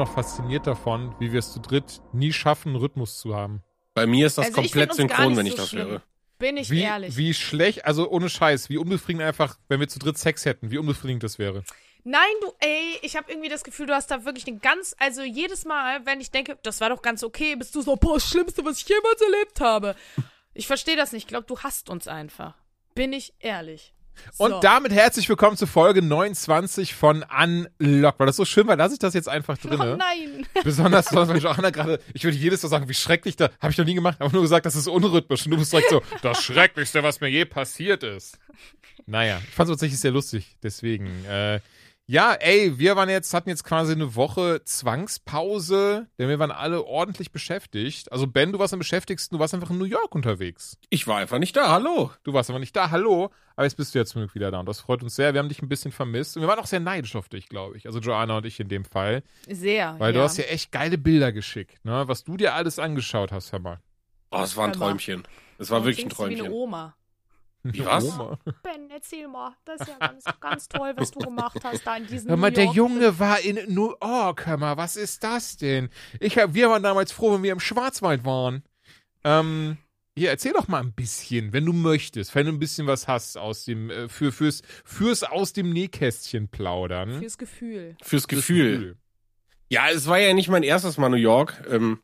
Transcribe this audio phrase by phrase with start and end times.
[0.00, 3.62] Noch fasziniert davon, wie wir es zu dritt nie schaffen, einen Rhythmus zu haben.
[3.94, 5.88] Bei mir ist das Also komplett synchron, wenn ich so das schlimm.
[5.88, 6.02] höre.
[6.38, 7.16] Bin ich Wie, ehrlich.
[7.16, 10.78] wie schlecht, also ohne Scheiß, wie unbefriedigend einfach, wenn wir zu dritt Sex hätten, wie
[10.78, 11.64] unbefriedigend das wäre.
[12.02, 15.22] Nein, du, ey, ich habe irgendwie das Gefühl, du hast da wirklich eine ganz, also
[15.22, 18.26] jedes Mal, wenn ich denke, das war doch ganz okay, bist du so, boah, das
[18.26, 19.94] Schlimmste, was ich jemals erlebt habe.
[20.54, 21.24] Ich verstehe das nicht.
[21.24, 22.54] Ich glaube, du hasst uns einfach.
[22.94, 23.92] Bin ich ehrlich.
[24.32, 24.44] So.
[24.44, 28.20] Und damit herzlich willkommen zu Folge 29 von Unlocked.
[28.20, 29.96] Weil das so schön war, lasse ich das jetzt einfach Oh drin.
[29.98, 30.46] nein.
[30.64, 33.84] Besonders, weil Johanna gerade, ich würde jedes Mal sagen, wie schrecklich da, habe ich noch
[33.86, 35.46] nie gemacht, habe nur gesagt, das ist unrhythmisch.
[35.46, 38.38] Und du bist direkt so, das Schrecklichste, was mir je passiert ist.
[39.06, 41.24] Naja, ich fand es tatsächlich sehr lustig, deswegen.
[41.24, 41.60] Äh,
[42.10, 46.84] ja, ey, wir waren jetzt, hatten jetzt quasi eine Woche Zwangspause, denn wir waren alle
[46.84, 48.10] ordentlich beschäftigt.
[48.10, 50.76] Also Ben, du warst am beschäftigsten, du warst einfach in New York unterwegs.
[50.88, 52.10] Ich war einfach nicht da, hallo.
[52.24, 54.58] Du warst aber nicht da, hallo, aber jetzt bist du ja zum Glück wieder da
[54.58, 55.34] und das freut uns sehr.
[55.34, 57.76] Wir haben dich ein bisschen vermisst und wir waren auch sehr neidisch auf dich, glaube
[57.76, 57.86] ich.
[57.86, 59.22] Also Joanna und ich in dem Fall.
[59.48, 59.94] Sehr.
[60.00, 60.18] Weil ja.
[60.18, 62.08] du hast ja echt geile Bilder geschickt, ne?
[62.08, 63.78] Was du dir alles angeschaut hast, hör mal.
[64.32, 64.72] Oh, es war ein.
[64.72, 65.22] Träumchen.
[65.58, 66.52] Es war wirklich ein du Wie eine Träumchen.
[66.52, 66.96] Oma.
[67.62, 68.04] Wie was?
[68.04, 68.38] Oma.
[68.62, 69.54] Ben, erzähl mal.
[69.64, 72.50] Das ist ja ganz, ganz toll, was du gemacht hast da in diesem Hör mal,
[72.50, 72.64] New der.
[72.66, 75.90] Junge war in New York, hör mal, was ist das denn?
[76.18, 78.62] Ich hab, wir waren damals froh, wenn wir im Schwarzwald waren.
[79.24, 79.76] Ähm,
[80.16, 83.36] hier, erzähl doch mal ein bisschen, wenn du möchtest, wenn du ein bisschen was hast
[83.38, 87.20] aus dem, äh, für, fürs, fürs aus dem Nähkästchen plaudern.
[87.20, 87.96] Fürs Gefühl.
[88.02, 88.96] Fürs Gefühl.
[89.68, 91.62] Ja, es war ja nicht mein erstes Mal New York.
[91.70, 92.00] Ähm,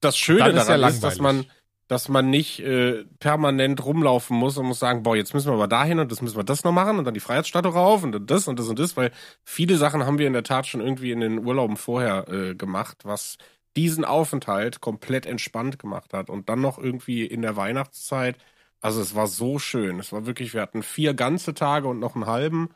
[0.00, 1.46] das Schöne ist ja daran ist, dass man.
[1.88, 5.68] Dass man nicht äh, permanent rumlaufen muss und muss sagen, boah, jetzt müssen wir aber
[5.68, 8.26] dahin und das müssen wir das noch machen und dann die Freiheitsstatue rauf und dann
[8.26, 9.10] das und das und das, weil
[9.44, 12.98] viele Sachen haben wir in der Tat schon irgendwie in den Urlauben vorher äh, gemacht,
[13.04, 13.38] was
[13.76, 18.36] diesen Aufenthalt komplett entspannt gemacht hat und dann noch irgendwie in der Weihnachtszeit.
[18.80, 19.98] Also es war so schön.
[19.98, 22.70] Es war wirklich, wir hatten vier ganze Tage und noch einen halben.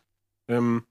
[0.49, 0.85] Ähm,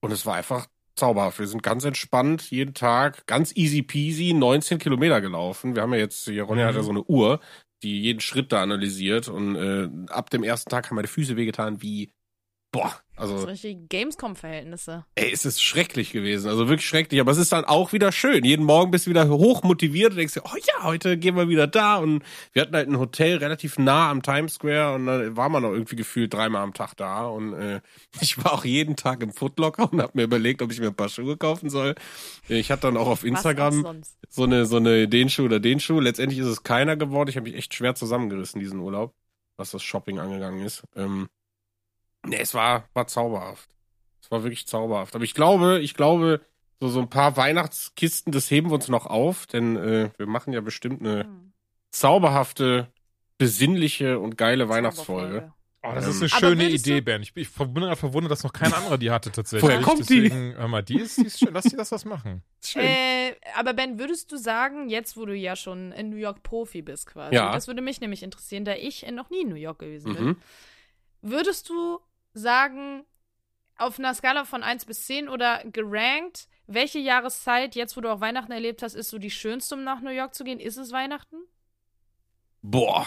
[0.00, 1.38] und es war einfach zauberhaft.
[1.38, 5.74] Wir sind ganz entspannt jeden Tag, ganz easy peasy, 19 Kilometer gelaufen.
[5.74, 6.68] Wir haben ja jetzt, hier Ronja Mhm.
[6.68, 7.40] hat ja so eine Uhr,
[7.82, 11.80] die jeden Schritt da analysiert und äh, ab dem ersten Tag haben meine Füße wehgetan
[11.82, 12.12] wie,
[12.72, 15.04] boah, Das also sind richtige Gamescom-Verhältnisse.
[15.16, 18.44] Ey, es ist schrecklich gewesen, also wirklich schrecklich, aber es ist dann auch wieder schön.
[18.44, 21.48] Jeden Morgen bist du wieder hoch motiviert und denkst dir, oh ja, heute gehen wir
[21.48, 22.22] wieder da und
[22.52, 25.72] wir hatten halt ein Hotel relativ nah am Times Square und dann war man auch
[25.72, 27.80] irgendwie gefühlt dreimal am Tag da und äh,
[28.20, 30.94] ich war auch jeden Tag im Footlocker und habe mir überlegt, ob ich mir ein
[30.94, 31.94] paar Schuhe kaufen soll.
[32.48, 36.00] Ich hatte dann auch auf Instagram so eine so eine den Schuh oder den Schuh.
[36.00, 37.28] Letztendlich ist es keiner geworden.
[37.28, 39.14] Ich habe mich echt schwer zusammengerissen diesen Urlaub,
[39.56, 40.84] was das Shopping angegangen ist.
[40.94, 41.28] Ähm,
[42.26, 43.68] nee, es war war zauberhaft.
[44.22, 45.14] Es war wirklich zauberhaft.
[45.14, 46.40] Aber ich glaube, ich glaube,
[46.80, 50.52] so so ein paar Weihnachtskisten, das heben wir uns noch auf, denn äh, wir machen
[50.52, 51.52] ja bestimmt eine Hm.
[51.90, 52.88] zauberhafte,
[53.38, 55.52] besinnliche und geile Weihnachtsfolge.
[55.82, 57.22] Oh, das Ähm, ist eine Aber schöne Idee, Ben.
[57.22, 59.62] Ich, ich bin gerade verwundert, dass noch kein anderer die hatte tatsächlich.
[59.70, 60.22] Woher kommt die?
[60.24, 61.54] Deswegen, Hör mal, die ist, die ist schön.
[61.54, 62.42] Lass die das was machen.
[62.62, 62.82] Schön.
[62.82, 66.82] Äh, aber Ben, würdest du sagen, jetzt wo du ja schon in New York Profi
[66.82, 67.52] bist quasi, Ja.
[67.52, 70.36] das würde mich nämlich interessieren, da ich noch nie in New York gewesen bin, Mhm.
[71.22, 71.98] würdest du
[72.32, 73.04] sagen,
[73.78, 78.20] auf einer Skala von 1 bis 10 oder gerankt, welche Jahreszeit, jetzt wo du auch
[78.20, 80.60] Weihnachten erlebt hast, ist so die schönste, um nach New York zu gehen?
[80.60, 81.36] Ist es Weihnachten?
[82.62, 83.06] Boah.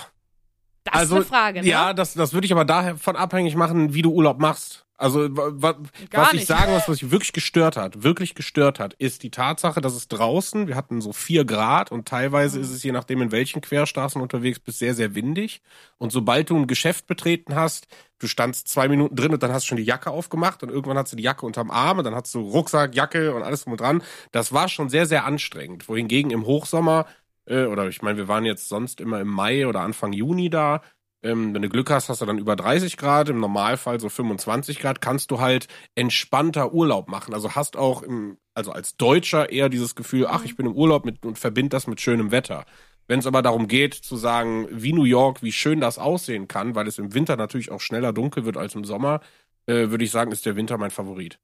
[0.83, 1.67] Das Also, ist eine Frage, ne?
[1.67, 4.82] Ja, das, das würde ich aber davon abhängig machen, wie du Urlaub machst.
[4.97, 5.75] Also, wa, wa,
[6.11, 9.31] Gar was ich sagen muss, was mich wirklich gestört hat, wirklich gestört hat, ist die
[9.31, 12.63] Tatsache, dass es draußen, wir hatten so vier Grad und teilweise Mhm.
[12.63, 15.61] ist es je nachdem, in welchen Querstraßen unterwegs bist, sehr, sehr windig.
[15.97, 17.87] Und sobald du ein Geschäft betreten hast,
[18.19, 20.97] du standst zwei Minuten drin und dann hast du schon die Jacke aufgemacht und irgendwann
[20.97, 23.73] hast du die Jacke unterm Arm und dann hast du Rucksack, Jacke und alles drum
[23.73, 24.03] und dran.
[24.31, 25.89] Das war schon sehr, sehr anstrengend.
[25.89, 27.07] Wohingegen im Hochsommer,
[27.45, 30.81] äh, oder ich meine, wir waren jetzt sonst immer im Mai oder Anfang Juni da,
[31.23, 34.79] ähm, wenn du Glück hast, hast du dann über 30 Grad, im Normalfall so 25
[34.79, 37.33] Grad, kannst du halt entspannter Urlaub machen.
[37.33, 41.05] Also hast auch im, also als Deutscher eher dieses Gefühl, ach, ich bin im Urlaub
[41.05, 42.65] mit, und verbind das mit schönem Wetter.
[43.07, 46.75] Wenn es aber darum geht, zu sagen, wie New York, wie schön das aussehen kann,
[46.75, 49.21] weil es im Winter natürlich auch schneller dunkel wird als im Sommer,
[49.65, 51.39] äh, würde ich sagen, ist der Winter mein Favorit.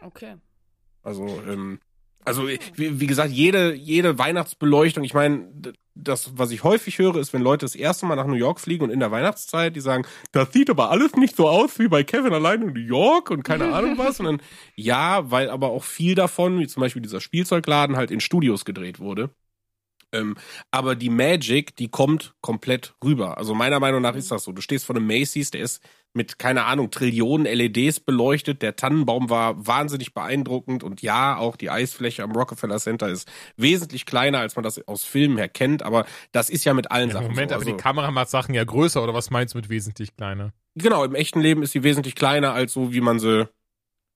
[0.00, 0.36] Okay.
[1.02, 1.80] Also, ähm,
[2.24, 5.48] also wie, wie gesagt, jede, jede Weihnachtsbeleuchtung, ich meine,
[5.98, 8.84] das, was ich häufig höre, ist, wenn Leute das erste Mal nach New York fliegen
[8.84, 12.04] und in der Weihnachtszeit, die sagen, das sieht aber alles nicht so aus wie bei
[12.04, 14.20] Kevin allein in New York und keine Ahnung was.
[14.20, 14.42] Und dann,
[14.74, 19.00] ja, weil aber auch viel davon, wie zum Beispiel dieser Spielzeugladen, halt in Studios gedreht
[19.00, 19.30] wurde.
[20.12, 20.36] Ähm,
[20.70, 23.36] aber die Magic, die kommt komplett rüber.
[23.38, 24.52] Also meiner Meinung nach ist das so.
[24.52, 25.82] Du stehst vor einem Macy's, der ist
[26.14, 28.62] mit, keine Ahnung, Trillionen LEDs beleuchtet.
[28.62, 30.82] Der Tannenbaum war wahnsinnig beeindruckend.
[30.82, 35.04] Und ja, auch die Eisfläche am Rockefeller Center ist wesentlich kleiner, als man das aus
[35.04, 35.82] Filmen her kennt.
[35.82, 37.56] Aber das ist ja mit allen Ja, Sachen Moment, so.
[37.56, 40.52] aber Also, die Kamera macht Sachen ja größer, oder was meinst du mit wesentlich kleiner?
[40.74, 43.48] genau, im echten Leben ist sie wesentlich kleiner als so, wie man sie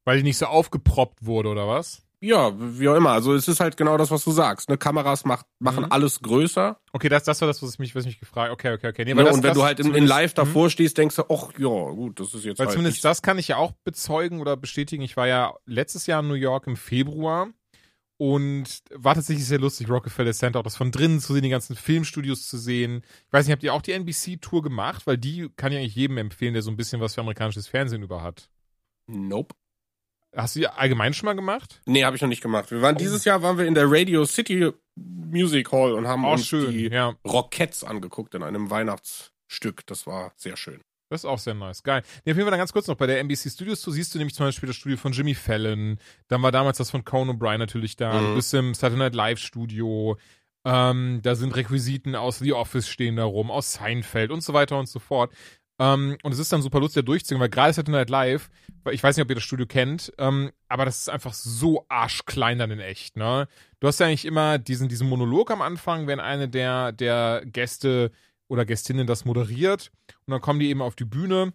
[0.04, 2.02] Weil die nicht so aufgeproppt wurde, oder was?
[2.24, 3.10] Ja, wie auch immer.
[3.10, 4.68] Also es ist halt genau das, was du sagst.
[4.68, 4.78] Ne?
[4.78, 5.90] Kameras macht, machen Mhm.
[5.92, 6.78] alles größer.
[6.92, 9.04] Okay, das, das war das, was ich mich, was ich mich gefragt Okay, okay, okay.
[9.04, 9.24] Nee, Ne?
[9.24, 10.36] das, und wenn das du halt in, in live Mhm.
[10.36, 13.22] davor stehst, denkst du, ach ja, gut, das ist jetzt Weil halt zumindest nicht- das
[13.22, 15.02] kann ich ja auch bezeugen oder bestätigen.
[15.02, 17.48] Ich war ja letztes Jahr in New York im Februar
[18.18, 21.74] und war tatsächlich sehr lustig, Rockefeller Center, auch das von drinnen zu sehen, die ganzen
[21.74, 23.02] Filmstudios zu sehen.
[23.26, 25.08] Ich weiß nicht, habt ihr auch die NBC-Tour gemacht?
[25.08, 28.04] Weil die kann ich eigentlich jedem empfehlen, der so ein bisschen was für amerikanisches Fernsehen
[28.04, 28.48] über hat.
[29.08, 29.56] Nope.
[30.34, 31.80] Hast du die allgemein schon mal gemacht?
[31.86, 32.70] Nee, habe ich noch nicht gemacht.
[32.70, 32.82] Wir Oh.
[32.82, 36.42] waren dieses Jahr waren wir in der Radio City Music Hall und haben Auch uns
[36.42, 37.14] Oh, schön, die ja.
[37.26, 39.86] Rockettes angeguckt in einem Weihnachtsstück.
[39.86, 40.80] Das war sehr schön.
[41.10, 41.82] Das ist auch sehr nice.
[41.82, 42.02] Geil.
[42.24, 42.96] Nee, auf jeden Fall dann ganz kurz noch.
[42.96, 45.98] Bei der NBC Studios Tour siehst du nämlich zum Beispiel das Studio von Jimmy Fallon.
[46.28, 48.18] Dann war damals das von Conan O'Brien natürlich da.
[48.18, 48.26] Mhm.
[48.28, 50.16] Du bist im Saturday Night Live Studio.
[50.64, 54.78] Ähm, da sind Requisiten aus The Office stehen da rum, aus Seinfeld und so weiter
[54.78, 55.34] und so fort.
[55.78, 58.50] Ähm, und es ist dann super lustig, da durchzuziehen, weil gerade Saturday Night Live,
[58.84, 61.86] weil ich weiß nicht, ob ihr das Studio kennt, ähm, aber das ist einfach so
[61.88, 63.48] arschklein dann in echt, ne?
[63.80, 68.12] Du hast ja eigentlich immer diesen, diesen Monolog am Anfang, wenn eine der, der Gäste
[68.48, 69.90] oder Gästinnen das moderiert
[70.26, 71.52] und dann kommen die eben auf die Bühne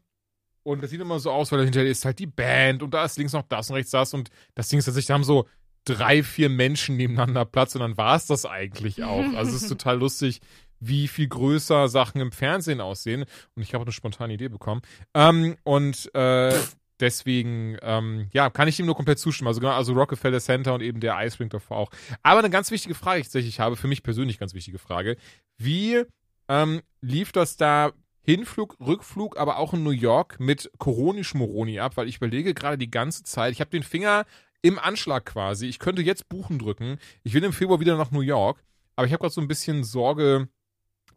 [0.64, 3.18] und das sieht immer so aus, weil dahinter ist halt die Band und da ist
[3.18, 5.48] links noch das und rechts das und das Ding ist tatsächlich, da haben so
[5.86, 9.24] drei, vier Menschen nebeneinander Platz und dann war es das eigentlich auch.
[9.36, 10.42] Also es ist total lustig,
[10.80, 13.26] wie viel größer Sachen im Fernsehen aussehen
[13.56, 14.82] und ich habe eine spontane Idee bekommen.
[15.14, 16.54] Ähm, und äh,
[17.00, 19.48] deswegen, ähm, ja, kann ich ihm nur komplett zustimmen.
[19.48, 21.92] Also genau, also Rockefeller Center und eben der Icebrink davor auch.
[22.24, 25.18] Aber eine ganz wichtige Frage, die ich habe, für mich persönlich ganz wichtige Frage.
[25.58, 26.04] Wie
[26.48, 27.92] ähm, lief das da
[28.22, 31.98] Hinflug, Rückflug, aber auch in New York mit Coronisch Moroni ab?
[31.98, 34.26] Weil ich überlege gerade die ganze Zeit, ich habe den Finger
[34.62, 35.68] im Anschlag quasi.
[35.68, 36.98] Ich könnte jetzt Buchen drücken.
[37.24, 38.64] Ich will im Februar wieder nach New York,
[38.96, 40.50] aber ich habe gerade so ein bisschen Sorge,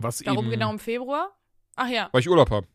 [0.02, 1.30] was Darum eben, genau im Februar?
[1.76, 2.66] Ach ja, weil ich Urlaub habe.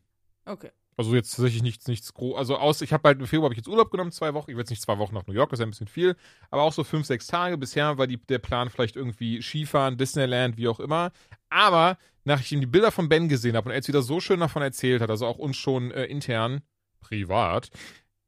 [0.46, 0.70] okay.
[0.98, 2.38] Also jetzt tatsächlich nichts, nichts groß.
[2.38, 4.50] Also aus, ich habe halt im Februar habe ich jetzt Urlaub genommen, zwei Wochen.
[4.50, 6.16] Ich will jetzt nicht zwei Wochen nach New York, das ist ja ein bisschen viel,
[6.50, 7.58] aber auch so fünf, sechs Tage.
[7.58, 11.12] Bisher war die, der Plan vielleicht irgendwie Skifahren, Disneyland, wie auch immer.
[11.50, 14.20] Aber nachdem ich ihm die Bilder von Ben gesehen habe und er jetzt wieder so
[14.20, 16.62] schön davon erzählt hat, also auch uns schon äh, intern,
[17.00, 17.68] privat,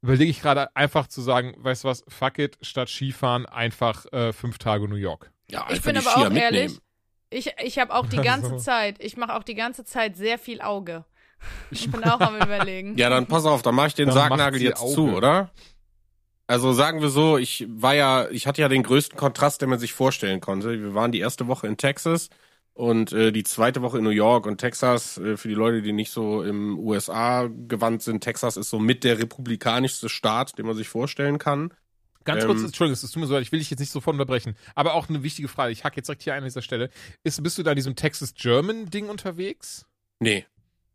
[0.03, 4.31] überlege ich gerade einfach zu sagen, weißt du was, fuck it, statt Skifahren einfach äh,
[4.31, 5.31] fünf Tage New York.
[5.49, 6.53] Ja, Ich bin aber Skier auch mitnehmen.
[6.53, 6.79] ehrlich,
[7.29, 8.57] ich, ich habe auch die ganze Also.
[8.63, 11.05] Zeit, ich mache auch die ganze Zeit sehr viel Auge.
[11.71, 12.97] Ich bin auch am überlegen.
[12.97, 14.93] Ja, dann pass auf, dann mach ich den Dann Sargnagel jetzt Auge.
[14.93, 15.51] zu, oder?
[16.47, 19.79] Also sagen wir so, ich war ja, ich hatte ja den größten Kontrast, den man
[19.79, 20.71] sich vorstellen konnte.
[20.81, 22.29] Wir waren die erste Woche in Texas
[22.73, 25.93] und äh, die zweite Woche in New York und Texas, äh, für die Leute, die
[25.93, 30.75] nicht so im USA gewandt sind, Texas ist so mit der republikanischste Staat, den man
[30.75, 31.71] sich vorstellen kann.
[32.29, 34.13] Ganz Ähm, kurz, Entschuldigung, es tut mir so leid, ich will dich jetzt nicht sofort
[34.13, 36.91] unterbrechen, aber auch eine wichtige Frage, ich hack jetzt direkt hier ein an dieser Stelle.
[37.23, 39.87] Ist, bist du da in diesem Texas German Ding unterwegs?
[40.19, 40.45] Nee.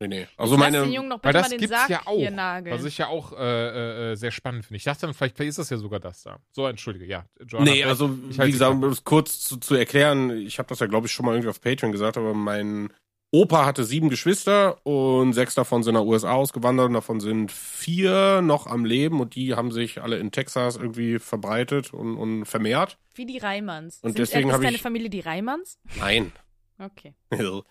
[0.00, 0.28] Nee, nee.
[0.36, 2.16] Also Lass den meine, Jungen Weil bitte das mal den gibt's Sarg ja auch.
[2.18, 2.76] hier nageln.
[2.76, 4.76] Was ich ja auch äh, äh, sehr spannend finde.
[4.76, 6.38] Ich dachte dann, vielleicht, ist das ja sogar das da.
[6.52, 7.24] So, entschuldige, ja.
[7.46, 10.78] Joanna, Nee, also ich wie gesagt, um das kurz zu, zu erklären, ich habe das
[10.80, 12.92] ja glaube ich schon mal irgendwie auf Patreon gesagt, aber mein
[13.34, 18.40] Opa hatte sieben Geschwister und sechs davon sind nach USA ausgewandert und davon sind vier
[18.42, 22.96] noch am Leben und die haben sich alle in Texas irgendwie verbreitet und, und vermehrt.
[23.14, 23.96] Wie die Reimanns.
[24.02, 25.78] Und Sind, deswegen äh, ist deine ich- Familie die Reimanns?
[25.98, 26.30] Nein.
[26.78, 27.14] Okay.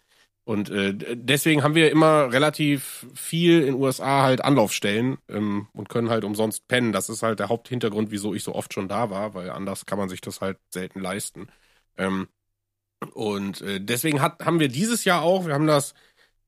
[0.45, 6.09] Und äh, deswegen haben wir immer relativ viel in USA halt Anlaufstellen ähm, und können
[6.09, 6.91] halt umsonst pennen.
[6.91, 9.97] Das ist halt der Haupthintergrund, wieso ich so oft schon da war, weil anders kann
[9.97, 11.47] man sich das halt selten leisten.
[11.97, 12.27] Ähm,
[13.11, 15.93] und äh, deswegen hat, haben wir dieses Jahr auch, wir haben das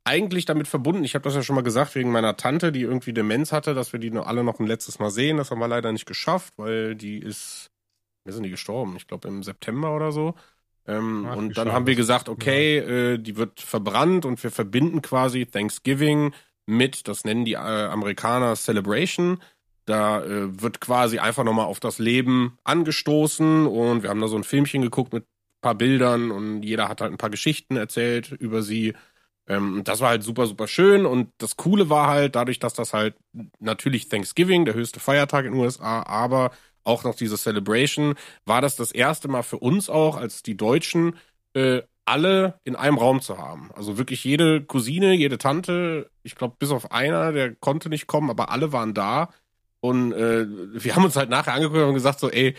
[0.06, 3.12] eigentlich damit verbunden, ich habe das ja schon mal gesagt, wegen meiner Tante, die irgendwie
[3.12, 5.38] Demenz hatte, dass wir die noch alle noch ein letztes Mal sehen.
[5.38, 7.72] Das haben wir leider nicht geschafft, weil die ist,
[8.24, 10.36] wir sind die gestorben, ich glaube im September oder so.
[10.88, 15.02] Ähm, Ach, und dann haben wir gesagt, okay, äh, die wird verbrannt und wir verbinden
[15.02, 16.34] quasi Thanksgiving
[16.68, 19.42] mit, das nennen die äh, Amerikaner Celebration.
[19.86, 24.38] Da äh, wird quasi einfach nochmal auf das Leben angestoßen und wir haben da so
[24.38, 25.26] ein Filmchen geguckt mit
[25.66, 28.94] paar Bildern und jeder hat halt ein paar Geschichten erzählt über sie.
[29.48, 32.94] Ähm, das war halt super, super schön und das Coole war halt, dadurch, dass das
[32.94, 33.16] halt
[33.60, 36.52] natürlich Thanksgiving, der höchste Feiertag in den USA, aber
[36.84, 38.14] auch noch diese Celebration,
[38.46, 41.16] war das das erste Mal für uns auch, als die Deutschen
[41.54, 43.72] äh, alle in einem Raum zu haben.
[43.74, 48.30] Also wirklich jede Cousine, jede Tante, ich glaube bis auf einer, der konnte nicht kommen,
[48.30, 49.30] aber alle waren da.
[49.80, 52.56] Und äh, wir haben uns halt nachher angeguckt und gesagt so, ey,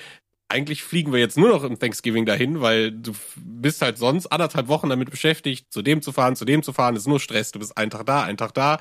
[0.49, 4.69] eigentlich fliegen wir jetzt nur noch im Thanksgiving dahin, weil du bist halt sonst anderthalb
[4.69, 7.53] Wochen damit beschäftigt, zu dem zu fahren, zu dem zu fahren, ist nur Stress.
[7.53, 8.79] Du bist einen Tag da, einen Tag da,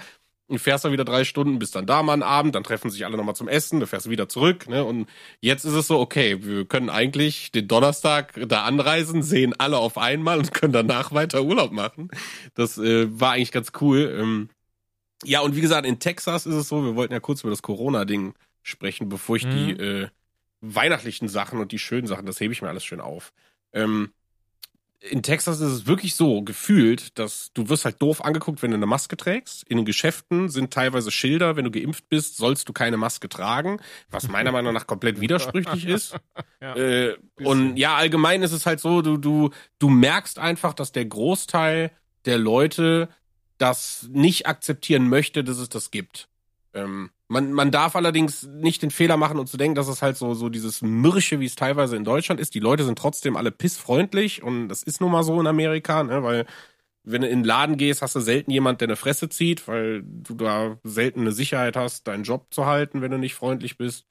[0.47, 3.05] und fährst dann wieder drei Stunden, bist dann da mal einen Abend, dann treffen sich
[3.05, 4.83] alle nochmal zum Essen, dann fährst du wieder zurück, ne?
[4.83, 5.09] Und
[5.41, 9.97] jetzt ist es so, okay, wir können eigentlich den Donnerstag da anreisen, sehen alle auf
[9.97, 12.09] einmal und können danach weiter Urlaub machen.
[12.53, 14.15] Das äh, war eigentlich ganz cool.
[14.19, 14.49] Ähm,
[15.23, 17.63] ja, und wie gesagt, in Texas ist es so, wir wollten ja kurz über das
[17.63, 19.51] Corona-Ding sprechen, bevor ich Mhm.
[19.51, 20.07] die äh,
[20.73, 23.33] weihnachtlichen Sachen und die schönen Sachen, das hebe ich mir alles schön auf.
[23.73, 24.11] Ähm,
[25.09, 28.77] in Texas ist es wirklich so gefühlt, dass du wirst halt doof angeguckt, wenn du
[28.77, 29.63] eine Maske trägst.
[29.67, 33.79] In den Geschäften sind teilweise Schilder, wenn du geimpft bist, sollst du keine Maske tragen,
[34.09, 36.15] was meiner Meinung nach komplett widersprüchlich ist.
[36.61, 36.75] Ja.
[36.75, 41.05] Äh, und ja, allgemein ist es halt so, du, du, du merkst einfach, dass der
[41.05, 41.91] Großteil
[42.25, 43.09] der Leute
[43.57, 46.27] das nicht akzeptieren möchte, dass es das gibt.
[46.73, 50.17] Ähm, man, man darf allerdings nicht den Fehler machen und zu denken, dass es halt
[50.17, 52.53] so, so dieses Mürrische, wie es teilweise in Deutschland ist.
[52.53, 56.23] Die Leute sind trotzdem alle pissfreundlich und das ist nun mal so in Amerika, ne,
[56.23, 56.45] weil
[57.03, 60.03] wenn du in den Laden gehst, hast du selten jemand, der eine Fresse zieht, weil
[60.03, 64.05] du da selten eine Sicherheit hast, deinen Job zu halten, wenn du nicht freundlich bist.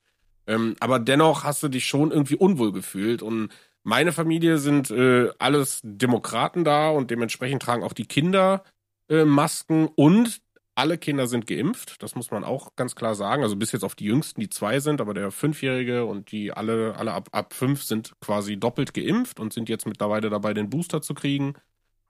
[0.46, 3.50] Ähm, aber dennoch hast du dich schon irgendwie unwohl gefühlt und
[3.82, 8.64] meine Familie sind äh, alles Demokraten da und dementsprechend tragen auch die Kinder
[9.08, 10.40] äh, Masken und
[10.76, 12.02] alle Kinder sind geimpft.
[12.02, 13.42] Das muss man auch ganz klar sagen.
[13.42, 16.96] Also bis jetzt auf die Jüngsten, die zwei sind, aber der Fünfjährige und die alle,
[16.96, 21.00] alle ab, ab fünf sind quasi doppelt geimpft und sind jetzt mittlerweile dabei, den Booster
[21.00, 21.54] zu kriegen.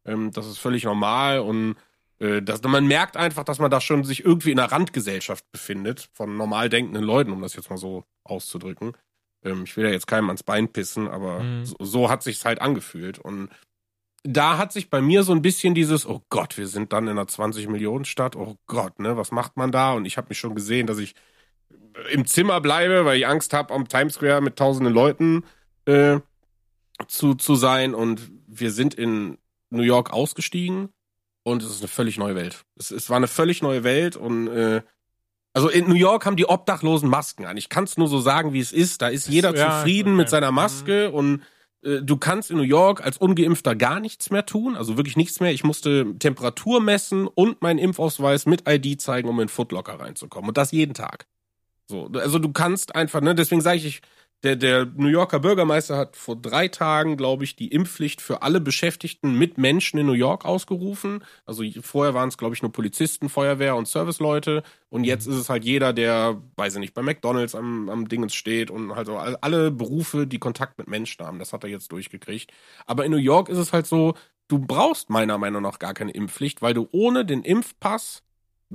[0.07, 1.77] Ähm, das ist völlig normal und
[2.21, 6.09] äh, das, man merkt einfach, dass man da schon sich irgendwie in einer Randgesellschaft befindet
[6.13, 8.93] von normal denkenden Leuten, um das jetzt mal so auszudrücken.
[9.45, 11.65] Ähm, ich will ja jetzt keinem ans Bein pissen, aber Mhm.
[11.67, 13.51] so, so hat sich's halt angefühlt und
[14.25, 17.11] da hat sich bei mir so ein bisschen dieses, oh Gott, wir sind dann in
[17.11, 19.93] einer 20-Millionen-Stadt, oh Gott, ne, was macht man da?
[19.93, 21.15] Und ich habe mich schon gesehen, dass ich
[22.11, 25.45] im Zimmer bleibe, weil ich Angst habe, am Times Square mit tausenden Leuten
[25.85, 26.19] äh,
[27.07, 27.95] zu, zu sein.
[27.95, 29.39] Und wir sind in
[29.71, 30.89] New York ausgestiegen
[31.43, 32.65] und es ist eine völlig neue Welt.
[32.77, 34.83] Es, es war eine völlig neue Welt und äh,
[35.53, 37.57] also in New York haben die Obdachlosen Masken an.
[37.57, 39.03] Ich kann es nur so sagen, wie es ist.
[39.03, 40.17] Da ist jeder Ja, zufrieden okay.
[40.17, 41.45] mit seiner Maske und äh,
[41.85, 45.53] du kannst in New York als Ungeimpfter gar nichts mehr tun, also wirklich nichts mehr.
[45.53, 50.49] Ich musste Temperatur messen und meinen Impfausweis mit ID zeigen, um in Footlocker reinzukommen.
[50.49, 51.27] Und das jeden Tag.
[51.87, 54.03] So, also du kannst einfach, ne, deswegen sage ich, ich,
[54.45, 58.61] der, der New Yorker Bürgermeister hat vor drei Tagen, glaube ich, die Impfpflicht für alle
[58.61, 61.25] Beschäftigten mit Menschen in New York ausgerufen.
[61.47, 64.63] Also vorher waren es, glaube ich, nur Polizisten, Feuerwehr und Serviceleute.
[64.91, 68.35] Und jetzt ist es halt jeder, der, weiß ich nicht, bei McDonalds am, am Dingens
[68.35, 71.39] steht und halt so all- alle Berufe, die Kontakt mit Menschen haben.
[71.39, 72.53] Das hat er jetzt durchgekriegt.
[72.87, 74.15] Aber in New York ist es halt so,
[74.49, 78.24] du brauchst meiner Meinung nach gar keine Impfpflicht, weil du ohne den Impfpass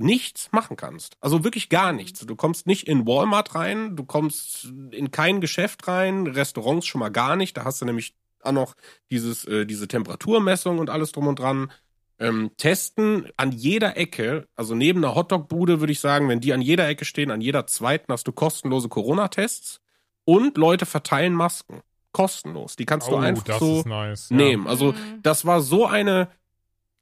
[0.00, 1.16] nichts machen kannst.
[1.20, 2.20] Also wirklich gar nichts.
[2.26, 7.10] Du kommst nicht in Walmart rein, du kommst in kein Geschäft rein, Restaurants schon mal
[7.10, 7.56] gar nicht.
[7.56, 8.74] Da hast du nämlich auch noch
[9.10, 11.70] dieses, äh, diese Temperaturmessung und alles drum und dran.
[12.18, 16.60] Ähm, testen an jeder Ecke, also neben einer Hotdog-Bude würde ich sagen, wenn die an
[16.60, 19.80] jeder Ecke stehen, an jeder zweiten hast du kostenlose Corona-Tests
[20.26, 21.80] und Leute verteilen Masken.
[22.12, 22.76] Kostenlos.
[22.76, 24.28] Die kannst du oh, einfach das so ist nice.
[24.30, 24.36] ja.
[24.36, 24.66] nehmen.
[24.66, 25.22] Also Mhm.
[25.22, 26.28] das war so eine,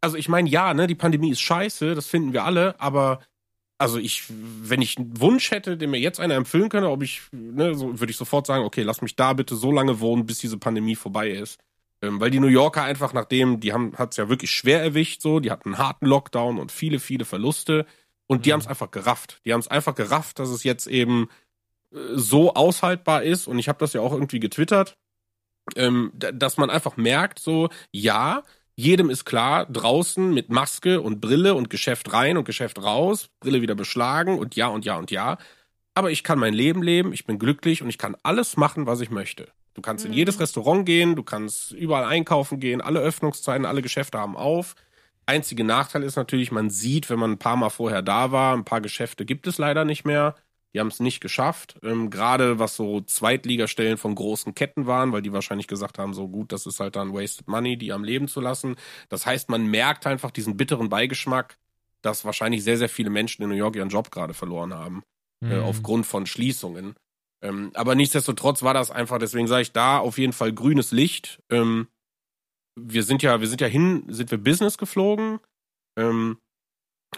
[0.01, 3.21] also ich meine, ja, ne, die Pandemie ist scheiße, das finden wir alle, aber
[3.79, 7.23] also ich, wenn ich einen Wunsch hätte, den mir jetzt einer empfehlen könnte, ob ich,
[7.33, 10.39] ne, so würde ich sofort sagen, okay, lass mich da bitte so lange wohnen, bis
[10.39, 11.61] diese Pandemie vorbei ist.
[12.03, 15.41] Ähm, weil die New Yorker einfach nachdem, die haben, hat's ja wirklich schwer erwischt, so,
[15.41, 17.87] die hatten einen harten Lockdown und viele, viele Verluste
[18.29, 18.55] und die Mhm.
[18.55, 19.41] haben's einfach gerafft.
[19.45, 21.29] Die haben's einfach gerafft, dass es jetzt eben
[21.95, 24.97] äh, so aushaltbar ist und ich habe das ja auch irgendwie getwittert,
[25.77, 28.43] ähm, dass man einfach merkt, so, ja,
[28.79, 33.61] jedem ist klar, draußen mit Maske und Brille und Geschäft rein und Geschäft raus, Brille
[33.61, 35.37] wieder beschlagen und ja und ja und ja.
[35.95, 39.01] Aber ich kann mein Leben leben, ich bin glücklich und ich kann alles machen, was
[39.01, 39.49] ich möchte.
[39.75, 40.17] Du kannst in Mhm.
[40.19, 44.77] jedes Restaurant gehen, du kannst überall einkaufen gehen, alle Öffnungszeiten, alle Geschäfte haben auf.
[45.27, 48.65] Einzige Nachteil ist natürlich, man sieht, wenn man ein paar Mal vorher da war, ein
[48.65, 50.37] paar Geschäfte gibt es leider nicht mehr.
[50.75, 51.79] Die haben es nicht geschafft.
[51.83, 56.29] Ähm, Gerade was so Zweitligastellen von großen Ketten waren, weil die wahrscheinlich gesagt haben, so
[56.29, 58.77] gut, das ist halt dann wasted money, die am Leben zu lassen.
[59.09, 61.59] Das heißt, man merkt einfach diesen bitteren Beigeschmack,
[62.03, 65.03] dass wahrscheinlich sehr, sehr viele Menschen in New York ihren Job gerade verloren haben
[65.43, 65.63] äh, Mhm.
[65.63, 66.95] aufgrund von Schließungen.
[67.43, 71.41] Ähm, aber nichtsdestotrotz war das einfach, deswegen sage ich da auf jeden Fall grünes Licht.
[71.51, 71.89] Ähm,
[72.77, 75.41] wir sind ja, wir sind ja hin, sind wir Business geflogen.
[75.97, 76.39] Ähm,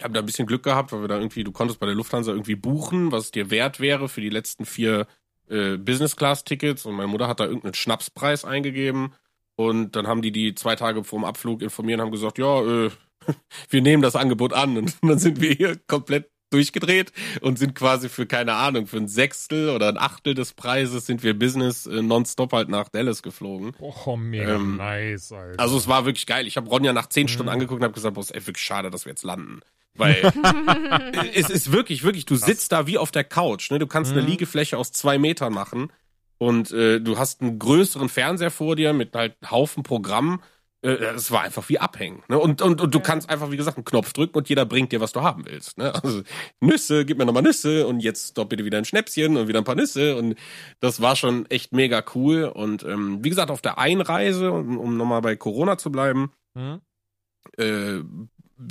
[0.01, 2.31] hab da ein bisschen Glück gehabt, weil wir da irgendwie, du konntest bei der Lufthansa
[2.31, 5.07] irgendwie buchen, was dir wert wäre für die letzten vier
[5.49, 9.13] äh, Business-Class-Tickets und meine Mutter hat da irgendeinen Schnapspreis eingegeben
[9.55, 12.61] Und dann haben die die zwei Tage vor dem Abflug informiert und haben gesagt, ja,
[12.61, 12.89] äh,
[13.69, 14.77] wir nehmen das Angebot an.
[14.77, 19.07] Und dann sind wir hier komplett durchgedreht und sind quasi für, keine Ahnung, für ein
[19.07, 23.73] Sechstel oder ein Achtel des Preises sind wir Business äh, nonstop halt nach Dallas geflogen.
[23.79, 25.59] Oh, mega Ähm, nice, Alter.
[25.59, 26.47] Also es war wirklich geil.
[26.47, 28.89] Ich habe Ronja nach zehn Stunden angeguckt und habe gesagt, boah, ist echt wirklich schade,
[28.89, 29.61] dass wir jetzt landen.
[29.95, 30.31] Weil
[31.35, 33.71] es ist wirklich, wirklich, du sitzt da wie auf der Couch.
[33.71, 33.79] Ne?
[33.79, 34.27] Du kannst eine Mhm.
[34.29, 35.91] Liegefläche aus zwei Metern machen
[36.37, 40.41] und äh, du hast einen größeren Fernseher vor dir mit halt Haufen Programm.
[40.83, 42.23] Äh, Es war einfach wie abhängen.
[42.29, 42.39] Ne?
[42.39, 45.01] Und, und, und du kannst einfach, wie gesagt, einen Knopf drücken und jeder bringt dir,
[45.01, 45.77] was du haben willst.
[45.77, 45.93] Ne?
[45.93, 46.23] Also
[46.61, 49.65] Nüsse, gib mir nochmal Nüsse und jetzt doch bitte wieder ein Schnäpschen und wieder ein
[49.65, 50.15] paar Nüsse.
[50.15, 50.35] Und
[50.79, 52.45] das war schon echt mega cool.
[52.45, 56.79] Und ähm, wie gesagt, auf der Einreise, um, um nochmal bei Corona zu bleiben, Hm?
[57.57, 57.99] äh,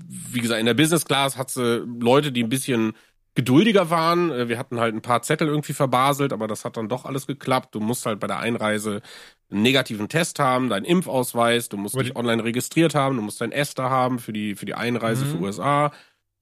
[0.08, 2.92] wie gesagt, in der Business Class hat sie Leute, die ein bisschen
[3.34, 4.30] geduldiger waren.
[4.30, 7.26] Äh, Wir hatten halt ein paar Zettel irgendwie verbaselt, aber das hat dann doch alles
[7.26, 7.74] geklappt.
[7.74, 9.02] Du musst halt bei der Einreise
[9.50, 13.52] einen negativen Test haben, deinen Impfausweis, du musst dich online registriert haben, du musst dein
[13.52, 15.28] ESTA haben für die, für die Einreise Mhm.
[15.30, 15.92] für USA.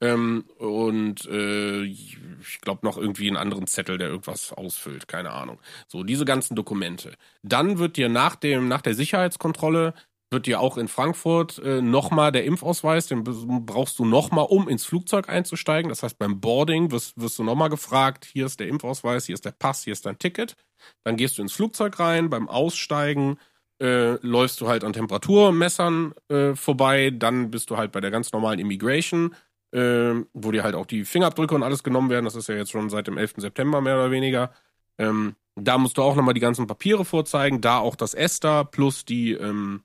[0.00, 2.19] Ähm, und äh, ich
[2.61, 5.59] glaube noch irgendwie einen anderen Zettel, der irgendwas ausfüllt, keine Ahnung.
[5.88, 7.14] So, diese ganzen Dokumente.
[7.43, 9.95] Dann wird dir nach dem, nach der Sicherheitskontrolle
[10.30, 14.85] wird dir auch in Frankfurt äh, nochmal der Impfausweis, den brauchst du nochmal, um ins
[14.85, 15.88] Flugzeug einzusteigen.
[15.88, 19.44] Das heißt, beim Boarding wirst, wirst du nochmal gefragt, hier ist der Impfausweis, hier ist
[19.44, 20.56] der Pass, hier ist dein Ticket.
[21.04, 23.38] Dann gehst du ins Flugzeug rein, beim Aussteigen
[23.80, 28.32] äh, läufst du halt an Temperaturmessern äh, vorbei, dann bist du halt bei der ganz
[28.32, 29.35] normalen Immigration,
[29.73, 32.25] äh, wo dir halt auch die Fingerabdrücke und alles genommen werden.
[32.25, 33.35] Das ist ja jetzt schon seit dem 11.
[33.37, 34.52] September mehr oder weniger.
[34.99, 39.04] Ähm, da musst du auch nochmal die ganzen Papiere vorzeigen, da auch das ESTA plus
[39.04, 39.82] die, ähm,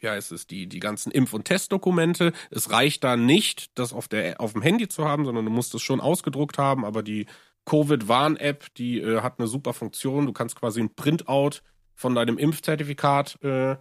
[0.00, 2.32] ja, es ist die, die ganzen Impf- und Testdokumente.
[2.50, 5.74] Es reicht da nicht, das auf, der, auf dem Handy zu haben, sondern du musst
[5.74, 7.26] es schon ausgedruckt haben, aber die
[7.66, 10.26] Covid-Warn-App, die äh, hat eine super Funktion.
[10.26, 11.60] Du kannst quasi ein Printout
[11.94, 13.76] von deinem Impfzertifikat äh,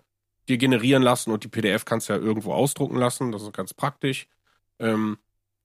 [0.49, 3.31] dir generieren lassen und die PDF kannst du ja irgendwo ausdrucken lassen.
[3.31, 4.27] Das ist ganz praktisch.
[4.79, 5.17] Ähm,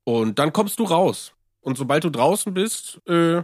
[0.05, 1.35] und dann kommst du raus.
[1.61, 3.43] Und sobald du draußen bist, äh,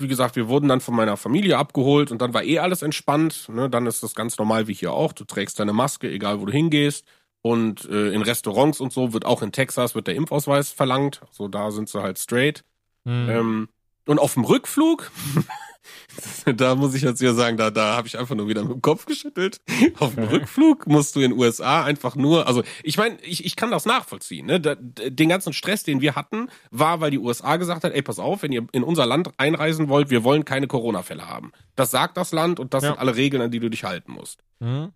[0.00, 3.48] wie gesagt, wir wurden dann von meiner Familie abgeholt und dann war eh alles entspannt.
[3.48, 3.68] Ne?
[3.70, 5.12] Dann ist das ganz normal wie hier auch.
[5.12, 7.04] Du trägst deine Maske, egal wo du hingehst.
[7.42, 11.22] Und äh, in Restaurants und so wird auch in Texas wird der Impfausweis verlangt.
[11.30, 12.64] So da sind sie halt straight.
[13.04, 13.28] Hm.
[13.30, 13.68] Ähm,
[14.06, 15.10] und auf dem Rückflug,
[16.56, 18.82] da muss ich jetzt ja sagen, da, da habe ich einfach nur wieder mit dem
[18.82, 19.60] Kopf geschüttelt.
[19.98, 23.56] Auf dem Rückflug musst du in den USA einfach nur, also ich meine, ich, ich
[23.56, 24.46] kann das nachvollziehen.
[24.46, 24.60] Ne?
[24.60, 28.18] Da, den ganzen Stress, den wir hatten, war, weil die USA gesagt hat, ey, pass
[28.18, 31.52] auf, wenn ihr in unser Land einreisen wollt, wir wollen keine Corona-Fälle haben.
[31.76, 32.90] Das sagt das Land und das Ja.
[32.90, 34.42] sind alle Regeln, an die du dich halten musst.
[34.60, 34.92] Hm?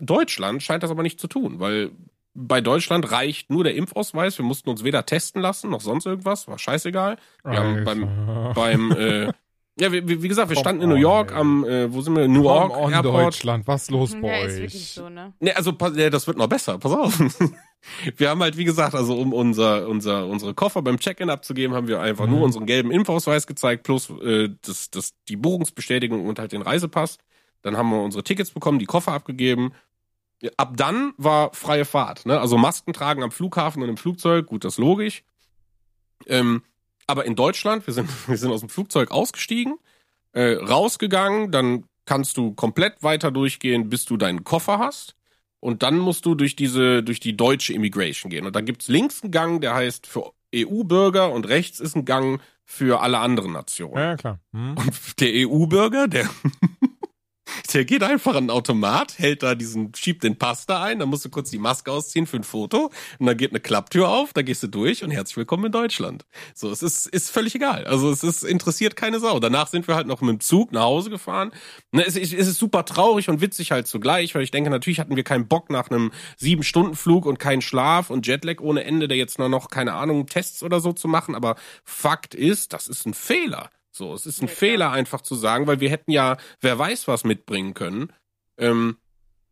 [0.00, 1.90] Deutschland scheint das aber nicht zu tun, weil
[2.36, 4.38] bei Deutschland reicht nur der Impfausweis.
[4.38, 7.16] Wir mussten uns weder testen lassen noch sonst irgendwas, war scheißegal.
[7.44, 9.32] Wir haben beim, beim äh,
[9.78, 11.36] ja, wie, wie gesagt, wir standen in New York ey.
[11.36, 12.28] am, äh, wo sind wir?
[12.28, 13.24] Newark Come on, Airport.
[13.26, 14.92] Deutschland, was los bei Ja, euch?
[14.94, 15.32] so, ne?
[15.40, 16.78] Ne, also ja, das wird noch besser.
[16.78, 17.18] Pass auf.
[18.16, 21.86] Wir haben halt, wie gesagt, also um unser, unser, unsere Koffer beim Check-in abzugeben, haben
[21.86, 22.32] wir einfach Mhm.
[22.32, 27.18] nur unseren gelben Impfausweis gezeigt, plus äh, das, das, die Buchungsbestätigung und halt den Reisepass.
[27.60, 29.72] Dann haben wir unsere Tickets bekommen, die Koffer abgegeben.
[30.56, 32.24] Ab dann war freie Fahrt.
[32.24, 32.40] Ne?
[32.40, 35.22] Also Masken tragen am Flughafen und im Flugzeug, gut, das ist logisch.
[36.26, 36.62] Ähm,
[37.06, 39.76] aber in Deutschland, wir sind, wir sind aus dem Flugzeug ausgestiegen,
[40.32, 45.16] äh, rausgegangen, dann kannst du komplett weiter durchgehen, bis du deinen Koffer hast.
[45.60, 48.44] Und dann musst du durch diese, durch die deutsche Immigration gehen.
[48.44, 52.40] Und da gibt's links einen Gang, der heißt für EU-Bürger und rechts ist ein Gang
[52.64, 53.96] für alle anderen Nationen.
[53.96, 54.40] Ja, klar.
[54.52, 54.76] Hm?
[54.76, 56.28] Und der EU-Bürger, der,
[57.74, 61.08] der geht einfach an den Automat, hält da diesen, schiebt den Pass da ein, dann
[61.08, 64.32] musst du kurz die Maske ausziehen für ein Foto und dann geht eine Klapptür auf,
[64.32, 66.24] da gehst du durch und herzlich willkommen in Deutschland.
[66.54, 67.84] So, es ist, ist völlig egal.
[67.86, 69.40] Also es ist, interessiert keine Sau.
[69.40, 71.52] Danach sind wir halt noch mit dem Zug nach Hause gefahren.
[71.92, 75.16] Ne, es, es ist super traurig und witzig halt zugleich, weil ich denke, natürlich hatten
[75.16, 79.38] wir keinen Bock nach einem Sieben-Stunden-Flug und keinen Schlaf und Jetlag ohne Ende, der jetzt
[79.38, 83.14] nur noch, keine Ahnung, Tests oder so zu machen, aber Fakt ist, das ist ein
[83.14, 83.70] Fehler.
[83.94, 84.54] So, es ist ein Ja.
[84.54, 88.12] Fehler einfach zu sagen, weil wir hätten ja, wer weiß was mitbringen können.
[88.58, 88.96] Ähm,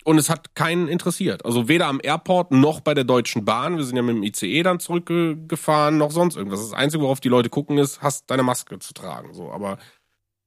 [0.05, 1.45] und es hat keinen interessiert.
[1.45, 3.77] Also weder am Airport noch bei der Deutschen Bahn.
[3.77, 6.61] Wir sind ja mit dem ICE dann zurückgefahren, noch sonst irgendwas.
[6.61, 9.33] Das Einzige, worauf die Leute gucken, ist, hast deine Maske zu tragen.
[9.33, 9.79] So, aber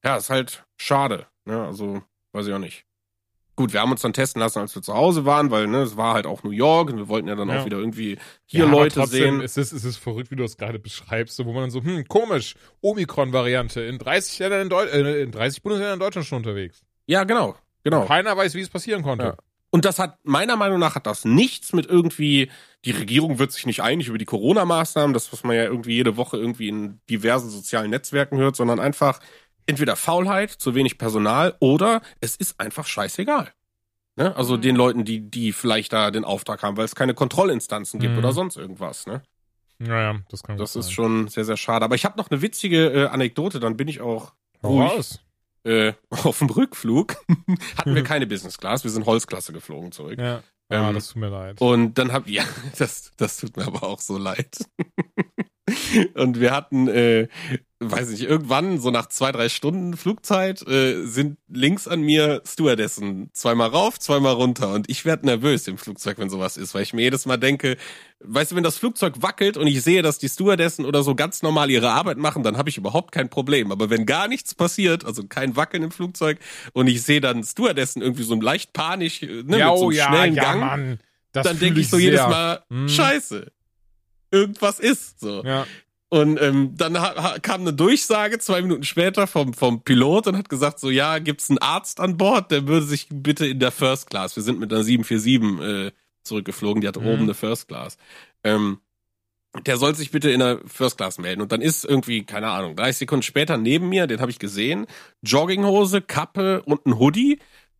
[0.04, 1.28] ja, ist halt schade.
[1.46, 1.64] Ne?
[1.64, 2.04] Also,
[2.34, 2.86] weiß ich auch nicht.
[3.58, 5.96] Gut, wir haben uns dann testen lassen, als wir zu Hause waren, weil ne, es
[5.96, 7.62] war halt auch New York und wir wollten ja dann Ja.
[7.62, 9.42] auch wieder irgendwie hier Ja, Leute trotzdem, sehen.
[9.42, 11.82] Es ist, es ist verrückt, wie du das gerade beschreibst, so, wo man dann so,
[11.82, 16.38] hm, komisch, Omikron-Variante, in 30 Ländern in, Deu äh, in 30 Bundesländern in Deutschland schon
[16.40, 16.82] unterwegs.
[17.06, 18.06] Ja, genau, genau.
[18.06, 19.26] Keiner weiß, wie es passieren konnte.
[19.26, 19.36] Ja.
[19.72, 22.50] Und das hat, meiner Meinung nach, hat das nichts mit irgendwie,
[22.86, 26.16] die Regierung wird sich nicht einig über die Corona-Maßnahmen, das, was man ja irgendwie jede
[26.16, 29.20] Woche irgendwie in diversen sozialen Netzwerken hört, sondern einfach
[29.68, 33.52] entweder Faulheit, zu wenig Personal oder es ist einfach scheißegal.
[34.16, 34.36] Ne?
[34.36, 34.62] Also Mhm.
[34.62, 38.20] den Leuten, die, die vielleicht da den Auftrag haben, weil es keine Kontrollinstanzen gibt Mhm.
[38.20, 39.08] oder sonst irgendwas.
[39.08, 39.22] Ne?
[39.78, 40.94] Naja, das kann Das ist sein.
[40.94, 41.84] schon sehr, sehr schade.
[41.84, 44.90] Aber ich habe noch eine witzige äh, Anekdote, dann bin ich auch ruhig.
[44.92, 45.20] raus.
[45.66, 47.18] Äh, auf dem Rückflug
[47.78, 50.18] hatten wir keine Business Class, wir sind Holzklasse geflogen zurück.
[50.20, 50.44] Ja.
[50.72, 51.60] Ja, Ähm, das tut mir leid.
[51.62, 52.44] Und dann hab ja,
[52.78, 54.58] das, das tut mir aber auch so leid.
[56.14, 57.28] Und wir hatten, äh,
[57.80, 63.30] weiß nicht, irgendwann, so nach zwei, drei Stunden Flugzeit, äh, sind links an mir Stewardessen
[63.34, 64.74] zweimal rauf, zweimal runter.
[64.74, 67.78] Und ich werd nervös im Flugzeug, wenn sowas ist, weil ich mir jedes Mal denke,
[68.20, 71.42] weißt du, wenn das Flugzeug wackelt und ich sehe, dass die Stewardessen oder so ganz
[71.44, 73.72] normal ihre Arbeit machen, dann habe ich überhaupt kein Problem.
[73.72, 76.40] Aber wenn gar nichts passiert, also kein Wackeln im Flugzeug,
[76.74, 79.90] und ich sehe dann Stewardessen irgendwie so leicht panisch, äh, ne, ja, mit so oh
[79.90, 81.00] einem ja, schnellen ja, Gang, Mann.
[81.34, 82.30] Dann denke ich so jedes sehr.
[82.30, 82.88] Mal, Hm.
[82.88, 83.52] scheiße,
[84.32, 85.44] irgendwas ist so.
[85.44, 85.68] Ja.
[86.16, 86.94] Und ähm, dann
[87.42, 91.50] kam eine Durchsage zwei Minuten später vom, vom Pilot und hat gesagt so, ja, gibt's
[91.50, 94.72] einen Arzt an Bord, der würde sich bitte in der First Class, wir sind mit
[94.72, 95.92] einer 747 äh,
[96.24, 97.08] zurückgeflogen, die hatte Mhm.
[97.08, 97.98] oben eine First Class,
[98.46, 98.80] ähm,
[99.66, 101.42] der soll sich bitte in der First Class melden.
[101.42, 104.86] Und dann ist irgendwie, keine Ahnung, 30 Sekunden später neben mir, den habe ich gesehen,
[105.22, 107.40] Jogginghose, Kappe und ein Hoodie,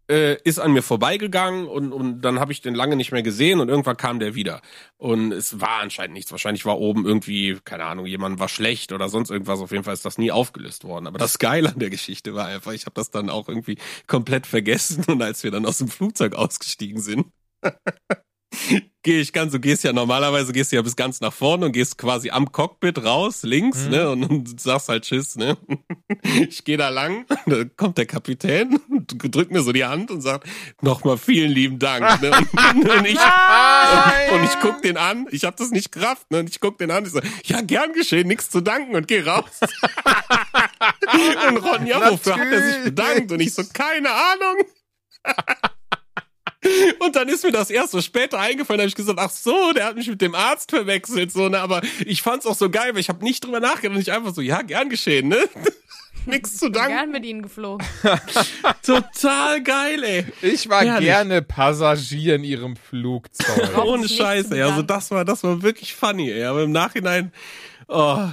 [0.10, 3.60] äh, ist an mir vorbeigegangen und, und dann habe ich den lange nicht mehr gesehen
[3.60, 4.62] und irgendwann kam der wieder.
[4.98, 6.32] Und es war anscheinend nichts.
[6.32, 9.60] Wahrscheinlich war oben irgendwie, keine Ahnung, jemand war schlecht oder sonst irgendwas.
[9.60, 11.08] Auf jeden Fall ist das nie aufgelöst worden.
[11.08, 14.48] Aber das Geile an der Geschichte war einfach, ich habe das dann auch irgendwie komplett
[14.48, 15.04] vergessen.
[15.08, 17.28] Und als wir dann aus dem Flugzeug ausgestiegen sind,
[19.04, 21.72] gehe ich ganz, du gehst ja normalerweise gehst du ja bis ganz nach vorne und
[21.74, 23.90] gehst quasi am Cockpit raus, links, Mhm.
[23.92, 25.58] ne, und, und sagst halt Tschüss, ne.
[26.50, 30.22] Ich gehe da lang, da kommt der Kapitän und drückt mir so die Hand und
[30.22, 30.48] sagt,
[30.82, 32.32] nochmal vielen lieben Dank, ne.
[32.32, 36.40] Und, und ich, und, und ich guck den an, ich habe das nicht gerafft, ne,
[36.40, 39.22] und ich guck den an, ich so, ja, gern geschehen, nichts zu danken und geh
[39.22, 39.60] raus.
[41.50, 43.32] und Ron, ja, wofür hat er sich bedankt?
[43.32, 44.66] Und ich so, keine Ahnung.
[47.00, 49.74] Und dann ist mir das erst so später eingefallen, da habe ich gesagt, ach so,
[49.74, 52.94] der hat mich mit dem Arzt verwechselt, so, ne, aber ich fand's auch so geil,
[52.94, 55.38] weil ich habe nicht drüber nachgedacht und ich einfach so, ja, gern geschehen, ne?
[56.28, 56.90] Nix zu danken.
[56.96, 57.86] Gern mit ihnen geflogen.
[58.84, 60.26] Total geil, ey.
[60.42, 61.06] Ich war Herrlich.
[61.08, 63.78] gerne Passagier in ihrem Flugzeug.
[63.78, 64.64] Ohne Scheiße, ey.
[64.64, 66.46] Also das war, das war wirklich funny, ey.
[66.46, 67.32] Aber im Nachhinein,
[67.88, 68.28] oh,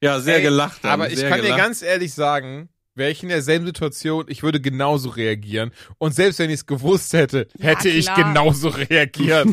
[0.00, 0.84] ja, sehr Ey, gelacht.
[0.84, 1.58] dann, Aber ich sehr kann gelacht.
[1.58, 5.72] dir ganz ehrlich sagen, wäre ich in derselben Situation, ich würde genauso reagieren.
[5.98, 8.16] Und selbst wenn ich es gewusst hätte, Ja, hätte ich klar.
[8.28, 9.48] genauso reagiert.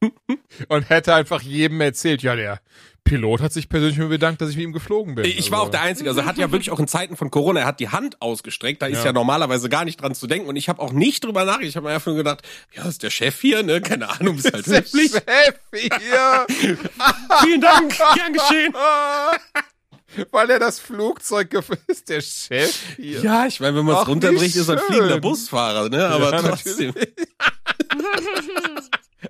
[0.68, 2.60] und hätte einfach jedem erzählt, ja, der
[3.04, 5.24] Pilot hat sich persönlich mir bedankt, dass ich mit ihm geflogen bin.
[5.26, 6.08] Ich war Also, auch der Einzige.
[6.10, 8.82] Also er hat ja wirklich auch in Zeiten von Corona, er hat die Hand ausgestreckt.
[8.82, 9.06] Da ist Ja.
[9.06, 10.48] ja normalerweise gar nicht dran zu denken.
[10.48, 11.68] Und ich habe auch nicht drüber nachgedacht.
[11.68, 12.42] Ich habe mir einfach nur gedacht,
[12.74, 13.80] ja, ist der Chef hier, ne?
[13.80, 15.12] Keine Ahnung, ist halt Der höflich.
[15.12, 16.46] Chef hier.
[17.44, 18.74] Vielen Dank, gern geschehen.
[20.30, 21.52] Weil er das Flugzeug
[21.86, 23.20] ist, der Chef hier.
[23.20, 26.06] Ja, ich meine, wenn man es runterbricht, ist er ein fliegender Busfahrer, ne?
[26.08, 26.94] Aber Ja, trotzdem.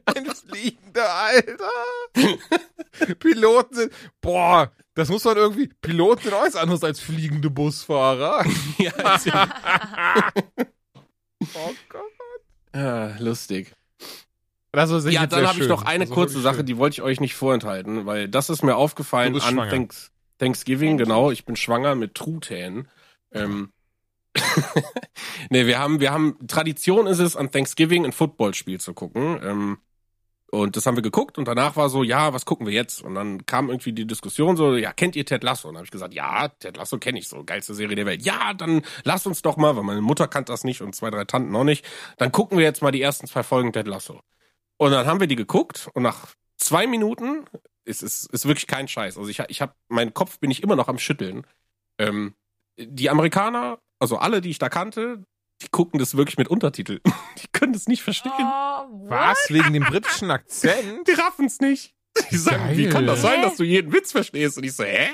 [0.05, 1.71] Ein fliegender Alter.
[3.19, 8.45] Piloten sind, boah, das muss man irgendwie, Piloten sind auch was anderes als fliegende Busfahrer.
[8.79, 9.49] Ja, ist ja
[11.55, 12.03] Oh Gott.
[12.73, 13.73] ah, lustig.
[14.75, 16.67] Ja, dann habe ich noch eine kurze Sache, schön.
[16.67, 19.39] die wollte ich euch nicht vorenthalten, weil das ist mir aufgefallen Du
[20.39, 21.31] Thanksgiving, genau.
[21.31, 22.89] Ich bin schwanger mit Truthähnen.
[23.33, 23.73] Ähm,
[25.51, 29.41] nee, wir haben, wir haben, Tradition ist es, an Thanksgiving ein Footballspiel zu gucken.
[29.43, 29.79] Ähm,
[30.51, 33.03] und das haben wir geguckt und danach war so, ja, was gucken wir jetzt?
[33.03, 35.69] Und dann kam irgendwie die Diskussion so, ja, kennt ihr Ted Lasso?
[35.69, 38.23] Und dann habe ich gesagt, ja, Ted Lasso kenne ich so, geilste Serie der Welt.
[38.23, 41.25] Ja, dann lasst uns doch mal, weil meine Mutter kannte das nicht und zwei, drei
[41.25, 41.85] Tanten noch nicht.
[42.17, 44.21] Dann gucken wir jetzt mal die ersten zwei Folgen Ted Lasso.
[44.77, 47.45] Und dann haben wir die geguckt und nach zwei Minuten
[47.87, 49.17] es ist, ist wirklich kein Scheiß.
[49.17, 51.47] Also ich, ich habe meinen Kopf bin ich immer noch am schütteln.
[51.99, 52.35] Ähm,
[52.79, 55.25] die Amerikaner, also alle, die ich da kannte,
[55.63, 57.01] die gucken das wirklich mit Untertitel.
[57.39, 58.33] Die können das nicht verstehen.
[58.39, 59.09] Oh?
[59.09, 59.39] Was?
[59.49, 61.09] Wegen dem britischen Akzent?
[61.09, 61.95] Die raffen's nicht.
[62.31, 62.77] Die sagen, Geil.
[62.77, 64.59] wie kann das sein, dass du jeden Witz verstehst?
[64.59, 65.09] Und ich so, hä?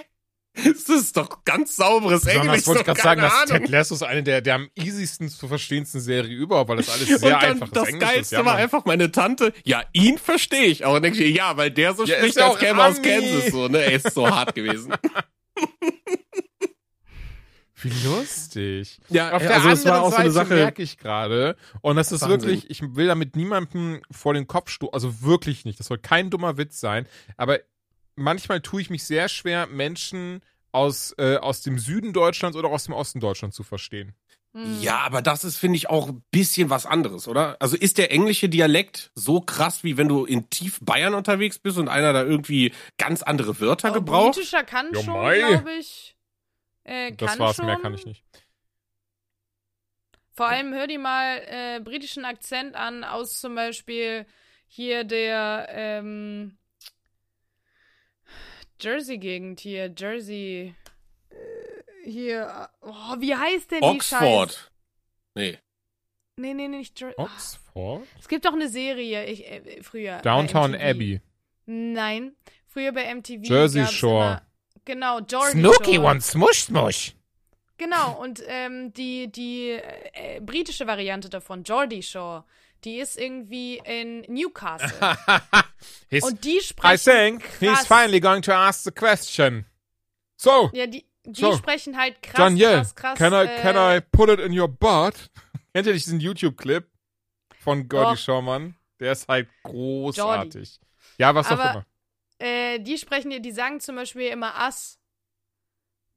[0.55, 2.67] Das ist doch ganz sauberes Besonders Englisch.
[2.67, 3.45] wollte ich doch gerade sagen, dass.
[3.47, 7.09] Ted Lasso ist eine der, der am easiesten zu verstehendsten Serie überhaupt, weil das alles
[7.09, 8.15] Und sehr dann einfaches das Englisch ist.
[8.15, 9.55] Geilste Ja, war einfach meine Tante.
[9.65, 10.85] Ja, ihn verstehe ich.
[10.85, 13.01] Aber dann denke ich, ja, weil der so Ja, spricht, als auch käme er aus.
[13.01, 13.47] Kansas.
[13.51, 13.79] So, ne?
[13.83, 14.93] Er ist so hart gewesen.
[17.85, 19.01] Wie lustig.
[19.09, 20.55] Ja, Auf der also anderen war auch so eine Seite Sache.
[20.61, 22.43] merke ich gerade, und das ist Wahnsinn.
[22.43, 26.31] wirklich, ich will damit niemandem vor den Kopf stoßen, also wirklich nicht, das soll kein
[26.31, 27.59] dummer Witz sein, aber
[28.17, 30.41] manchmal tue ich mich sehr schwer, Menschen
[30.73, 34.15] aus, äh, aus dem Süden Deutschlands oder aus dem Osten Deutschlands zu verstehen.
[34.55, 34.81] Hm.
[34.83, 37.57] Ja, aber das ist, finde ich, auch ein bisschen was anderes, oder?
[37.61, 41.79] Also ist der englische Dialekt so krass, wie wenn du in tief Bayern unterwegs bist
[41.79, 44.35] und einer da irgendwie ganz andere Wörter Oh, gebraucht?
[44.35, 46.17] Britischer kann Ja, schon, glaube ich.
[46.85, 47.67] Äh, Das war's, schon.
[47.67, 48.23] mehr kann ich nicht.
[50.35, 54.27] Vor allem hör dir mal äh, britischen Akzent an, aus zum Beispiel
[54.67, 56.57] hier der ähm,
[58.83, 60.75] Jersey-Gegend hier, Jersey.
[61.31, 61.35] Äh,
[62.05, 64.25] hier, oh, wie heißt denn die Scheiße?
[64.25, 64.73] Oxford.
[65.35, 65.59] Nee.
[66.37, 67.15] Nee, nee, nee, nicht Jersey.
[67.19, 68.03] Oxford?
[68.19, 70.19] Es gibt doch eine Serie, ich, äh, früher.
[70.19, 70.75] Downtown.
[70.75, 71.21] Abbey.
[71.67, 72.35] Nein,
[72.67, 73.43] früher bei MTV.
[73.45, 74.25] Jersey gab's Shore.
[74.25, 74.43] Immer,
[74.85, 76.07] genau, Jersey Snooky Shore.
[76.09, 77.15] one smush smush.
[77.79, 82.45] Genau, und ähm, die, die äh, britische Variante davon, Geordie Shore,
[82.85, 84.91] die ist irgendwie in Newcastle.
[86.09, 87.05] He's, und die I sprechen.
[87.41, 87.87] think he's krass.
[87.87, 89.67] finally going to ask the question.
[90.37, 91.57] So, Ja, die, die So.
[91.57, 93.19] sprechen halt krass, Danielle, krass, krass.
[93.19, 95.15] can I, äh, can I put it in your butt?
[95.75, 96.87] Kennt ihr nicht diesen YouTube-Clip
[97.61, 98.17] von Gordy.
[98.19, 98.77] Schaumann?
[99.01, 100.81] Der ist halt großartig.
[101.19, 101.87] Ja, was auch Aber- immer.
[102.39, 104.99] Äh, die sprechen, die die sagen zum Beispiel immer us.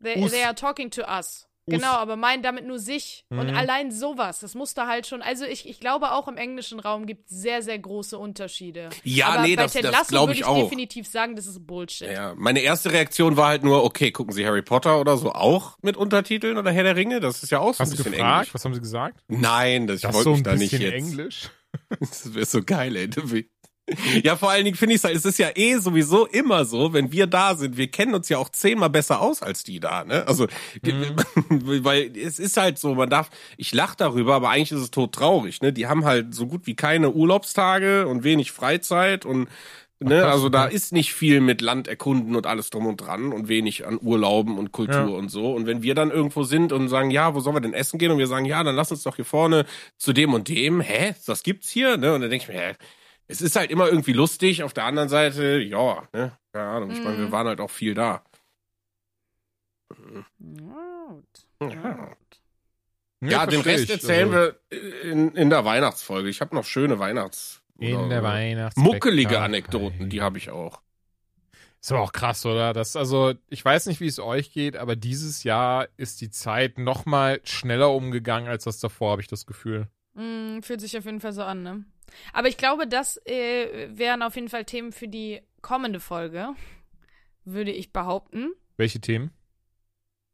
[0.04, 0.32] They, Us.
[0.32, 1.44] they are talking to us.
[1.67, 3.25] Genau, aber meinen damit nur sich.
[3.30, 3.56] Und Mhm.
[3.58, 5.21] allein sowas, das muss da halt schon.
[5.23, 8.89] Also ich, ich glaube auch im englischen Raum gibt es sehr, sehr große Unterschiede.
[9.04, 10.62] Ja, aber nee, bei das- Ted das Lasso glaub würde ich ich auch.
[10.63, 12.08] definitiv sagen, das ist Bullshit.
[12.12, 15.78] Ja, meine erste Reaktion war halt nur, okay, gucken Sie Harry Potter oder so auch
[15.82, 17.19] mit Untertiteln oder Herr der Ringe?
[17.19, 18.36] Das ist ja auch so Hast ein du bisschen gefragt?
[18.47, 18.54] Englisch.
[18.54, 19.19] Was haben sie gesagt?
[19.28, 20.93] Nein, das, ich Das wollte so mich ein da nicht bisschen jetzt.
[20.93, 21.49] Englisch.
[21.99, 23.10] Das wäre so geil, ey.
[24.23, 27.11] Ja, vor allen Dingen finde ich halt, es ist ja eh sowieso immer so, wenn
[27.11, 30.27] wir da sind, wir kennen uns ja auch zehnmal besser aus als die da, ne?
[30.27, 30.47] Also,
[30.81, 31.15] Mhm.
[31.83, 35.13] weil es ist halt so, man darf, ich lach darüber, aber eigentlich ist es tot
[35.13, 35.71] traurig, ne?
[35.71, 39.47] Die haben halt so gut wie keine Urlaubstage und wenig Freizeit und
[40.01, 43.47] Ne, also da ist nicht viel mit Land erkunden und alles drum und dran und
[43.47, 45.05] wenig an Urlauben und Kultur Ja.
[45.17, 45.53] und so.
[45.53, 48.11] Und wenn wir dann irgendwo sind und sagen, ja, wo sollen wir denn essen gehen?
[48.11, 49.65] Und wir sagen, ja, dann lass uns doch hier vorne
[49.97, 50.81] zu dem und dem.
[50.81, 51.15] Hä?
[51.25, 51.95] Das gibt's hier?
[51.95, 52.13] Ne?
[52.13, 52.73] Und dann denke ich mir, hä?
[53.27, 54.63] Es ist halt immer irgendwie lustig.
[54.63, 56.38] Auf der anderen Seite, ja, ne?
[56.53, 56.91] Keine Ahnung.
[56.91, 57.31] Ich meine, wir Mhm.
[57.31, 58.23] waren halt auch viel da.
[60.39, 61.47] Gut.
[61.61, 62.09] Ja.
[63.21, 66.29] Ja, den Rest erzählen Also, wir in, in der Weihnachtsfolge.
[66.29, 67.61] Ich habe noch schöne Weihnachts...
[67.77, 68.77] In der Weihnachts.
[68.77, 70.81] Muckelige Anekdoten, die habe ich auch.
[71.81, 72.71] Ist aber auch krass, oder?
[72.71, 76.77] Das, also, ich weiß nicht, wie es euch geht, aber dieses Jahr ist die Zeit
[76.77, 79.88] noch mal schneller umgegangen als das davor, habe ich das Gefühl.
[80.13, 81.83] Mm, fühlt sich auf jeden Fall so an, ne?
[82.33, 86.49] Aber ich glaube, das äh, wären auf jeden Fall Themen für die kommende Folge,
[87.43, 88.53] würde ich behaupten.
[88.77, 89.31] Welche Themen?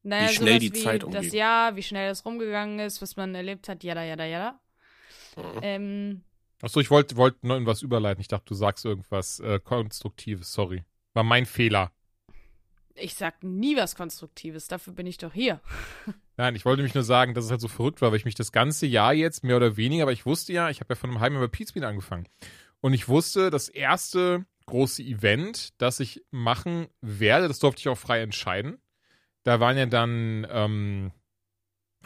[0.04, 1.34] Naja, Wie schnell die wie Zeit das umgeht.
[1.34, 4.60] Jahr, wie schnell es rumgegangen ist, was man erlebt hat, jada, jada, jada.
[5.38, 5.60] Mhm.
[5.62, 6.22] Ähm,
[6.62, 8.22] Achso, ich wollte wollt noch irgendwas überleiten.
[8.22, 10.52] Ich dachte, du sagst irgendwas äh, Konstruktives.
[10.54, 10.84] Sorry.
[11.14, 11.92] War mein Fehler.
[12.96, 15.62] ich sag nie was Konstruktives, dafür bin ich doch hier.
[16.42, 18.34] Nein, ich wollte mich nur sagen, dass es halt so verrückt war, weil ich mich
[18.34, 21.12] das ganze Jahr jetzt mehr oder weniger, aber ich wusste ja, ich habe ja von
[21.12, 22.28] einem halben Jahr bei Pizmeet angefangen.
[22.80, 27.98] Und ich wusste, das erste große Event, das ich machen werde, das durfte ich auch
[27.98, 28.82] frei entscheiden.
[29.44, 31.12] Da waren ja dann, ähm,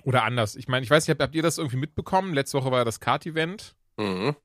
[0.03, 0.57] oder anders.
[0.57, 2.33] Ich meine, ich weiß nicht, habt, habt ihr das irgendwie mitbekommen?
[2.33, 3.77] Letzte Woche war ja das Kart-Event.
[3.95, 4.35] Mhm.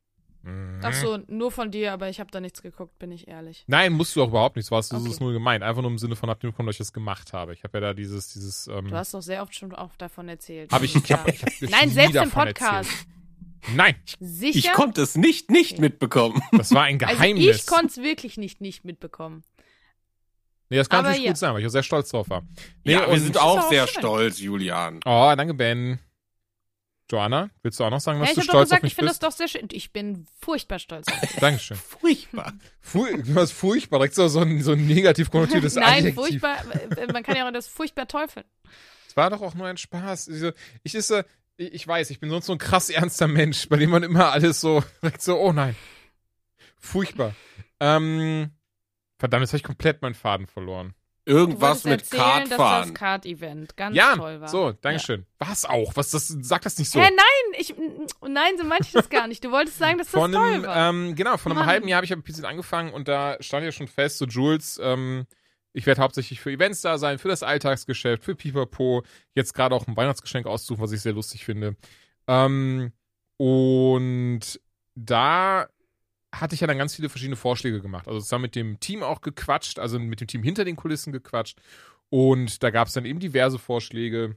[0.43, 0.81] Mhm.
[0.83, 3.65] Ach so, nur von dir, aber ich habe da nichts geguckt, bin ich ehrlich.
[3.67, 4.67] Nein, musst du auch überhaupt nicht.
[4.67, 5.09] So hast du Okay.
[5.11, 5.63] es nur gemeint.
[5.63, 7.53] Einfach nur im Sinne von, habt ihr mitbekommen, dass ich das gemacht habe.
[7.53, 10.29] Ich habe ja da dieses, dieses, ähm, Du hast doch sehr oft schon auch davon
[10.29, 10.73] erzählt.
[10.73, 12.91] habe ich, ich habe ich hab Nein, selbst im Podcast.
[12.91, 13.77] Erzählt.
[13.77, 14.59] Nein, Sicher?
[14.59, 15.83] Ich konnte es nicht nicht Okay.
[15.83, 16.41] mitbekommen.
[16.53, 17.47] das war ein Geheimnis.
[17.47, 19.45] Also ich konnte es wirklich nicht nicht mitbekommen.
[20.71, 21.33] Nee, das kann Aber natürlich ja.
[21.33, 22.43] gut sein, weil ich auch sehr stolz drauf war.
[22.85, 24.01] Nee, ja, wir sind auch sehr schön.
[24.01, 25.01] stolz, Julian.
[25.05, 25.99] Oh, danke, Ben.
[27.11, 28.83] Joanna, willst du auch noch sagen, was Ja, ich du habe doch stolz gesagt, auf
[28.85, 29.69] mich ich finde das doch sehr schön.
[29.73, 31.09] Ich bin furchtbar stolz.
[31.09, 31.31] auf dich.
[31.37, 31.77] Dankeschön.
[31.77, 32.53] Furchtbar.
[32.81, 36.15] Fu du hast furchtbar, direkt so, so ein, so ein negativ konnotiertes Nein, Adjektiv.
[36.15, 36.57] furchtbar.
[36.97, 38.47] äh, Man kann ja auch das furchtbar teufeln.
[39.09, 40.29] Es war doch auch nur ein Spaß.
[40.85, 41.13] Ich, ist
[41.57, 44.61] ich weiß, ich bin sonst so ein krass ernster Mensch, bei dem man immer alles
[44.61, 45.77] so direkt so, oh nein.
[46.79, 47.35] Furchtbar.
[47.81, 48.51] Ähm,
[49.19, 50.95] verdammt, jetzt habe ich komplett meinen Faden verloren.
[51.27, 52.95] Irgendwas mit erzählen, dass das Kartfahren.
[52.95, 54.49] Kart-Event ganz ja, toll war.
[54.49, 55.27] so, Dankeschön.
[55.39, 55.95] Was auch?
[55.95, 57.01] Was das sag das nicht so.
[57.01, 57.75] Hä, nein, ich,
[58.27, 59.45] nein, so meinte ich das gar nicht.
[59.45, 60.89] Du wolltest sagen, dass das Von toll einem, war.
[60.89, 61.69] ähm, genau, von einem Mann.
[61.69, 64.25] halben Jahr habe ich ja mit Pizza angefangen und da stand ja schon fest, so
[64.25, 65.27] Jules, ähm,
[65.73, 69.05] ich werde hauptsächlich für Events da sein, für das Alltagsgeschäft, für Pipapo,
[69.35, 71.77] jetzt gerade auch ein Weihnachtsgeschenk aussuchen, was ich sehr lustig finde.
[72.27, 72.93] Ähm,
[73.37, 74.61] und
[74.95, 75.69] da
[76.33, 78.07] hatte ich ja dann ganz viele verschiedene Vorschläge gemacht.
[78.07, 81.61] Also zusammen mit dem Team auch gequatscht, also mit dem Team hinter den Kulissen gequatscht.
[82.09, 84.37] Und da gab es dann eben diverse Vorschläge.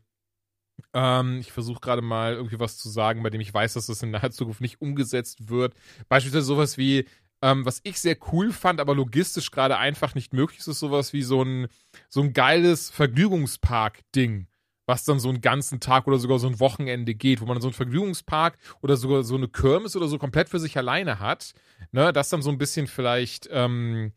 [0.94, 4.02] Ähm, ich versuche gerade mal irgendwie was zu sagen, bei dem ich weiß, dass das
[4.04, 5.76] in naher Zukunft nicht umgesetzt wird.
[6.10, 7.06] Beispielsweise sowas wie,
[7.42, 11.14] ähm, was ich sehr cool fand, aber logistisch gerade einfach nicht möglich ist, ist sowas
[11.14, 11.68] wie so ein,
[12.10, 14.48] so ein geiles Vergnügungspark-Ding,
[14.86, 17.67] was dann so einen ganzen Tag oder sogar so ein Wochenende geht, wo man so
[17.67, 21.54] einen Vergnügungspark oder sogar so eine Kirmes oder so komplett für sich alleine hat,
[21.91, 24.12] ne, das dann so ein bisschen vielleicht ähm,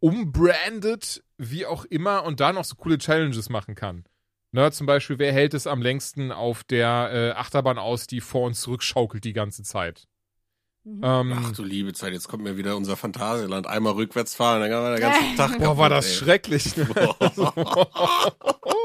[0.00, 4.04] umbrandet, wie auch immer, und da noch so coole Challenges machen kann.
[4.52, 8.46] Ne, zum Beispiel, wer hält es am längsten auf der äh, Achterbahn aus, die vor
[8.46, 10.08] und zurück schaukelt die ganze Zeit?
[10.82, 11.02] Mhm.
[11.04, 13.66] Ähm, Ach du liebe Zeit, jetzt kommt mir wieder unser Phantasialand.
[13.66, 16.14] Einmal rückwärts fahren, dann kann man den ganzen Tag boah, war das ey.
[16.14, 16.76] schrecklich.
[16.76, 16.88] Ne?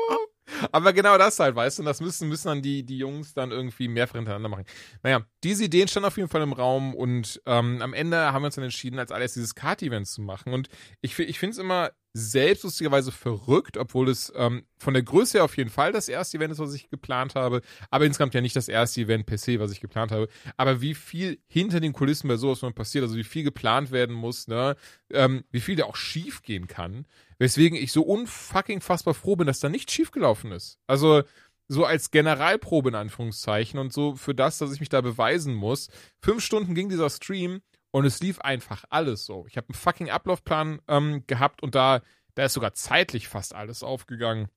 [0.71, 3.51] Aber genau das halt, weißt du, und das müssen, müssen dann die, die Jungs dann
[3.51, 4.65] irgendwie mehrfach hintereinander machen.
[5.03, 8.47] Naja, diese Ideen standen auf jeden Fall im Raum und ähm, am Ende haben wir
[8.47, 10.53] uns dann entschieden, als alles dieses Kart-Event zu machen.
[10.53, 10.69] Und
[11.01, 15.43] ich, ich finde es immer selbst lustigerweise verrückt, obwohl es ähm, von der Größe her
[15.43, 18.55] auf jeden Fall das erste Event ist, was ich geplant habe, aber insgesamt ja nicht
[18.55, 20.29] das erste Event per se, was ich geplant habe.
[20.55, 24.47] Aber wie viel hinter den Kulissen bei sowas passiert, also wie viel geplant werden muss,
[24.47, 24.77] ne,
[25.11, 27.05] ähm, wie viel da auch schief gehen kann,
[27.37, 30.79] weswegen ich so unfucking fassbar froh bin, dass da nicht schief gelaufen ist.
[30.87, 31.23] Also
[31.67, 35.89] so als Generalprobe in Anführungszeichen und so für das, dass ich mich da beweisen muss.
[36.21, 39.45] Fünf Stunden ging dieser Stream und es lief einfach alles so.
[39.47, 42.01] Ich habe einen fucking Ablaufplan ähm, gehabt und da,
[42.35, 44.49] da ist sogar zeitlich fast alles aufgegangen.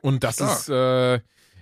[0.00, 0.58] Und das Stark.
[0.58, 1.20] ist, äh,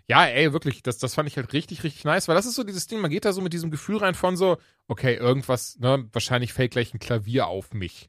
[0.09, 2.63] ja, ey, wirklich, das, das fand ich halt richtig, richtig nice, weil das ist so
[2.63, 6.09] dieses Ding, man geht da so mit diesem Gefühl rein von so, okay, irgendwas, ne,
[6.13, 8.09] wahrscheinlich fällt gleich ein Klavier auf mich.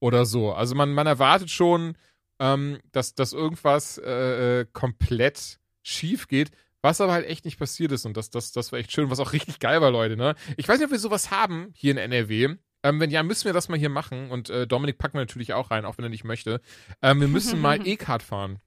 [0.00, 0.52] Oder so.
[0.52, 1.96] Also man, man erwartet schon,
[2.38, 6.50] ähm, dass, dass irgendwas äh, äh, komplett schief geht,
[6.82, 8.06] was aber halt echt nicht passiert ist.
[8.06, 10.34] Und das, das, das war echt schön, was auch richtig geil war, Leute, ne?
[10.56, 12.56] Ich weiß nicht, ob wir sowas haben hier in NRW.
[12.84, 14.30] Ähm, wenn ja, müssen wir das mal hier machen.
[14.30, 16.60] Und äh, Dominik packen wir natürlich auch rein, auch wenn er nicht möchte.
[17.02, 18.60] Ähm, wir müssen mal E-Card fahren.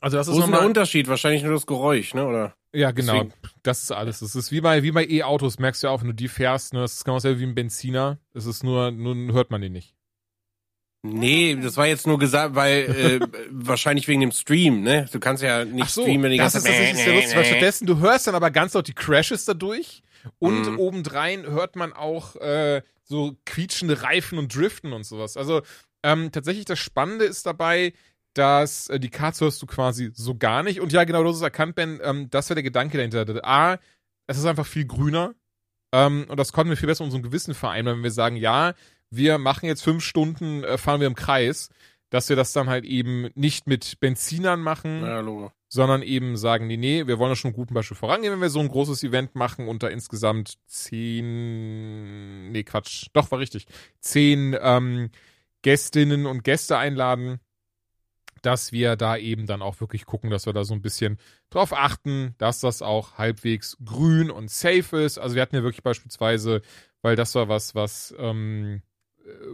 [0.00, 0.66] Also das Wo ist ist der nochmal.
[0.66, 1.08] Unterschied?
[1.08, 2.26] Wahrscheinlich nur das Geräusch, ne?
[2.26, 2.56] Oder?
[2.72, 3.24] Ja, genau.
[3.24, 3.34] Deswegen.
[3.62, 4.20] Das ist alles.
[4.20, 6.72] Das ist wie bei, wie bei E-Autos, merkst du ja auch, wenn du die fährst,
[6.72, 6.80] ne?
[6.80, 8.18] Das ist genau dasselbe wie ein Benziner.
[8.32, 9.94] Es ist nur, nun hört man den nicht.
[11.04, 15.08] Nee, das war jetzt nur gesagt, weil äh, wahrscheinlich wegen dem Stream, ne?
[15.12, 16.74] Du kannst ja nicht Ach so, streamen, wenn die das ganze ist Zeit.
[16.76, 20.02] tatsächlich sehr lustig, weil stattdessen, du hörst dann aber ganz laut die Crashes dadurch
[20.38, 20.78] und Mhm.
[20.78, 25.36] obendrein hört man auch äh, so quietschende Reifen und Driften und sowas.
[25.36, 25.62] Also
[26.04, 27.92] ähm, tatsächlich das Spannende ist dabei,
[28.34, 30.80] dass äh, die Cards hörst du quasi so gar nicht.
[30.80, 33.26] Und ja, genau, du hast es erkannt, Ben, ähm, das wäre der Gedanke dahinter.
[33.44, 33.78] A,
[34.28, 35.34] es ist einfach viel grüner.
[35.92, 38.72] Ähm, und das konnten wir viel besser unserem Gewissen vereinbaren, wenn wir sagen, ja,
[39.12, 41.68] wir machen jetzt fünf Stunden, äh, fahren wir im Kreis,
[42.10, 46.76] dass wir das dann halt eben nicht mit Benzinern machen, Ja, sondern eben sagen, nee,
[46.76, 49.34] nee, wir wollen da schon einen guten Beispiel vorangehen, wenn wir so ein großes Event
[49.34, 53.66] machen und da insgesamt zehn, nee, Quatsch, doch, war richtig,
[54.00, 55.10] zehn ähm,
[55.62, 57.40] Gästinnen und Gäste einladen,
[58.42, 61.72] dass wir da eben dann auch wirklich gucken, dass wir da so ein bisschen drauf
[61.72, 65.18] achten, dass das auch halbwegs grün und safe ist.
[65.18, 66.60] Also wir hatten ja wirklich beispielsweise,
[67.00, 68.91] weil das war was, was ähm, äh,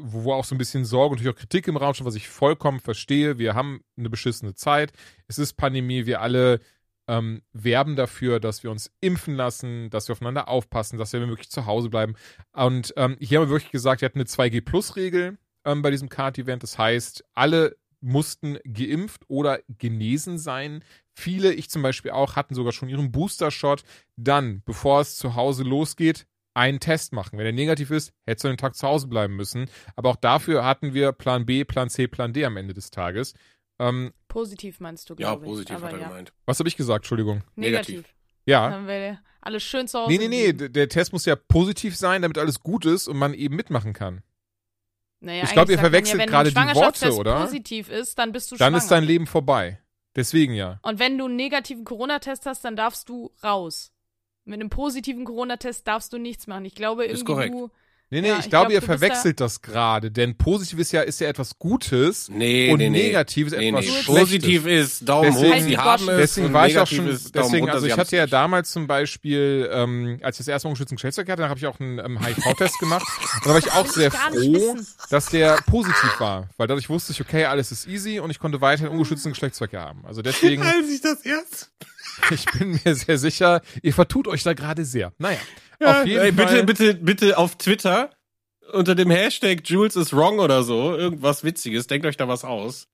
[0.01, 2.15] wo wo auch so ein bisschen Sorge und natürlich auch Kritik im Raum stand, was
[2.15, 3.39] ich vollkommen verstehe.
[3.39, 4.93] Wir haben eine beschissene Zeit.
[5.27, 6.07] Es ist Pandemie.
[6.07, 6.61] Wir alle
[7.09, 11.51] ähm, werben dafür, dass wir uns impfen lassen, dass wir aufeinander aufpassen, dass wir möglich
[11.51, 12.15] zu Hause bleiben.
[12.53, 16.63] Und ähm, hier haben wir wirklich gesagt, wir hatten eine 2G-Plus-Regel ähm, bei diesem Card-Event.
[16.63, 20.85] Das heißt, alle mussten geimpft oder genesen sein.
[21.15, 23.83] Viele, ich zum Beispiel auch, hatten sogar schon ihren Booster-Shot.
[24.17, 26.27] Dann, bevor es zu Hause losgeht,
[26.59, 27.39] einen Test machen.
[27.39, 29.71] Wenn er negativ ist, hättest du den Tag zu Hause bleiben müssen.
[29.97, 33.35] Aber auch dafür hatten wir Plan B, Plan C, Plan D am Ende des Tages.
[33.79, 35.51] Ähm, Positiv meinst du, Ja, glaube ich.
[35.51, 36.09] positiv Aber hat er ja.
[36.09, 36.33] gemeint.
[36.47, 37.05] was habe ich gesagt?
[37.05, 37.43] Entschuldigung.
[37.57, 37.97] Negativ.
[37.97, 38.15] Negativ.
[38.45, 38.63] Ja.
[38.65, 40.11] Dann haben wir alles schön zu Hause.
[40.11, 40.53] Nee, nee, nee.
[40.69, 44.23] Der Test muss ja positiv sein, damit alles gut ist und man eben mitmachen kann.
[45.21, 47.41] Naja, Ich glaub, eigentlich ihr verwechselt ja, wenn gerade die Worte, oder?
[47.43, 48.79] positiv ist, dann bist du Dann schwanger.
[48.79, 49.81] ist dein Leben vorbei.
[50.17, 50.81] Deswegen ja.
[50.83, 53.93] Und wenn du einen negativen Corona-Test hast, dann darfst du raus.
[54.49, 56.65] Mit einem positiven Corona-Test darfst du nichts machen.
[56.65, 57.55] Ich glaube Ist irgendwie korrekt.
[57.55, 57.71] du.
[58.11, 61.03] Nee, nee, Ja, ich, ich glaube, glaub, ihr verwechselt das gerade, denn positiv ist ja,
[61.03, 63.03] ist ja etwas Gutes Nee, und nee, nee.
[63.09, 63.91] negativ ist Nee, etwas nee.
[63.91, 64.07] Schlechtes.
[64.07, 66.17] Positiv ist Daumen Deswegen- hoch, sie haben es.
[66.17, 69.69] Deswegen war ich auch schon, ist deswegen, runter, also ich hatte ja damals zum Beispiel,
[69.71, 72.19] ähm, als ich das erste Mal ungeschützten Geschlechtsverkehr hatte, dann habe ich auch einen ähm,
[72.25, 73.07] HIV-Test gemacht.
[73.35, 74.77] Und da war ich auch sehr froh,
[75.11, 76.49] dass der positiv war.
[76.57, 80.07] Weil dadurch wusste ich, okay, alles ist easy und ich konnte weiterhin ungeschützten Geschlechtsverkehr haben.
[80.07, 81.73] Also deswegen, Als ich das erst.
[82.31, 85.13] Ich bin mir sehr sicher, ihr vertut euch da gerade sehr.
[85.19, 85.39] Naja,
[85.81, 86.63] Ja, auf jeden ey, Fall.
[86.65, 88.11] bitte, bitte, bitte auf Twitter
[88.73, 92.87] unter dem Hashtag Jules is wrong oder so, irgendwas Witziges, denkt euch da was aus.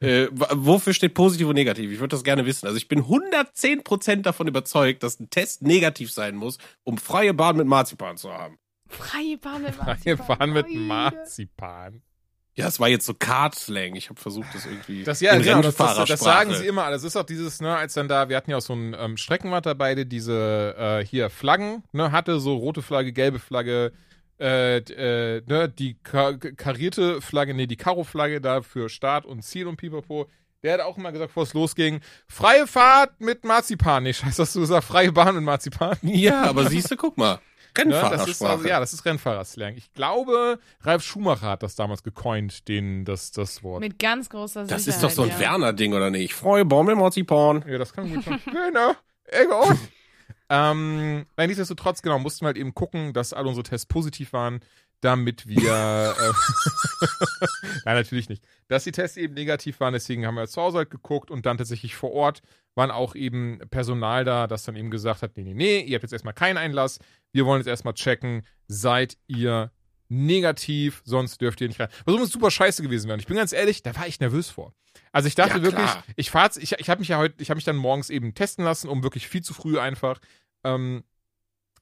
[0.00, 1.90] Äh, wofür steht positiv und negativ?
[1.90, 2.66] Ich würde das gerne wissen.
[2.66, 7.56] Also ich bin 110% davon überzeugt, dass ein Test negativ sein muss, um freie Bahn
[7.56, 8.58] mit Marzipan zu haben.
[8.88, 10.26] Freie Bahn mit Marzipan.
[10.26, 12.02] fahren mit Meine Marzipan.
[12.60, 13.94] Ja, es war jetzt so Card-Slang.
[13.96, 16.90] Ich habe versucht, das irgendwie Das ja, in genau, das, das, das sagen sie immer.
[16.90, 19.16] Das ist auch dieses, ne, als dann da, wir hatten ja auch so ein ähm,
[19.16, 23.92] Streckenwart dabei, der diese äh, hier Flaggen, ne, hatte, so rote Flagge, gelbe Flagge,
[24.38, 29.66] äh, äh, ne, die ka karierte Flagge, nee, die Karo-Flagge da für Start und Ziel
[29.66, 30.28] und Pipapo.
[30.62, 34.02] Der hat auch immer gesagt, bevor es losging, freie Fahrt mit Marzipan.
[34.02, 35.96] Nee, scheiße, hast du gesagt, freie Bahn mit Marzipan?
[36.02, 37.40] Ja, aber siehst du, guck mal.
[37.76, 38.18] Rennfahrersprache.
[38.18, 39.76] das ist also, ja, das ist Rennfahrerslang.
[39.76, 43.80] Ich glaube, Ralf Schumacher hat das damals gecoint, den, das, das Wort.
[43.80, 44.86] Mit ganz großer Sicherheit.
[44.86, 45.38] Das ist doch so ein ja.
[45.38, 46.34] Werner-Ding, oder nicht?
[46.34, 47.64] Freue Baumel, Marzipan.
[47.68, 48.40] Ja, das kann gut sein.
[48.52, 48.96] Werner,
[49.26, 49.78] egal.
[50.48, 54.60] ähm, nein, nichtsdestotrotz, genau, mussten wir halt eben gucken, dass alle unsere Tests positiv waren,
[55.00, 56.32] damit wir, äh,
[57.84, 60.90] nein, natürlich nicht, dass die Tests eben negativ waren, deswegen haben wir zu Hause halt
[60.90, 62.42] geguckt und dann tatsächlich vor Ort
[62.74, 66.02] waren auch eben Personal da, das dann eben gesagt hat, nee, nee, nee, ihr habt
[66.02, 66.98] jetzt erstmal keinen Einlass,
[67.32, 69.72] wir wollen jetzt erstmal checken, seid ihr
[70.08, 71.88] negativ, sonst dürft ihr nicht rein.
[72.04, 73.14] Was übrigens super scheiße gewesen wäre.
[73.14, 74.74] Und ich bin ganz ehrlich, da war ich nervös vor.
[75.12, 77.56] Also ich dachte Ja, wirklich, ich fahr's, ich, ich habe mich ja heute, ich habe
[77.56, 80.20] mich dann morgens eben testen lassen, um wirklich viel zu früh einfach
[80.64, 81.04] ähm,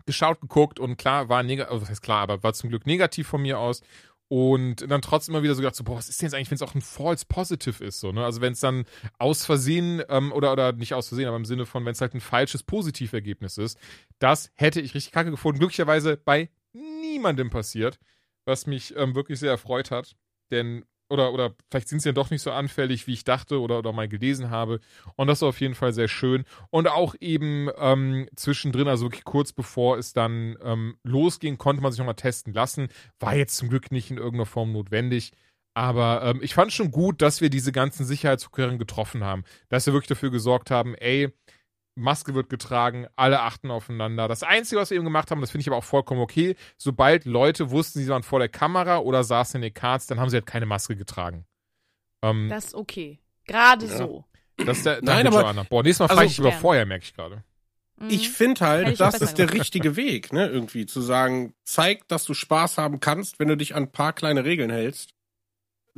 [0.09, 3.29] geschaut, geguckt und klar war negativ, also was heißt klar, aber war zum Glück negativ
[3.29, 3.83] von mir aus.
[4.31, 6.57] Und dann trotzdem immer wieder so gedacht, so, boah, was ist denn jetzt eigentlich, wenn
[6.57, 8.25] es auch ein False Positive ist, so, ne?
[8.25, 8.85] Also wenn es dann
[9.19, 12.15] aus Versehen, ähm, oder, oder nicht aus Versehen, aber im Sinne von, wenn es halt
[12.15, 13.79] ein falsches Positivergebnis ist,
[14.19, 15.61] das hätte ich richtig kacke gefunden.
[15.61, 17.99] Glücklicherweise bei niemandem passiert,
[18.45, 20.15] was mich ähm, wirklich sehr erfreut hat.
[20.51, 23.79] Denn, oder, oder vielleicht sind sie ja doch nicht so anfällig, wie ich dachte oder,
[23.79, 24.81] oder mal gelesen habe.
[25.17, 26.45] Und das war auf jeden Fall sehr schön.
[26.71, 31.93] Und auch eben ähm, zwischendrin, also wirklich kurz bevor es dann ähm, losging, konnte man
[31.93, 32.89] sich nochmal testen lassen.
[33.21, 35.33] War jetzt zum Glück nicht in irgendeiner Form notwendig.
[35.75, 39.45] Aber ähm, ich fand schon gut, dass wir diese ganzen Sicherheitsvorkehrungen getroffen haben.
[39.69, 41.33] Dass wir wirklich dafür gesorgt haben, ey,
[41.99, 44.29] Maske wird getragen, alle achten aufeinander.
[44.29, 47.25] Das Einzige, was wir eben gemacht haben, das finde ich aber auch vollkommen okay, sobald
[47.25, 50.37] Leute wussten, sie waren vor der Kamera oder saßen in den Cards, dann haben sie
[50.37, 51.45] halt keine Maske getragen.
[52.23, 53.19] Ähm, Das ist okay.
[53.47, 53.97] Gerade Ja.
[53.97, 54.25] so.
[54.57, 55.63] das ist der, Nein, aber- Joanna.
[55.65, 57.45] Boah, nächstes Mal also- frage ich über vorher, merke ich gerade.
[58.01, 58.11] Mhm.
[58.11, 60.47] Ich finde halt, ich das ist der richtige Weg, ne?
[60.49, 64.13] Irgendwie zu sagen, zeig, dass du Spaß haben kannst, wenn du dich an ein paar
[64.13, 65.15] kleine Regeln hältst.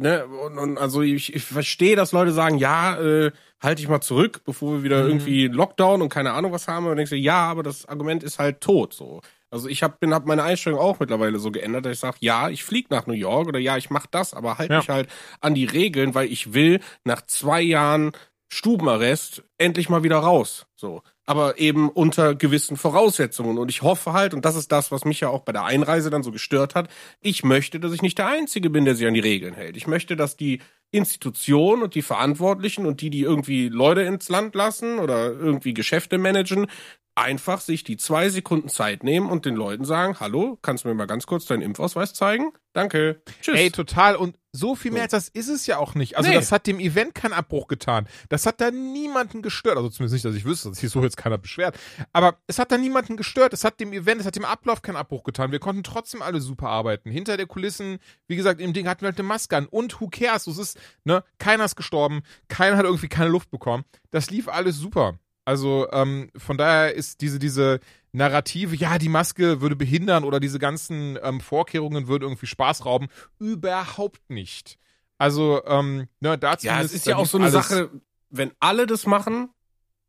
[0.01, 0.25] Ne?
[0.27, 3.31] Und, und also ich, ich verstehe, dass Leute sagen, ja, äh,
[3.63, 5.09] halt dich mal zurück, bevor wir wieder Mhm.
[5.11, 6.87] irgendwie Lockdown und keine Ahnung was haben.
[6.87, 8.95] Und denkst du, ja, aber das Argument ist halt tot.
[8.95, 9.21] So.
[9.51, 12.65] Also ich habe hab meine Einstellung auch mittlerweile so geändert, dass ich sage, ja, ich
[12.65, 14.79] flieg nach New York oder ja, ich mach das, aber halt Ja.
[14.79, 15.09] mich halt
[15.41, 18.13] an die Regeln, weil ich will nach zwei Jahren
[18.53, 20.67] Stubenarrest endlich mal wieder raus.
[20.75, 21.03] So.
[21.25, 23.59] Aber eben unter gewissen Voraussetzungen.
[23.59, 26.11] Und ich hoffe halt, und das ist das, was mich ja auch bei der Einreise
[26.11, 26.91] dann so gestört hat,
[27.21, 29.77] ich möchte, dass ich nicht der Einzige bin, der sich an die Regeln hält.
[29.77, 34.57] Ich möchte, dass die Institution und die Verantwortlichen und die, die irgendwie Leute ins Land
[34.57, 36.67] lassen oder irgendwie Geschäfte managen,
[37.15, 40.95] einfach sich die zwei Sekunden Zeit nehmen und den Leuten sagen, hallo, kannst du mir
[40.95, 42.53] mal ganz kurz deinen Impfausweis zeigen?
[42.73, 43.23] Danke.
[43.43, 43.59] Tschüss.
[43.59, 44.17] Ey, total.
[44.17, 46.17] Und so viel mehr als das ist es ja auch nicht.
[46.17, 46.35] Also Nee.
[46.35, 48.09] das hat dem Event keinen Abbruch getan.
[48.29, 49.77] Das hat da niemanden gestört.
[49.77, 51.79] Also zumindest nicht, dass ich wüsste, dass sich so jetzt keiner beschwert.
[52.13, 53.53] Aber es hat da niemanden gestört.
[53.53, 55.53] Es hat dem Event, es hat dem Ablauf keinen Abbruch getan.
[55.53, 57.11] Wir konnten trotzdem alle super arbeiten.
[57.11, 59.67] Hinter der Kulissen, wie gesagt, im Ding hatten wir halt eine Maske an.
[59.67, 60.47] Und who cares?
[60.47, 62.23] Es ist, ne, keiner ist gestorben.
[62.49, 63.85] Keiner hat irgendwie keine Luft bekommen.
[64.11, 65.19] Das lief alles super.
[65.51, 67.81] Also ähm, von daher ist diese, diese
[68.13, 73.09] Narrative, ja, die Maske würde behindern oder diese ganzen ähm, Vorkehrungen würden irgendwie Spaß rauben,
[73.41, 74.79] überhaupt nicht.
[75.19, 77.91] Also, ähm, ne, dazu Ja, es ist ja auch so eine Sache,
[78.31, 79.49] wenn alle das machen,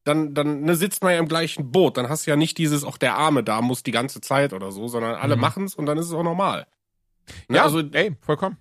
[0.03, 1.97] dann, dann ne, sitzt man ja im gleichen Boot.
[1.97, 4.71] Dann hast du ja nicht dieses, auch der Arme da muss die ganze Zeit oder
[4.71, 5.41] so, sondern alle Mhm.
[5.41, 6.67] machen's und dann ist es auch normal.
[7.49, 8.57] Ne, Ja, also ey, vollkommen.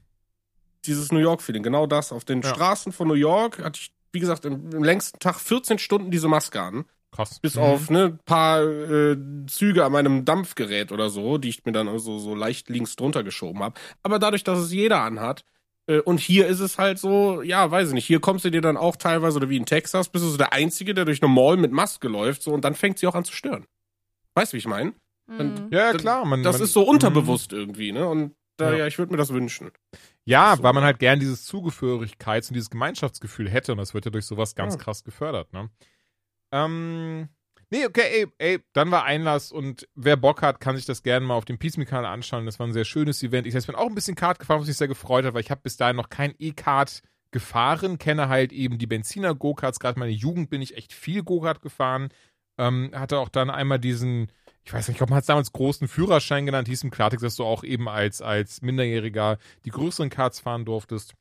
[0.87, 2.11] dieses New York-Feeling, genau das.
[2.11, 2.49] Auf den Ja.
[2.55, 6.29] Straßen von New York hatte ich, wie gesagt, im, im längsten Tag 14 Stunden diese
[6.29, 6.85] Maske an.
[7.13, 7.41] Krass.
[7.41, 7.63] Bis Mhm.
[7.63, 12.19] auf ne paar äh, Züge an meinem Dampfgerät oder so, die ich mir dann so,
[12.19, 13.79] so leicht links drunter geschoben habe.
[14.03, 15.45] Aber dadurch, dass es jeder anhat,
[15.89, 18.61] äh, und hier ist es halt so, ja, weiß ich nicht, hier kommst du dir
[18.61, 21.33] dann auch teilweise, oder wie in Texas, bist du so der Einzige, der durch eine
[21.33, 23.67] Mall mit Maske läuft, so, und dann fängt sie auch an zu stören.
[24.35, 24.93] Weißt du, wie ich meine?
[25.27, 25.67] Mhm.
[25.71, 26.25] Ja, klar.
[26.25, 26.89] Man, Das man, ist so Mhm.
[26.91, 28.07] unterbewusst irgendwie, ne?
[28.07, 28.79] Und da, Ja.
[28.79, 29.71] ja, ich würde mir das wünschen.
[30.25, 30.63] Ja, So.
[30.63, 34.27] weil man halt gern dieses Zugehörigkeits- und dieses Gemeinschaftsgefühl hätte und das wird ja durch
[34.27, 34.81] sowas ganz Ja.
[34.81, 35.71] krass gefördert, ne?
[36.53, 37.29] Ähm,
[37.71, 41.25] nee, okay, ey, ey, dann war Einlass und wer Bock hat, kann sich das gerne
[41.27, 42.47] mal auf dem Peace Me Kanal anschauen.
[42.47, 43.47] Das war ein sehr schönes Event.
[43.47, 45.51] Ich selbst bin auch ein bisschen Kart gefahren, was mich sehr gefreut hat, weil ich
[45.51, 47.03] habe bis dahin noch kein E-Kart
[47.33, 49.79] gefahren, kenne halt eben die Benziner Go-Karts.
[49.79, 52.09] Gerade meine Jugend bin ich echt viel Go-Kart gefahren.
[52.59, 54.33] Ähm, hatte auch dann einmal diesen,
[54.71, 57.25] ich weiß nicht, ich glaube, man hat es damals großen Führerschein genannt, hieß im Klartext,
[57.25, 61.15] dass du auch eben als, als Minderjähriger die größeren Karts fahren durftest.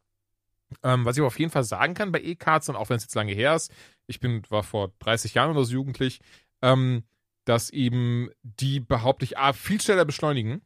[0.83, 3.03] Ähm, was ich aber auf jeden Fall sagen kann bei E-Karts, und auch wenn es
[3.05, 3.71] jetzt lange her ist,
[4.05, 6.19] ich bin, war vor 30 Jahren oder so jugendlich,
[6.61, 7.03] ähm,
[7.45, 10.61] dass eben die behaupte ich A, viel schneller beschleunigen.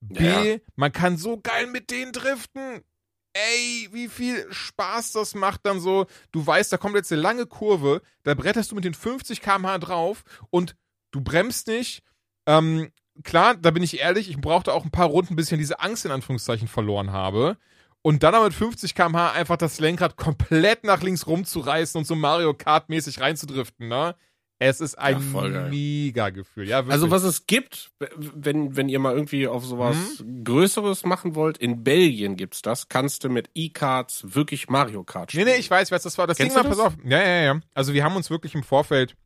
[0.00, 0.58] B, Ja.
[0.76, 2.84] man kann so geil mit denen driften.
[3.32, 6.06] Ey, wie viel Spaß das macht dann so.
[6.30, 9.78] Du weißt, da kommt jetzt eine lange Kurve, da bretterst du mit den 50 km/h
[9.78, 10.76] drauf und
[11.14, 12.02] du bremst nicht.
[12.46, 12.90] Ähm,
[13.22, 16.04] klar, da bin ich ehrlich, ich brauchte auch ein paar Runden, bis ich diese Angst
[16.04, 17.56] in Anführungszeichen verloren habe.
[18.02, 22.14] Und dann aber mit 50 km/h einfach das Lenkrad komplett nach links rumzureißen und so
[22.14, 24.14] Mario Kart-mäßig reinzudriften, ne?
[24.60, 26.68] Es ist ein Ja, mega Gefühl.
[26.68, 26.84] Ja.
[26.86, 30.44] Also was es gibt, wenn, wenn ihr mal irgendwie auf sowas Mhm.
[30.44, 35.40] Größeres machen wollt, in Belgien gibt's das, kannst du mit E-Cards wirklich Mario Kart Nee,
[35.40, 35.54] spielen.
[35.54, 36.26] nee, ich weiß, was das war.
[36.26, 36.94] Das Kennst Ding war, pass auf.
[37.04, 37.60] Ja, ja, ja.
[37.74, 39.16] Also wir haben uns wirklich im Vorfeld,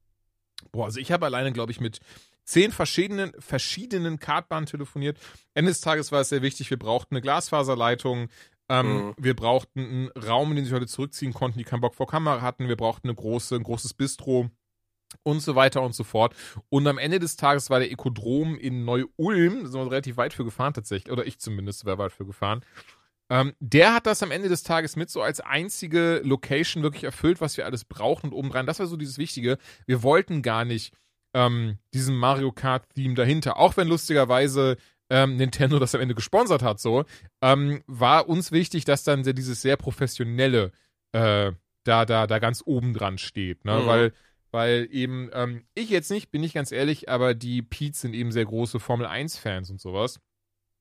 [0.73, 2.01] boah, also ich habe alleine, glaube ich, mit
[2.45, 5.19] zehn verschiedenen, verschiedenen Kartbahnen telefoniert.
[5.55, 8.29] Ende des Tages war es sehr wichtig, wir brauchten eine Glasfaserleitung,
[8.71, 9.15] ähm, Mhm.
[9.19, 12.41] wir brauchten einen Raum, in den sich Leute zurückziehen konnten, die keinen Bock vor Kamera
[12.41, 14.51] hatten, wir brauchten eine große, ein großes Bistro
[15.23, 16.35] und so weiter und so fort.
[16.69, 20.35] Und am Ende des Tages war der Ekodrom in Neu-Ulm, da sind wir relativ weit
[20.35, 22.63] für gefahren tatsächlich, oder ich zumindest wäre weit für gefahren.
[23.31, 27.41] Ähm, der hat das am Ende des Tages mit so als einzige Location wirklich erfüllt,
[27.41, 28.67] was wir alles brauchen und obendrein.
[28.67, 29.59] Das war so dieses Wichtige.
[29.87, 30.95] Wir wollten gar nicht
[31.35, 34.77] ähm, diesem Mario Kart-Theme dahinter, auch wenn lustigerweise
[35.11, 37.05] ähm, Nintendo das am Ende gesponsert hat, so,
[37.43, 40.73] ähm, war uns wichtig, dass dann dieses sehr professionelle
[41.13, 41.53] äh,
[41.85, 43.81] da, da, da ganz oben dran steht, ne?
[43.81, 43.87] Mhm.
[43.87, 44.13] Weil,
[44.51, 48.33] weil eben, ähm, ich jetzt nicht, bin ich ganz ehrlich, aber die Pete's sind eben
[48.33, 50.21] sehr große Formel 1-Fans und sowas.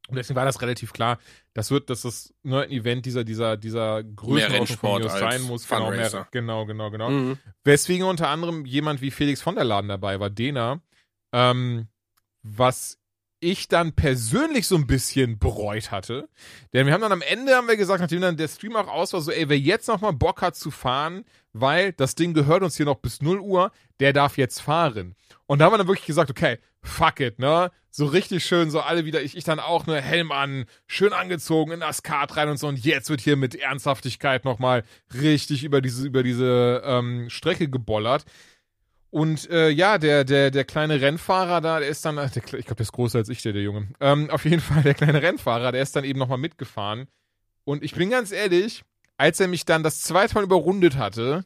[0.07, 1.19] Und deswegen war das relativ klar,
[1.53, 5.67] das wird, dass das ne, ein Event dieser, dieser, dieser Größenordnung sein muss.
[5.67, 7.09] Genau, mehr, genau, genau, genau.
[7.09, 7.37] Mhm.
[7.65, 10.81] Weswegen unter anderem jemand wie Felix von der Laden dabei war, Dena,
[11.33, 11.87] ähm,
[12.41, 12.99] was
[13.39, 16.27] ich dann persönlich so ein bisschen bereut hatte.
[16.73, 19.13] Denn wir haben dann am Ende, haben wir gesagt, nachdem dann der Stream auch aus
[19.13, 22.77] war, so, ey, wer jetzt nochmal Bock hat zu fahren, weil das Ding gehört uns
[22.77, 25.15] hier noch bis 0 Uhr, der darf jetzt fahren.
[25.45, 26.57] Und da haben wir dann wirklich gesagt, okay,
[26.87, 27.71] fuck it, ne?
[27.89, 31.71] So richtig schön, so alle wieder, ich, ich dann auch, ne, Helm an, schön angezogen
[31.71, 32.67] in das Kart rein und so.
[32.67, 34.83] Und jetzt wird hier mit Ernsthaftigkeit nochmal
[35.13, 38.25] richtig über diese, über diese ähm, Strecke gebollert.
[39.09, 42.75] Und äh, ja, der, der, der kleine Rennfahrer da, der ist dann, der, ich glaube,
[42.75, 43.87] der ist größer als ich, der, der Junge.
[43.99, 47.07] Ähm, auf jeden Fall, der kleine Rennfahrer, der ist dann eben nochmal mitgefahren.
[47.63, 48.83] Und ich bin ganz ehrlich,
[49.17, 51.45] als er mich dann das zweite Mal überrundet hatte,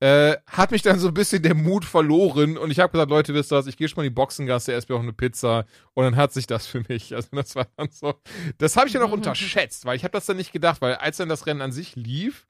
[0.00, 3.34] äh, hat mich dann so ein bisschen der Mut verloren und ich habe gesagt, Leute,
[3.34, 5.66] wisst ihr was, ich gehe schon mal in die Boxengasse, esse mir auch eine Pizza
[5.94, 8.14] und dann hat sich das für mich, also das war dann so,
[8.58, 11.16] das habe ich ja noch unterschätzt, weil ich habe das dann nicht gedacht, weil als
[11.16, 12.46] dann das Rennen an sich lief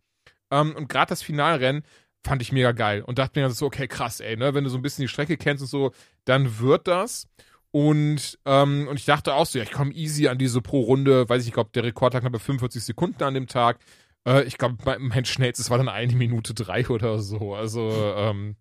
[0.50, 1.82] ähm, und gerade das Finalrennen,
[2.24, 4.70] fand ich mega geil und dachte mir dann so, okay, krass, ey, ne, wenn du
[4.70, 5.92] so ein bisschen die Strecke kennst und so,
[6.24, 7.28] dann wird das.
[7.70, 11.28] Und, ähm, und ich dachte auch so, ja, ich komme easy an diese pro Runde,
[11.28, 13.78] weiß ich ich glaube, der Rekord lag bei 45 Sekunden an dem Tag.
[14.26, 17.54] Äh, ich glaube, mein, mein schnellstes war dann eine Minute drei oder so.
[17.54, 18.56] Also, ähm,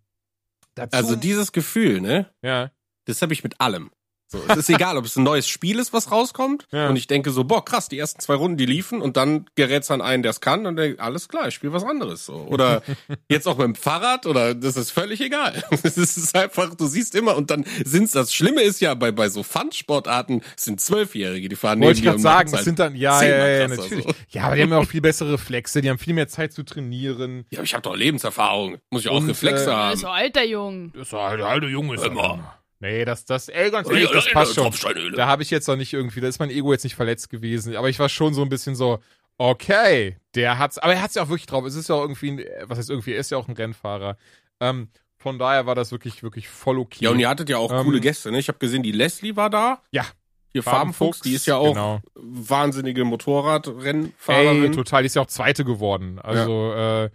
[0.74, 2.32] dazu, Also dieses Gefühl, ne?
[2.42, 2.70] ja,
[3.04, 3.90] Das habe ich mit allem.
[4.30, 6.66] So, es ist egal, ob es ein neues Spiel ist, was rauskommt.
[6.70, 6.90] Ja.
[6.90, 9.90] Und ich denke so, boah, krass, die ersten zwei Runden, die liefen und dann gerät's
[9.90, 12.26] an einen, der es kann und denkt, alles klar, ich spiele was anderes.
[12.26, 12.34] So.
[12.34, 12.82] Oder
[13.30, 15.54] jetzt auch mit dem Fahrrad oder das ist völlig egal.
[15.88, 19.30] Es ist einfach, du siehst immer und dann sind's, das Schlimme ist ja, bei, bei
[19.30, 23.28] so Fun-Sportarten sind Zwölfjährige, die fahren wollte ich gerade sagen, es sind dann, ja, ja,
[23.28, 24.04] ja, krasser, natürlich.
[24.04, 24.14] so.
[24.30, 26.64] Ja, aber die haben ja auch viel bessere Reflexe, die haben viel mehr Zeit zu
[26.64, 27.46] trainieren.
[27.50, 28.78] Ja, aber ich habe doch Lebenserfahrung.
[28.90, 29.96] Muss ich auch Und, Reflexe äh, haben.
[29.96, 30.92] So alter Jung.
[30.94, 31.94] Das war halt der alte Junge.
[31.94, 32.58] Ist Immer.
[32.80, 34.72] Nee, das, das, ey, ganz Ja, ehrlich, das ja, passt schon.
[35.16, 37.74] Da habe ich jetzt noch nicht irgendwie, da ist mein Ego jetzt nicht verletzt gewesen,
[37.76, 39.00] aber ich war schon so ein bisschen so,
[39.36, 41.64] okay, der hat's, aber er hat's ja auch wirklich drauf.
[41.64, 44.16] Es ist ja auch irgendwie, ein, was heißt irgendwie, er ist ja auch ein Rennfahrer.
[44.60, 47.04] Ähm, von daher war das wirklich, wirklich voll okay.
[47.04, 48.38] Ja, und ihr hattet ja auch Ähm, coole Gäste, ne?
[48.38, 49.82] Ich habe gesehen, die Leslie war da.
[49.90, 50.06] Ja.
[50.52, 52.00] Hier Farbenfuchs, die ist ja auch Genau.
[52.14, 54.72] wahnsinnige Ey, Motorradrennfahrerin.
[54.72, 56.18] total, die ist ja auch Zweite geworden.
[56.20, 57.10] Also, äh,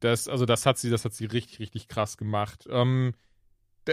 [0.00, 2.66] das, also das hat sie, das hat sie richtig, richtig krass gemacht.
[2.70, 3.14] Ähm,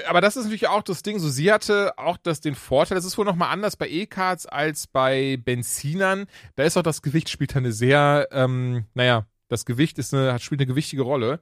[0.07, 1.19] aber das ist natürlich auch das Ding.
[1.19, 4.87] So, sie hatte auch das, den Vorteil, das ist wohl nochmal anders bei E-Cards als
[4.87, 6.25] bei Benzinern.
[6.55, 10.61] Da ist auch das Gewicht spielt eine sehr, ähm, naja, das Gewicht ist eine, spielt
[10.61, 11.39] eine gewichtige Rolle.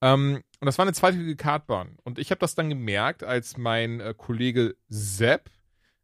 [0.00, 1.96] Ähm, und das war eine zweitügige Kartbahn.
[2.04, 5.50] Und ich habe das dann gemerkt, als mein äh, Kollege Sepp,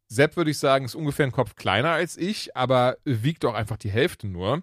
[0.09, 3.77] Sepp würde ich sagen, ist ungefähr ein Kopf kleiner als ich, aber wiegt auch einfach
[3.77, 4.63] die Hälfte nur.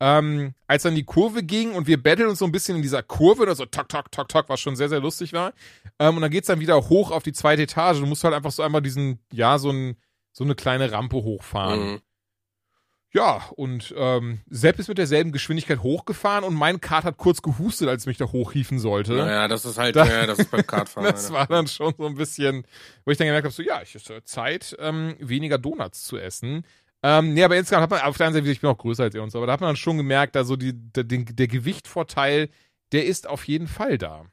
[0.00, 3.02] Ähm, als dann die Kurve ging und wir battlen uns so ein bisschen in dieser
[3.02, 5.52] Kurve, oder so tok, tok, tok, tok, was schon sehr, sehr lustig war.
[5.98, 7.98] Ähm, und dann geht's dann wieder hoch auf die zweite Etage.
[8.00, 9.96] Du musst halt einfach so einmal diesen, ja, so, ein,
[10.32, 11.92] so eine kleine Rampe hochfahren.
[11.92, 12.00] Mhm.
[13.12, 17.88] Ja, und ähm, Sepp ist mit derselben Geschwindigkeit hochgefahren und mein Kart hat kurz gehustet,
[17.88, 19.14] als es mich da hochhieven sollte.
[19.14, 21.10] Naja, das ist halt, Da- ja, das ist beim Kartfahren.
[21.12, 21.34] Das Alter.
[21.34, 22.64] war dann schon so ein bisschen,
[23.04, 26.64] wo ich dann gemerkt habe, so ja, es ist Zeit, ähm, weniger Donuts zu essen.
[27.02, 29.14] Ähm, nee, aber insgesamt hat man auf der anderen Seite, ich bin auch größer als
[29.14, 32.50] ihr und so, aber da hat man schon gemerkt, also die, der, der Gewichtvorteil,
[32.92, 34.26] der ist auf jeden Fall da.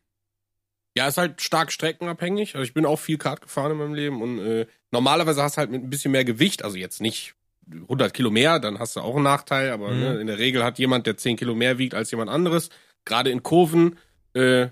[0.98, 2.56] Ja, ist halt stark streckenabhängig.
[2.56, 5.60] Also ich bin auch viel Kart gefahren in meinem Leben und äh, normalerweise hast du
[5.60, 7.36] halt mit ein bisschen mehr Gewicht, also jetzt nicht
[7.72, 10.00] 100 Kilo mehr, dann hast du auch einen Nachteil, aber Mhm.
[10.00, 12.70] ne, in der Regel hat jemand, der 10 Kilo mehr wiegt als jemand anderes,
[13.06, 13.98] gerade in Kurven,
[14.34, 14.68] äh,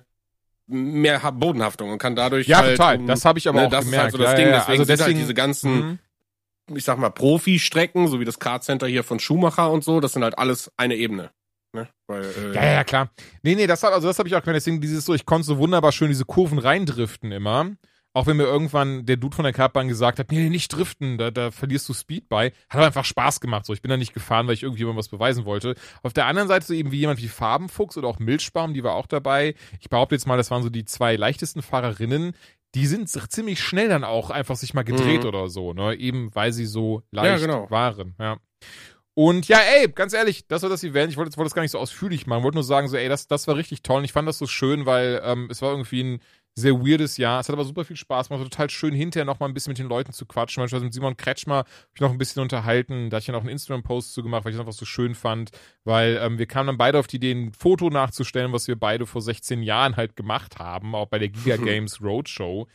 [0.67, 2.97] mehr Ha- Bodenhaftung und kann dadurch Ja, halt, total.
[2.97, 3.97] um, Das habe ich aber ne, auch das gemerkt.
[3.97, 5.99] ist halt so das ja, Ding, ja, deswegen, Also sind deswegen halt diese ganzen, Mhm.
[6.73, 10.23] Ich sag mal, Profi-Strecken, so wie das Kartcenter hier von Schumacher und so, das sind
[10.23, 11.31] halt alles eine Ebene.
[11.73, 11.89] Ne?
[12.07, 13.09] Weil, äh, Ja, ja, klar.
[13.43, 14.57] Nee, nee, das hab, also das habe ich auch gemerkt.
[14.57, 17.71] Deswegen dieses so, ich konnte so wunderbar schön diese Kurven reindriften immer.
[18.13, 21.31] Auch wenn mir irgendwann der Dude von der Kartbahn gesagt hat, nee, nicht driften, da,
[21.31, 22.53] da verlierst du Speed bei.
[22.69, 23.65] Hat aber einfach Spaß gemacht.
[23.65, 25.75] So, ich bin da nicht gefahren, weil ich irgendjemandem was beweisen wollte.
[26.01, 28.93] Auf der anderen Seite so eben wie jemand wie Farbenfuchs oder auch Milchbaum, die war
[28.93, 29.53] auch dabei.
[29.81, 32.37] Ich behaupte jetzt mal, das waren so die zwei leichtesten Fahrerinnen.
[32.75, 35.27] Die sind ziemlich schnell dann auch einfach sich mal gedreht Mhm.
[35.29, 35.95] oder so, ne?
[35.95, 37.69] Eben weil sie so leicht genau.
[37.71, 38.37] waren, ja.
[39.13, 41.09] Und ja, ey, ganz ehrlich, das war das Event.
[41.09, 42.43] Ich wollte wollte das gar nicht so ausführlich machen.
[42.43, 43.99] wollte nur sagen, so, ey, das, das war richtig toll.
[43.99, 46.19] Und ich fand das so schön, weil ähm, es war irgendwie ein
[46.57, 47.41] sehr weirdes Jahr.
[47.41, 48.41] Es hat aber super viel Spaß gemacht.
[48.41, 50.61] War total schön, hinterher noch mal ein bisschen mit den Leuten zu quatschen.
[50.61, 53.09] Beispielsweise mit Simon Kretschmer hab ich noch ein bisschen unterhalten.
[53.09, 55.15] Da hatte ich dann auch einen Instagram-Post zu gemacht, weil ich das einfach so schön
[55.15, 55.51] fand.
[55.83, 59.05] Weil ähm, wir kamen dann beide auf die Idee, ein Foto nachzustellen, was wir beide
[59.05, 62.67] vor 16 Jahren halt gemacht haben, auch bei der Giga Games Roadshow.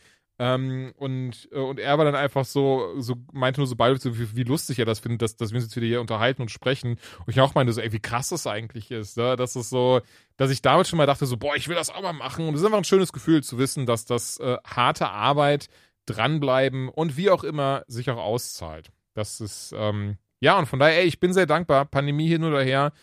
[0.43, 4.35] Ähm, und, äh, und er war dann einfach so, so meinte nur so so, wie,
[4.35, 6.97] wie lustig er das findet, dass, dass wir uns jetzt wieder hier unterhalten und sprechen.
[7.19, 9.35] Und ich auch meinte so, ey, wie krass das eigentlich ist, ne?
[9.35, 10.01] Das ist so,
[10.37, 12.47] dass ich damit schon mal dachte, so, boah, ich will das auch mal machen.
[12.47, 15.67] Und es ist einfach ein schönes Gefühl zu wissen, dass das äh, harte Arbeit,
[16.07, 18.91] dranbleiben und wie auch immer sich auch auszahlt.
[19.13, 21.85] Das ist, ähm, ja, und von daher, ey, ich bin sehr dankbar.
[21.85, 22.93] Pandemie hin oder her.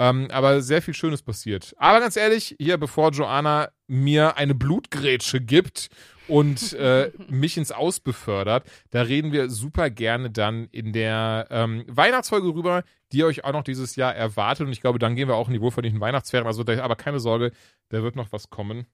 [0.00, 1.74] Ähm, aber sehr viel Schönes passiert.
[1.76, 5.88] Aber ganz ehrlich, hier, bevor Joanna mir eine Blutgrätsche gibt
[6.28, 11.84] und äh, mich ins Aus befördert, da reden wir super gerne dann in der ähm,
[11.88, 14.66] Weihnachtsfolge rüber, die euch auch noch dieses Jahr erwartet.
[14.66, 16.46] Und ich glaube, dann gehen wir auch in die wohlverdienten Weihnachtsferien.
[16.46, 17.50] Also, da, aber keine Sorge,
[17.88, 18.86] da wird noch was kommen.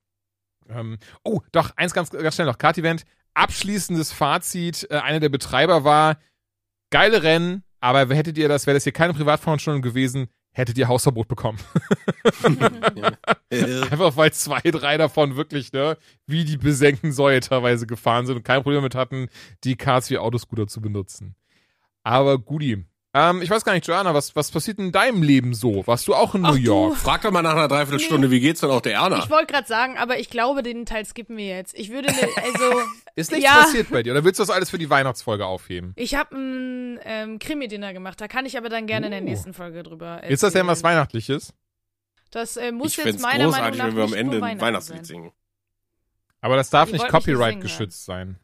[0.71, 2.57] Ähm, oh, doch, eins ganz, ganz schnell noch.
[2.57, 3.05] Kart-Event.
[3.35, 4.87] Abschließendes Fazit.
[4.91, 6.17] Äh, einer der Betreiber war,
[6.91, 11.29] geile Rennen, aber hättet ihr das, wäre das hier keine Privatveranstaltung gewesen, hättet ihr Hausverbot
[11.29, 11.59] bekommen.
[13.51, 18.45] Einfach weil zwei, drei davon wirklich, ne, wie die besenkten Säue teilweise gefahren sind und
[18.45, 19.29] kein Problem damit hatten,
[19.65, 21.35] die Cars wie Autoscooter zu benutzen.
[22.03, 22.85] Aber Gudi.
[23.17, 25.87] Ähm, ich weiß gar nicht, Joanna, was, was passiert in deinem Leben so?
[25.87, 26.97] Warst du auch in Ach, New York?
[26.97, 29.19] Frag doch mal nach einer Dreiviertelstunde, wie geht's denn auch der Erna?
[29.21, 31.79] Ich wollte gerade sagen, aber ich glaube, den Teil skippen wir jetzt.
[31.79, 32.81] Ich würde, ne, also,
[33.15, 33.63] Ist nichts ja.
[33.63, 34.13] passiert bei dir?
[34.13, 35.93] Oder willst du das alles für die Weihnachtsfolge aufheben?
[35.95, 38.21] ich habe ein ähm, Krimi-Dinner gemacht.
[38.21, 39.25] Da kann ich aber dann gerne in der Uh.
[39.25, 40.33] nächsten Folge drüber erzählen.
[40.33, 41.55] Ist das denn was Weihnachtliches?
[42.33, 44.61] Das äh, muss ich jetzt meiner Meinung großartig, nach wenn wir am Ende ein Weihnachten
[44.61, 45.33] Weihnachtslied singen.
[46.41, 48.41] Aber das darf Ihr nicht mich nicht Copyright singen geschützt sein.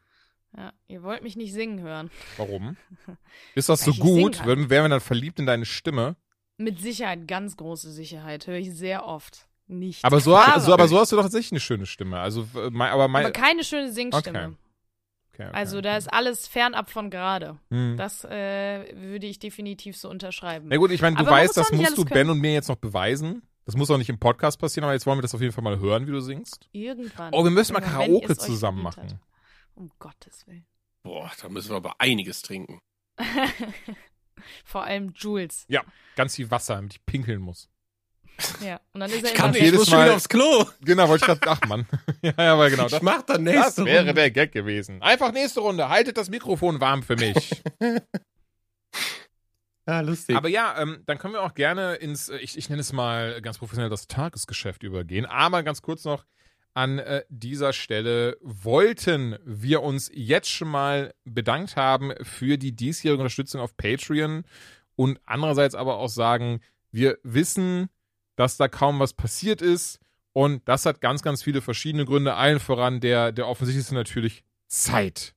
[0.56, 2.10] Ja, ihr wollt mich nicht singen hören.
[2.36, 2.76] Warum?
[3.54, 4.44] Ist das so gut?
[4.44, 6.16] wären wir dann verliebt in deine Stimme?
[6.56, 8.46] Mit Sicherheit, ganz große Sicherheit.
[8.46, 9.46] Höre ich sehr oft.
[9.66, 10.04] Nicht.
[10.04, 12.18] Aber so, aber, so, aber so hast du doch tatsächlich eine schöne Stimme.
[12.18, 14.56] Also, äh, aber mein, aber keine schöne Singstimme.
[15.32, 15.82] Okay, okay, Also okay.
[15.82, 17.56] da ist alles fernab von gerade.
[17.70, 17.96] Hm.
[17.96, 20.66] Das äh, würde ich definitiv so unterschreiben.
[20.68, 22.30] Na gut, ich meine, du Aber weißt, das musst du Ben können.
[22.30, 23.42] und mir jetzt noch beweisen.
[23.64, 25.62] Das muss auch nicht im Podcast passieren, aber jetzt wollen wir das auf jeden Fall
[25.62, 26.68] mal hören, wie du singst.
[26.72, 27.32] Irgendwann.
[27.32, 29.04] Oh, wir müssen mal Karaoke zusammen machen.
[29.04, 29.16] hat.
[29.74, 30.66] Um Gottes Willen.
[31.02, 32.80] Boah, da müssen wir aber einiges trinken.
[34.64, 35.66] Vor allem Jules.
[36.16, 37.68] Ganz viel Wasser, damit ich pinkeln muss.
[38.64, 38.80] Ja.
[38.94, 40.64] Und dann ist er Ich kann nicht, ich jedes muss schon Mal- wieder aufs Klo.
[40.80, 41.86] Genau, wollte ich gerade, ach Mann.
[42.22, 42.84] ja, ja, aber genau.
[42.84, 44.14] Das, ich mach dann das nächste wäre Runde.
[44.14, 45.02] der Gag gewesen.
[45.02, 45.90] Einfach nächste Runde.
[45.90, 47.62] Haltet das Mikrofon warm für mich.
[49.86, 50.36] Ja, lustig.
[50.36, 53.40] Aber ja, ähm, dann können wir auch gerne ins, äh, ich, ich nenne es mal
[53.42, 55.26] ganz professionell das Tagesgeschäft übergehen.
[55.26, 56.24] Aber ganz kurz noch
[56.74, 63.22] an äh, dieser Stelle wollten wir uns jetzt schon mal bedankt haben für die diesjährige
[63.22, 64.44] Unterstützung auf Patreon
[64.96, 66.60] und andererseits aber auch sagen,
[66.92, 67.88] wir wissen,
[68.36, 70.00] dass da kaum was passiert ist
[70.32, 72.34] und das hat ganz, ganz viele verschiedene Gründe.
[72.34, 75.34] Allen voran der, der offensichtlichste natürlich Zeit.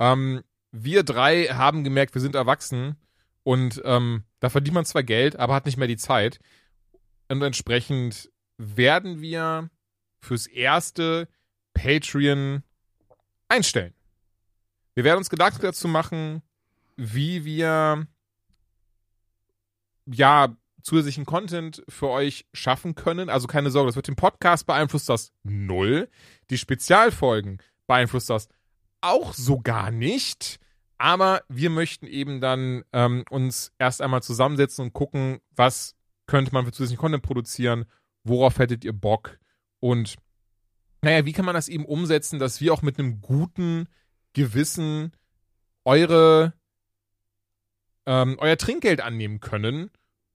[0.00, 2.96] Ähm, wir drei haben gemerkt, wir sind erwachsen
[3.44, 6.40] und ähm, da verdient man zwar Geld, aber hat nicht mehr die Zeit.
[7.28, 9.70] Und entsprechend werden wir
[10.22, 11.28] fürs erste
[11.74, 12.62] Patreon
[13.48, 13.94] einstellen.
[14.94, 16.42] Wir werden uns Gedanken dazu machen,
[16.96, 18.06] wie wir
[20.06, 23.28] ja zusätzlichen Content für euch schaffen können.
[23.28, 26.08] Also keine Sorge, das wird den Podcast beeinflusst das null.
[26.50, 28.48] Die Spezialfolgen beeinflusst das
[29.00, 30.58] auch so gar nicht.
[30.98, 35.96] Aber wir möchten eben dann ähm, uns erst einmal zusammensetzen und gucken, was
[36.26, 37.86] könnte man für zusätzlichen Content produzieren,
[38.22, 39.38] worauf hättet ihr Bock
[39.82, 40.14] und
[41.02, 43.88] naja, wie kann man das eben umsetzen, dass wir auch mit einem guten
[44.32, 45.10] Gewissen
[45.84, 46.54] eure
[48.06, 49.90] ähm, euer Trinkgeld annehmen können,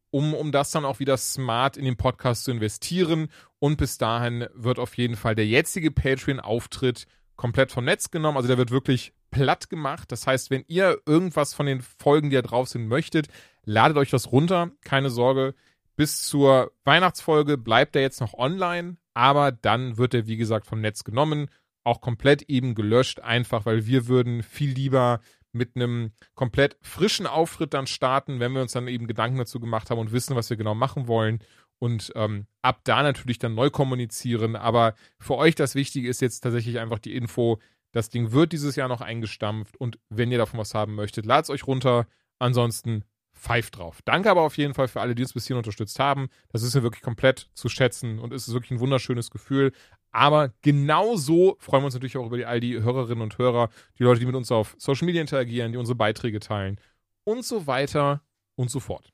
[0.10, 3.30] um, um das dann auch wieder smart in den Podcast zu investieren.
[3.60, 8.36] Und bis dahin wird auf jeden Fall der jetzige Patreon-Auftritt komplett vom Netz genommen.
[8.36, 10.12] Also der wird wirklich platt gemacht.
[10.12, 13.28] Das heißt, wenn ihr irgendwas von den Folgen, die da drauf sind, möchtet,
[13.64, 14.72] ladet euch das runter.
[14.82, 15.56] Keine Sorge.
[15.98, 20.80] Bis zur Weihnachtsfolge bleibt er jetzt noch online, aber dann wird er, wie gesagt, vom
[20.80, 21.50] Netz genommen,
[21.84, 25.22] auch komplett eben gelöscht, einfach weil wir würden viel lieber
[25.54, 29.90] mit einem komplett frischen Auftritt dann starten, wenn wir uns dann eben Gedanken dazu gemacht
[29.90, 31.40] haben und wissen, was wir genau machen wollen.
[31.80, 34.56] und ähm, ab da natürlich dann neu kommunizieren.
[34.56, 37.60] Aber für euch das Wichtige ist jetzt tatsächlich einfach die Info,
[37.92, 41.46] das Ding wird dieses Jahr noch eingestampft und wenn ihr davon was haben möchtet, ladet
[41.46, 42.08] es euch runter.
[42.40, 43.04] Ansonsten
[43.38, 44.02] pfeift drauf.
[44.04, 46.30] Danke aber auf jeden Fall für alle, die uns bis hierhin unterstützt haben.
[46.50, 49.72] Das ist mir wirklich komplett zu schätzen und ist wirklich ein wunderschönes Gefühl.
[50.12, 53.70] Aber genauso freuen wir uns natürlich auch über die, all die Hörerinnen und Hörer,
[54.00, 56.80] die Leute, die mit uns auf Social Media interagieren, die unsere Beiträge teilen
[57.24, 58.22] und so weiter
[58.56, 59.14] und so fort.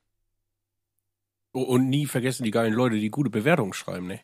[1.53, 4.21] Oh, Und nie vergessen die geilen Leute, die gute Bewertungen schreiben, ne?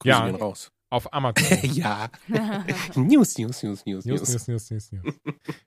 [0.00, 0.26] Grüße Ja.
[0.26, 0.72] gehen raus.
[0.88, 1.58] Auf Amazon.
[1.72, 2.10] ja.
[2.94, 4.28] News, News, News, News, News, News.
[4.28, 5.14] News, News, News, News.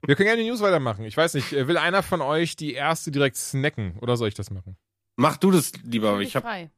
[0.06, 1.04] Wir können gerne die News weitermachen.
[1.04, 4.34] Ich weiß nicht, äh, will einer von euch die erste direkt snacken oder soll ich
[4.34, 4.76] das machen?
[5.16, 6.12] Mach du das lieber.
[6.12, 6.70] Völlig Ich hab, frei.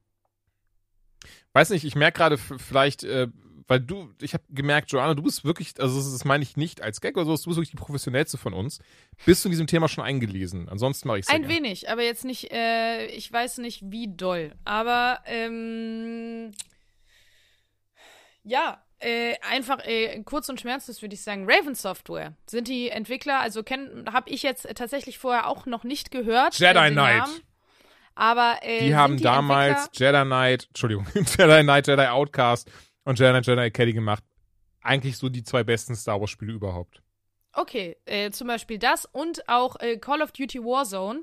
[1.52, 3.28] Weiß nicht, ich merke gerade vielleicht, äh,
[3.68, 6.82] weil du, ich habe gemerkt, Joanna, du bist wirklich, also das, das meine ich nicht
[6.82, 8.80] als Gag oder so, du bist wirklich die professionellste von uns.
[9.24, 10.68] Bist du in diesem Thema schon eingelesen?
[10.68, 14.52] Ansonsten mache ich es Ein wenig, aber jetzt nicht, äh, ich weiß nicht wie doll.
[14.64, 16.50] Aber, ähm,
[18.44, 23.40] ja, äh, einfach äh, kurz und schmerzlos würde ich sagen, Raven Software sind die Entwickler,
[23.40, 23.62] also
[24.12, 26.54] habe ich jetzt tatsächlich vorher auch noch nicht gehört.
[26.58, 27.18] Jedi äh, Knight.
[27.18, 27.40] Namen.
[28.14, 32.70] Aber äh, Die haben die damals Entwickler- Jedi Knight, Entschuldigung, Jedi Knight, Jedi Outcast
[33.04, 34.22] und Jedi Knight, Jedi Academy gemacht.
[34.82, 37.02] Eigentlich so die zwei besten Star Wars Spiele überhaupt.
[37.54, 41.22] Okay, äh, zum Beispiel das und auch äh, Call of Duty Warzone.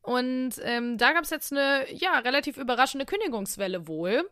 [0.00, 4.28] Und ähm, da gab es jetzt eine, ja, relativ überraschende Kündigungswelle wohl,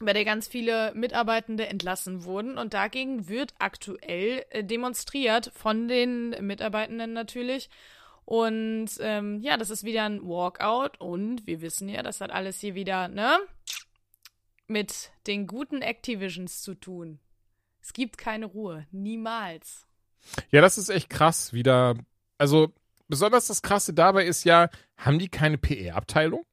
[0.00, 2.58] bei der ganz viele Mitarbeitende entlassen wurden.
[2.58, 7.70] Und dagegen wird aktuell äh, demonstriert von den Mitarbeitenden natürlich.
[8.24, 10.98] Und ähm, ja, das ist wieder ein Walkout.
[10.98, 13.38] Und wir wissen ja, das hat alles hier wieder, ne?
[14.66, 17.20] Mit den guten Activisions zu tun.
[17.82, 18.86] Es gibt keine Ruhe.
[18.90, 19.86] Niemals.
[20.50, 21.94] Ja, das ist echt krass wieder.
[22.38, 22.72] Also,
[23.08, 26.46] besonders das Krasse dabei ist ja, haben die keine PR-Abteilung?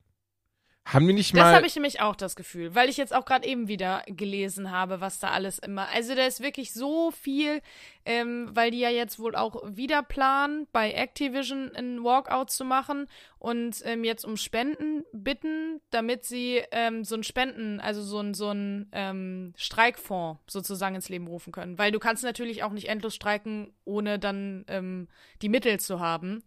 [0.84, 1.56] Haben die nicht Das mal.
[1.56, 5.00] habe ich nämlich auch das Gefühl, weil ich jetzt auch gerade eben wieder gelesen habe,
[5.00, 5.88] was da alles immer.
[5.90, 7.62] Also da ist wirklich so viel,
[8.04, 13.08] ähm, weil die ja jetzt wohl auch wieder planen, bei Activision einen Walkout zu machen
[13.38, 18.34] und ähm, jetzt um Spenden bitten, damit sie ähm, so einen Spenden, also so einen
[18.34, 21.78] so einen ähm, Streikfonds sozusagen ins Leben rufen können.
[21.78, 25.10] Weil du kannst natürlich auch nicht endlos streiken, ohne dann ähm,
[25.44, 26.44] die Mittel zu haben.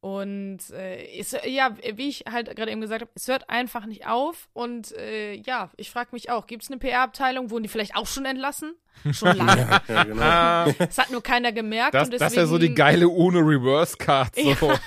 [0.00, 4.06] Und äh, es, ja, wie ich halt gerade eben gesagt habe, es hört einfach nicht
[4.06, 4.48] auf.
[4.54, 7.50] Und äh, ja, ich frage mich auch, gibt es eine PR-Abteilung?
[7.50, 8.74] Wurden die vielleicht auch schon entlassen?
[9.12, 9.80] Schon lange.
[9.88, 10.22] ja, genau.
[10.22, 11.92] Ah, das hat nur keiner gemerkt.
[11.92, 14.36] das, und deswegen, das ist ja so die geile ohne Reverse-Card.
[14.36, 14.72] So.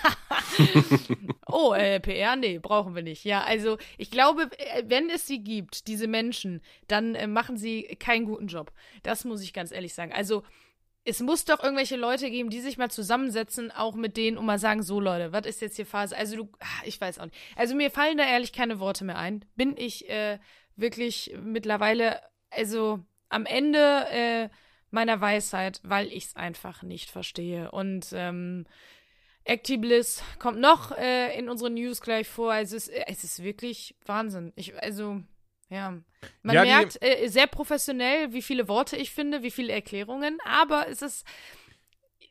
[1.47, 3.25] Oh, äh, PR, nee, brauchen wir nicht.
[3.25, 7.83] Ja, also ich glaube, äh, wenn es sie gibt, diese Menschen, dann äh, machen sie
[7.99, 8.71] keinen guten Job.
[9.03, 10.11] Das muss ich ganz ehrlich sagen.
[10.13, 10.43] Also
[11.05, 14.59] es muss doch irgendwelche Leute geben, die sich mal zusammensetzen, auch mit denen und mal
[14.59, 16.15] sagen, so Leute, was ist jetzt hier Phase?
[16.15, 17.37] Also du, ah, ich weiß auch nicht.
[17.55, 19.43] Also mir fallen da ehrlich keine Worte mehr ein.
[19.55, 20.39] Bin ich äh,
[20.75, 22.99] wirklich mittlerweile, also
[23.29, 24.49] am Ende äh,
[24.91, 27.71] meiner Weisheit, weil ich es einfach nicht verstehe.
[27.71, 28.65] Und ähm,
[29.43, 32.53] Actibliss kommt noch äh, in unseren News gleich vor.
[32.53, 34.53] Also es, äh, es ist wirklich Wahnsinn.
[34.55, 35.21] Ich, also,
[35.73, 35.93] ja.
[36.41, 40.87] Man Ja, merkt äh, sehr professionell, wie viele Worte ich finde, wie viele Erklärungen, aber
[40.87, 41.25] es ist.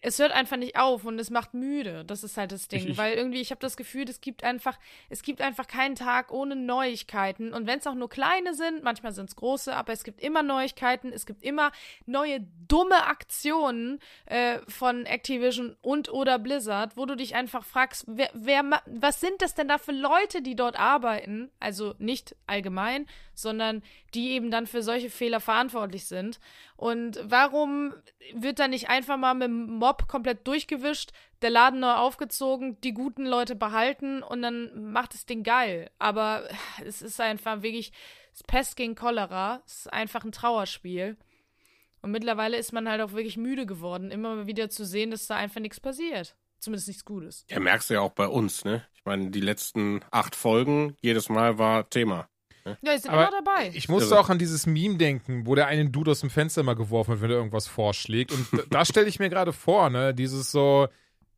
[0.05, 2.05] Es hört einfach nicht auf und es macht müde.
[2.05, 2.81] Das ist halt das Ding.
[2.81, 4.77] Ich- ich- weil irgendwie, ich habe das Gefühl, es gibt einfach,
[5.09, 7.55] es gibt einfach keinen Tag ohne Neuigkeiten.
[7.55, 10.43] Und wenn es auch nur kleine sind, manchmal sind es große, aber es gibt immer
[10.43, 11.71] Neuigkeiten, es gibt immer
[12.05, 18.29] neue dumme Aktionen äh, von Activision und oder Blizzard, wo du dich einfach fragst, wer,
[18.35, 21.51] wer, was sind das denn da für Leute, die dort arbeiten?
[21.61, 23.83] Also nicht allgemein, sondern
[24.15, 26.39] die eben dann für solche Fehler verantwortlich sind.
[26.77, 27.95] Und warum
[28.35, 32.95] wird da nicht einfach mal mit dem Mob komplett durchgewischt, der Laden neu aufgezogen, die
[32.95, 35.91] guten Leute behalten und dann macht das Ding geil?
[35.99, 36.49] Aber
[36.85, 37.93] es ist einfach wirklich
[38.47, 39.63] Pest gegen Cholera.
[39.67, 41.17] Es ist einfach ein Trauerspiel.
[42.01, 45.37] Und mittlerweile ist man halt auch wirklich müde geworden, immer wieder zu sehen, dass da
[45.37, 46.35] einfach nichts passiert.
[46.59, 47.45] Zumindest nichts Gutes.
[47.49, 48.87] Ja, merkst du ja auch bei uns, ne?
[48.95, 52.29] Ich meine, die letzten acht Folgen, jedes Mal war Thema.
[52.65, 53.71] Ja, die sind Aber immer dabei.
[53.75, 54.21] Ich musste Irre.
[54.21, 57.21] auch an dieses Meme denken, wo der einen Dude aus dem Fenster mal geworfen wird,
[57.23, 58.33] wenn er irgendwas vorschlägt.
[58.33, 60.89] Und da- stelle ich mir gerade vor, ne, dieses so,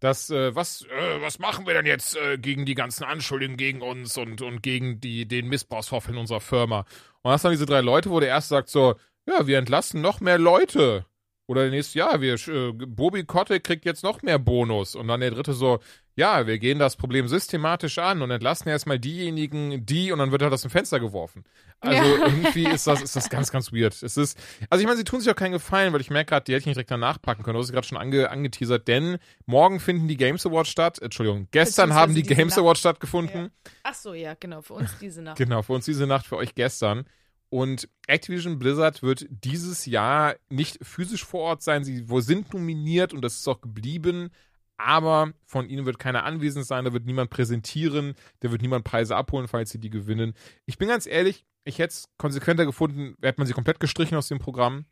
[0.01, 3.81] das, äh, was, äh, was machen wir denn jetzt äh, gegen die ganzen Anschuldigungen gegen
[3.81, 6.85] uns und, und gegen die, den Missbrauchsvorfall in unserer Firma?
[7.23, 8.95] Und das sind diese drei Leute, wo der erste sagt so,
[9.27, 11.07] ja, wir entlassen noch mehr Leute.
[11.47, 14.95] Oder der nächste, ja, wir, äh, Bobby Kotick kriegt jetzt noch mehr Bonus.
[14.95, 15.79] Und dann der dritte so,
[16.17, 20.41] ja, wir gehen das Problem systematisch an und entlassen erstmal diejenigen, die, und dann wird
[20.43, 21.45] halt aus dem Fenster geworfen.
[21.81, 22.27] Also Ja.
[22.29, 23.93] irgendwie ist das, ist das ganz, ganz weird.
[24.03, 24.39] Es ist,
[24.71, 26.61] also ich meine, sie tun sich auch keinen Gefallen, weil ich merke gerade, die hätte
[26.61, 27.55] ich nicht direkt danach packen können.
[27.55, 30.99] Du hast es gerade schon ange, angeteasert, denn morgen finden die Games Awards statt.
[31.03, 32.63] Entschuldigung, gestern haben die Games Nacht.
[32.63, 33.51] Awards stattgefunden.
[33.83, 35.37] Ach so, ja, genau, für uns diese Nacht.
[35.37, 37.05] Genau, für uns diese Nacht, für euch gestern.
[37.51, 41.85] Und Activision Blizzard wird dieses Jahr nicht physisch vor Ort sein.
[41.85, 44.31] Sie sind nominiert und das ist auch geblieben.
[44.77, 49.15] Aber von ihnen wird keiner anwesend sein, da wird niemand präsentieren, da wird niemand Preise
[49.15, 50.35] abholen, falls sie die gewinnen.
[50.67, 54.29] Ich bin ganz ehrlich, ich hätte es konsequenter gefunden, hätte man sie komplett gestrichen aus
[54.29, 54.85] dem Programm.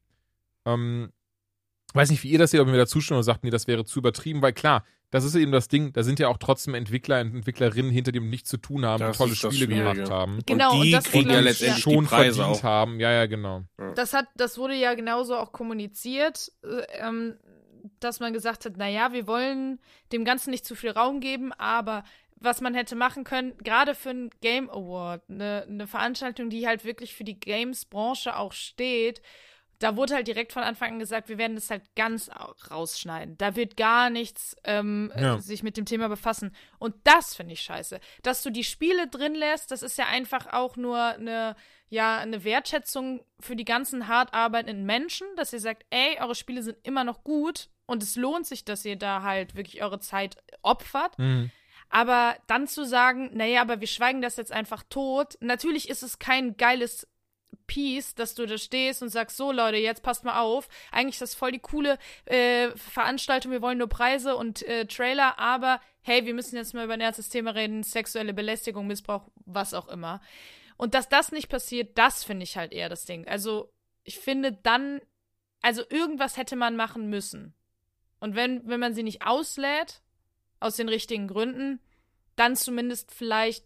[0.65, 1.11] Ähm,
[1.95, 3.67] weiß nicht, wie ihr das seht, ob ihr mir da zustimmt und sagt, nee, das
[3.67, 6.75] wäre zu übertrieben, weil klar, das ist eben das Ding, da sind ja auch trotzdem
[6.75, 10.41] Entwickler und Entwicklerinnen hinter dem nichts zu tun haben, Das tolle Spiele gemacht haben.
[10.47, 12.63] Genau, und und die das ist, kriegen ja letztendlich schon die Preise verdient auch.
[12.63, 12.99] haben.
[12.99, 13.63] Ja, ja, genau.
[13.95, 17.37] Das hat, das wurde ja genauso auch kommuniziert, äh, ähm,
[18.01, 19.81] dass man gesagt hat, naja, wir wollen
[20.13, 22.05] dem Ganzen nicht zu viel Raum geben, aber
[22.37, 26.87] was man hätte machen können, gerade für einen Game Award, eine, eine Veranstaltung, die halt
[26.87, 29.21] wirklich für die Games-Branche auch steht,
[29.83, 33.37] da wurde halt direkt von Anfang an gesagt, wir werden das halt ganz au- rausschneiden.
[33.39, 35.37] Da wird gar nichts ähm, Ja.
[35.37, 36.55] äh, sich mit dem Thema befassen.
[36.79, 38.01] Und das finde ich scheiße.
[38.23, 41.57] Dass du die Spiele drin lässt, das ist ja einfach auch nur eine,
[41.89, 46.63] ja, eine Wertschätzung für die ganzen hart arbeitenden Menschen, dass ihr sagt, ey, eure Spiele
[46.63, 50.37] sind immer noch gut und es lohnt sich, dass ihr da halt wirklich eure Zeit
[50.63, 51.19] opfert.
[51.19, 51.51] Mhm.
[51.95, 55.37] Aber dann zu sagen, naja, aber wir schweigen das jetzt einfach tot.
[55.41, 57.07] Natürlich ist es kein geiles
[57.67, 60.69] Piece, dass du da stehst und sagst, so Leute, jetzt passt mal auf.
[60.91, 65.39] Eigentlich ist das voll die coole äh, Veranstaltung, wir wollen nur Preise und äh, Trailer,
[65.39, 69.75] aber hey, wir müssen jetzt mal über ein ernstes Thema reden, sexuelle Belästigung, Missbrauch, was
[69.75, 70.21] auch immer.
[70.77, 73.27] Und dass das nicht passiert, das finde ich halt eher das Ding.
[73.29, 73.73] Also
[74.05, 75.01] ich finde dann,
[75.61, 77.55] also irgendwas hätte man machen müssen.
[78.19, 80.03] Und wenn, wenn man sie nicht auslädt,
[80.61, 81.81] aus den richtigen Gründen,
[82.37, 83.65] dann zumindest vielleicht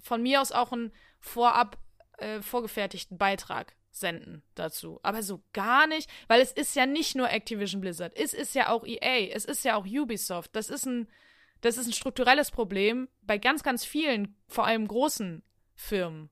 [0.00, 1.78] von mir aus auch einen vorab
[2.18, 5.00] äh, vorgefertigten Beitrag senden dazu.
[5.02, 8.68] Aber so gar nicht, weil es ist ja nicht nur Activision Blizzard, es ist ja
[8.68, 10.54] auch EA, es ist ja auch Ubisoft.
[10.54, 11.08] Das ist ein,
[11.60, 15.42] das ist ein strukturelles Problem bei ganz, ganz vielen, vor allem großen
[15.74, 16.30] Firmen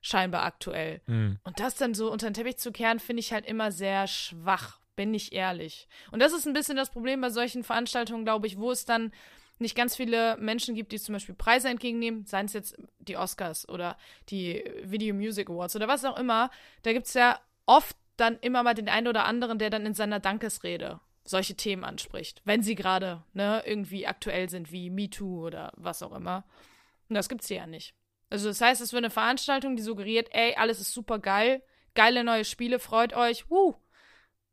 [0.00, 1.00] scheinbar aktuell.
[1.06, 1.38] Mhm.
[1.42, 4.80] Und das dann so unter den Teppich zu kehren, finde ich halt immer sehr schwach,
[4.96, 5.88] bin ich ehrlich.
[6.10, 9.12] Und das ist ein bisschen das Problem bei solchen Veranstaltungen, glaube ich, wo es dann
[9.60, 13.68] nicht ganz viele Menschen gibt, die zum Beispiel Preise entgegennehmen, seien es jetzt die Oscars
[13.68, 13.96] oder
[14.28, 16.50] die Video Music Awards oder was auch immer.
[16.82, 19.94] Da gibt es ja oft dann immer mal den einen oder anderen, der dann in
[19.94, 25.72] seiner Dankesrede solche Themen anspricht, wenn sie gerade ne, irgendwie aktuell sind, wie MeToo oder
[25.76, 26.44] was auch immer.
[27.08, 27.94] Und das gibt's hier ja nicht.
[28.30, 31.62] Also das heißt, es wird eine Veranstaltung, die suggeriert, ey, alles ist super geil,
[31.94, 33.74] geile neue Spiele, freut euch, wuh.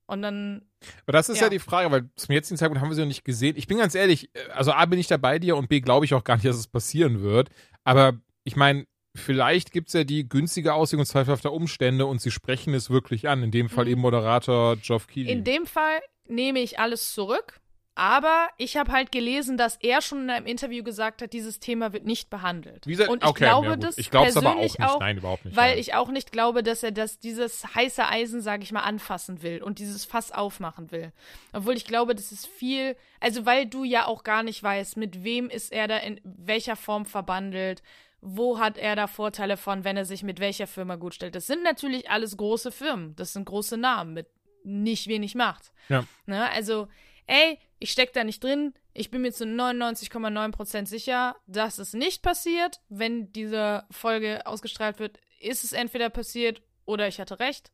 [0.07, 0.61] Und dann,
[1.05, 1.43] Aber das ist ja.
[1.43, 1.49] Ja.
[1.49, 3.55] die Frage, weil zum jetzigen Zeitpunkt haben wir sie noch nicht gesehen.
[3.57, 6.05] Ich bin ganz ehrlich, äh, also A bin ich da bei dir und B glaube
[6.05, 7.49] ich auch gar nicht, dass es passieren wird.
[7.83, 8.13] Aber
[8.45, 8.85] ich meine,
[9.15, 13.43] vielleicht gibt es ja die günstige Auslegung zweifelhafter Umstände und sie sprechen es wirklich an.
[13.43, 13.91] In dem Fall Mhm.
[13.91, 15.31] eben Moderator Geoff Keighley.
[15.31, 17.59] in dem Fall nehme ich alles zurück.
[17.97, 21.93] Aber ich habe halt gelesen, dass er schon in einem Interview gesagt hat, dieses Thema
[21.93, 22.85] wird nicht behandelt.
[22.85, 24.87] Gesagt, Und ich okay, glaube ja das ich glaube es aber auch persönlich nicht.
[24.87, 25.57] auch, Nein, überhaupt nicht.
[25.57, 25.79] weil nein.
[25.79, 29.63] ich auch nicht glaube, dass er das dieses heiße Eisen, sage ich mal, anfassen will
[29.63, 31.11] und dieses Fass aufmachen will.
[31.53, 35.23] Obwohl ich glaube, das ist viel, also weil du ja auch gar nicht weißt, mit
[35.23, 37.81] wem ist er da in welcher Form verbandelt,
[38.21, 41.33] wo hat er da Vorteile von, wenn er sich mit welcher Firma gut stellt.
[41.33, 44.27] Das sind natürlich alles große Firmen, das sind große Namen mit
[44.63, 45.71] nicht wenig Macht.
[45.89, 46.03] Ja.
[46.27, 46.47] Ne?
[46.51, 46.87] Also,
[47.27, 48.73] ey, ich steck da nicht drin.
[48.93, 52.81] Ich bin mir zu 99,9% sicher, dass es nicht passiert.
[52.89, 57.71] Wenn diese Folge ausgestrahlt wird, ist es entweder passiert oder ich hatte recht.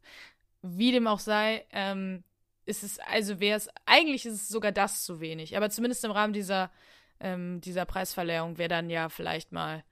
[0.61, 2.23] Wie dem auch sei, ähm,
[2.65, 5.55] ist es, also wäre es, eigentlich ist es sogar das zu wenig.
[5.55, 6.71] Aber zumindest im Rahmen dieser,
[7.19, 9.83] ähm, dieser Preisverleihung wäre dann ja vielleicht mal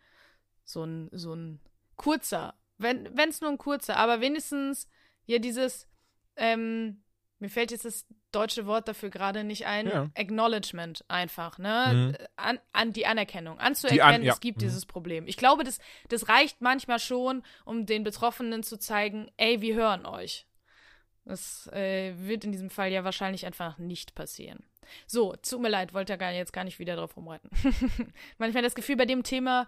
[0.66, 1.59] so ein, so ein
[1.95, 4.88] kurzer, wenn es nur ein kurzer, aber wenigstens
[5.26, 5.88] ja dieses,
[6.36, 7.03] ähm,
[7.41, 10.09] mir fällt jetzt das deutsche Wort dafür gerade nicht ein, Ja.
[10.15, 12.15] Acknowledgement einfach, ne?
[12.17, 12.25] Mhm.
[12.37, 14.33] An, an die Anerkennung, anzuerkennen, Die an- ja.
[14.33, 14.61] es gibt Mhm.
[14.61, 15.27] dieses Problem.
[15.27, 20.05] Ich glaube, das, das reicht manchmal schon, um den Betroffenen zu zeigen, ey, wir hören
[20.05, 20.47] euch.
[21.25, 24.63] Das äh, wird in diesem Fall ja wahrscheinlich einfach nicht passieren.
[25.05, 27.49] So, tut mir leid, wollte ja gar, jetzt gar nicht wieder drauf rumreiten.
[28.39, 29.67] Manchmal das Gefühl, bei dem Thema,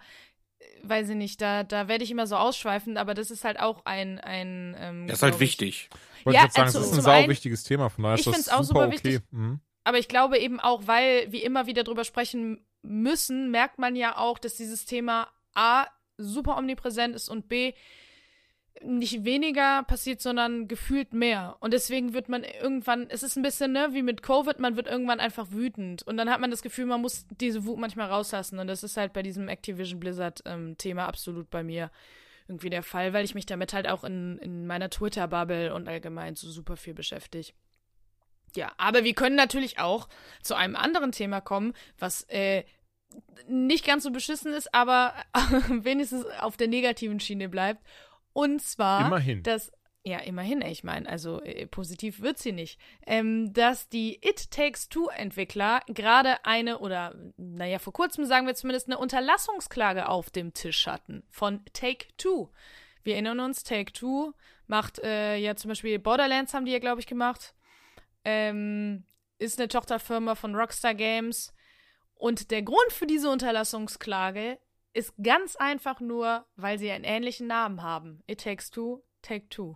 [0.83, 3.85] weiß ich nicht, da, da werde ich immer so ausschweifend, aber das ist halt auch
[3.85, 4.19] ein.
[4.19, 5.89] ein ähm, Das ist halt glaub ich- wichtig.
[6.23, 8.33] Wollte Ja, jetzt sagen, also das ist ein sau wichtiges Thema, von daher ist Ich
[8.33, 8.93] das auch super, okay.
[8.93, 9.21] wichtig.
[9.31, 9.59] Mhm.
[9.83, 14.17] Aber ich glaube eben auch, weil wir immer wieder drüber sprechen müssen, merkt man ja
[14.17, 15.85] auch, dass dieses Thema A
[16.17, 17.73] super omnipräsent ist und B
[18.83, 21.57] nicht weniger passiert, sondern gefühlt mehr.
[21.59, 24.87] Und deswegen wird man irgendwann, es ist ein bisschen, ne, wie mit Covid, man wird
[24.87, 26.03] irgendwann einfach wütend.
[26.03, 28.59] Und dann hat man das Gefühl, man muss diese Wut manchmal rauslassen.
[28.59, 31.91] Und das ist halt bei diesem Activision Blizzard-Thema ähm, absolut bei mir
[32.47, 36.35] irgendwie der Fall, weil ich mich damit halt auch in, in meiner Twitter-Bubble und allgemein
[36.35, 37.53] so super viel beschäftige.
[38.55, 40.07] Ja, aber wir können natürlich auch
[40.41, 42.63] zu einem anderen Thema kommen, was äh,
[43.47, 45.13] nicht ganz so beschissen ist, aber
[45.69, 47.81] wenigstens auf der negativen Schiene bleibt.
[48.33, 49.43] Und zwar, Immerhin.
[49.43, 49.71] dass
[50.05, 52.77] ja, immerhin, ich meine, also äh, positiv wird sie nicht,
[53.07, 58.53] ähm, dass die It Takes Two Entwickler gerade eine oder, naja, vor kurzem sagen wir
[58.53, 62.49] zumindest eine Unterlassungsklage auf dem Tisch hatten von Take Two.
[63.03, 64.33] Wir erinnern uns, Take Two
[64.67, 67.53] macht äh, ja zum Beispiel Borderlands haben die ja, glaube ich, gemacht.
[68.25, 69.05] Ähm,
[69.37, 71.53] ist eine Tochterfirma von Rockstar Games.
[72.15, 74.59] Und der Grund für diese Unterlassungsklage
[74.93, 78.21] ist ganz einfach nur, weil sie einen ähnlichen Namen haben.
[78.27, 79.75] It Takes Two, Take Two.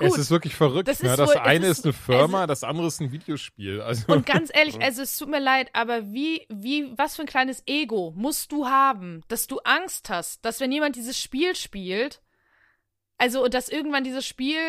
[0.00, 0.18] Es Gut.
[0.20, 0.86] ist wirklich verrückt.
[0.86, 1.16] Das ist ne?
[1.16, 3.80] das wohl- es eine ist- ist, eine Firma, also- das andere ist ein Videospiel.
[3.80, 7.26] Also, Und ganz ehrlich, also es tut mir leid, aber wie, wie, was für ein
[7.26, 12.22] kleines Ego musst du haben, dass du Angst hast, dass wenn jemand dieses Spiel spielt,
[13.16, 14.60] also dass irgendwann dieses Spiel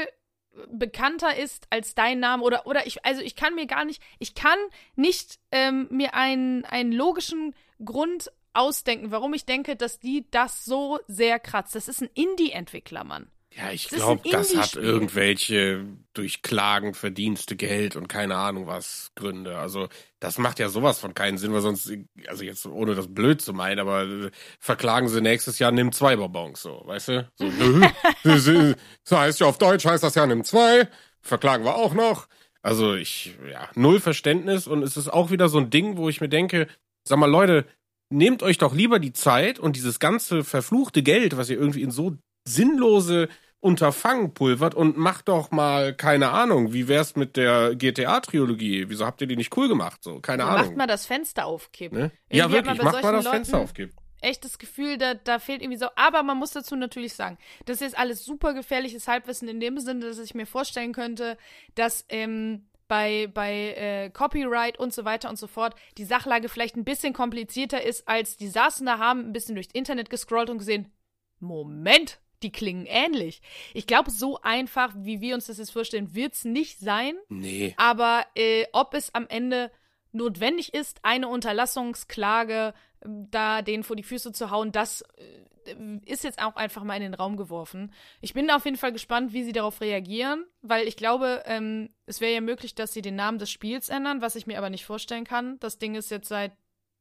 [0.71, 4.33] bekannter ist als dein Name oder oder ich also ich kann mir gar nicht ich
[4.33, 4.57] kann
[4.95, 7.53] nicht ähm, mir einen einen logischen
[7.85, 11.75] Grund ausdenken, warum ich denke, dass die das so sehr kratzt.
[11.75, 13.29] Das ist ein Indie-Entwickler, Mann.
[13.55, 15.83] Ja, ich glaube, das hat irgendwelche
[16.13, 19.57] durch Klagen verdienste Geld und keine Ahnung was Gründe.
[19.57, 19.89] Also
[20.19, 21.91] das macht ja sowas von keinen Sinn, weil sonst,
[22.27, 26.15] also jetzt ohne das blöd zu meinen, aber äh, verklagen sie nächstes Jahr nimm zwei
[26.15, 27.31] Bonbons, so, weißt du?
[27.35, 27.45] So,
[28.23, 30.87] nö, das heißt ja auf Deutsch heißt das ja nimm zwei,
[31.21, 32.27] verklagen wir auch noch.
[32.61, 36.21] Also ich, ja, null Verständnis und es ist auch wieder so ein Ding, wo ich
[36.21, 36.67] mir denke,
[37.03, 37.65] sag mal Leute,
[38.09, 41.91] nehmt euch doch lieber die Zeit und dieses ganze verfluchte Geld, was ihr irgendwie in
[41.91, 43.29] so sinnlose
[43.61, 48.85] Unterfangen pulvert und macht doch mal, keine Ahnung, wie wär's mit der GTA-Trilogie?
[48.87, 50.01] Wieso habt ihr die nicht cool gemacht?
[50.01, 50.75] So, keine Macht Ahnung.
[50.77, 51.97] mal das Fenster aufkippen.
[51.99, 52.11] ne?
[52.31, 53.95] Ja, wirklich, macht mal das Fenster Leuten- aufkippen.
[54.21, 55.87] echt das Gefühl, da, da fehlt irgendwie so.
[55.97, 60.05] Aber man muss dazu natürlich sagen, das ist alles super gefährliches Halbwissen in dem Sinne,
[60.05, 61.37] dass ich mir vorstellen könnte,
[61.75, 66.75] dass ähm, bei, bei äh, Copyright und so weiter und so fort die Sachlage vielleicht
[66.75, 70.57] ein bisschen komplizierter ist, als die saßen da, haben ein bisschen durchs Internet gescrollt und
[70.57, 70.91] gesehen,
[71.39, 73.41] Moment, die klingen ähnlich.
[73.73, 77.13] Ich glaube, so einfach, wie wir uns das jetzt vorstellen, wird's nicht sein.
[77.29, 77.73] Nee.
[77.77, 79.71] Aber äh, ob es am Ende
[80.11, 85.75] notwendig ist, eine Unterlassungsklage ähm, da denen vor die Füße zu hauen, das äh,
[86.05, 87.93] ist jetzt auch einfach mal in den Raum geworfen.
[88.21, 92.21] Ich bin auf jeden Fall gespannt, wie sie darauf reagieren, weil ich glaube, ähm, es
[92.21, 94.85] wäre ja möglich, dass sie den Namen des Spiels ändern, was ich mir aber nicht
[94.85, 95.59] vorstellen kann.
[95.59, 96.53] Das Ding ist jetzt seit,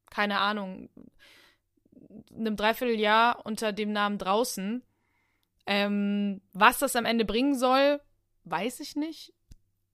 [0.09, 0.89] keine Ahnung,
[2.33, 4.83] einem Dreivierteljahr unter dem Namen draußen.
[5.65, 8.01] Ähm, was das am Ende bringen soll,
[8.45, 9.33] weiß ich nicht.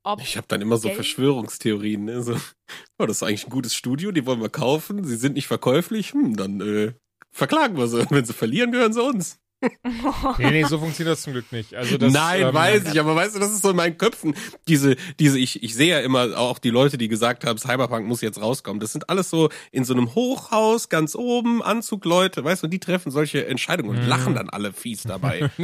[0.05, 0.97] Ob Ich habe dann immer so Geld?
[0.97, 2.21] Verschwörungstheorien, ne?
[2.21, 2.35] So,
[2.99, 6.13] oh, das ist eigentlich ein gutes Studio, die wollen wir kaufen, sie sind nicht verkäuflich,
[6.13, 6.93] hm, dann äh,
[7.31, 8.05] verklagen wir sie.
[8.11, 9.39] Wenn sie verlieren, gehören sie uns.
[10.37, 11.73] nee, nee, so funktioniert das zum Glück nicht.
[11.75, 14.35] Also das, Nein, ähm, weiß ich, aber weißt du, das ist so in meinen Köpfen.
[14.67, 18.21] Diese, diese, ich, ich sehe ja immer auch die Leute, die gesagt haben, Cyberpunk muss
[18.21, 18.79] jetzt rauskommen.
[18.79, 22.79] Das sind alles so in so einem Hochhaus ganz oben, Anzugleute, weißt du, und die
[22.79, 24.07] treffen solche Entscheidungen und Mhm.
[24.09, 25.49] lachen dann alle fies dabei.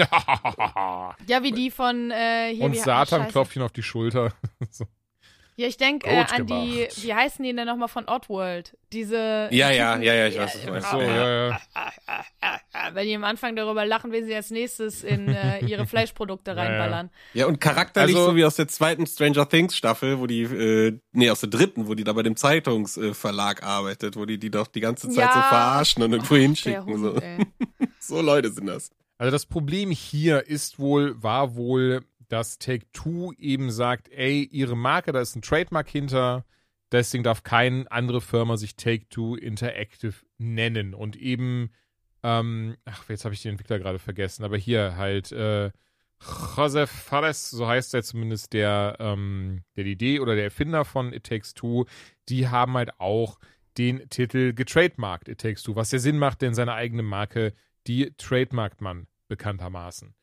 [1.28, 4.34] Ja, wie die von äh, hier Und Satan klopft ihn auf die Schulter.
[4.72, 4.86] so.
[5.62, 8.76] Ja, ich denke äh, an die, wie heißen die denn nochmal von Oddworld?
[8.91, 9.47] Diese.
[9.51, 10.91] ja, ja, ja, ja, ich weiß, was du meinst.
[10.91, 11.59] So, ja, ja.
[12.93, 16.57] Wenn die am Anfang darüber lachen, wen sie als nächstes in äh, ihre Fleischprodukte Ja,
[16.57, 16.64] ja.
[16.64, 17.09] reinballern.
[17.34, 20.99] Ja, und charakterlich Also- so wie aus der zweiten Stranger Things Staffel, wo die, äh,
[21.12, 24.68] nee, aus der dritten, wo die da bei dem Zeitungsverlag arbeitet, wo die die doch
[24.68, 25.34] die ganze Zeit Ja.
[25.34, 26.86] so verarschen und irgendwo Der hinschicken.
[26.86, 27.22] Hund, So.
[28.18, 28.89] so Leute sind das.
[29.18, 32.01] Also das Problem hier ist wohl, war wohl,
[32.32, 36.46] dass Take-Two eben sagt, ey, ihre Marke, da ist ein Trademark hinter,
[36.90, 40.94] deswegen darf keine andere Firma sich Take-Two Interactive nennen.
[40.94, 41.72] Und eben,
[42.24, 45.72] ähm, ach, jetzt habe ich den Entwickler gerade vergessen, aber hier halt, äh,
[46.56, 51.26] Josef Fares, so heißt er zumindest der, ähm, der Idee oder der Erfinder von It
[51.26, 51.86] Takes Two,
[52.30, 53.40] die haben halt auch
[53.78, 57.54] den Titel getrademarkt, It Takes Two, was ja Sinn macht, denn seine eigene Marke,
[57.88, 60.14] die trademarkt man bekanntermaßen.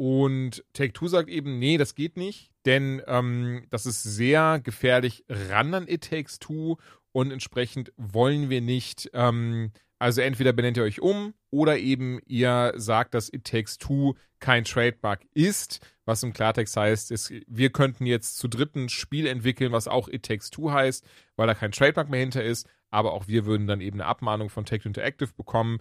[0.00, 5.74] Und Take-Two sagt eben, nee, das geht nicht, denn ähm, das ist sehr gefährlich ran
[5.74, 6.78] an It Takes Two
[7.12, 12.72] und entsprechend wollen wir nicht, ähm, also entweder benennt ihr euch um oder eben ihr
[12.76, 18.06] sagt, dass It Takes Two kein Trademark ist, was im Klartext heißt, ist, wir könnten
[18.06, 21.04] jetzt zu dritten Spiel entwickeln, was auch It Takes Two heißt,
[21.36, 24.48] weil da kein Trademark mehr hinter ist, aber auch wir würden dann eben eine Abmahnung
[24.48, 25.80] von Take-Two Interactive bekommen.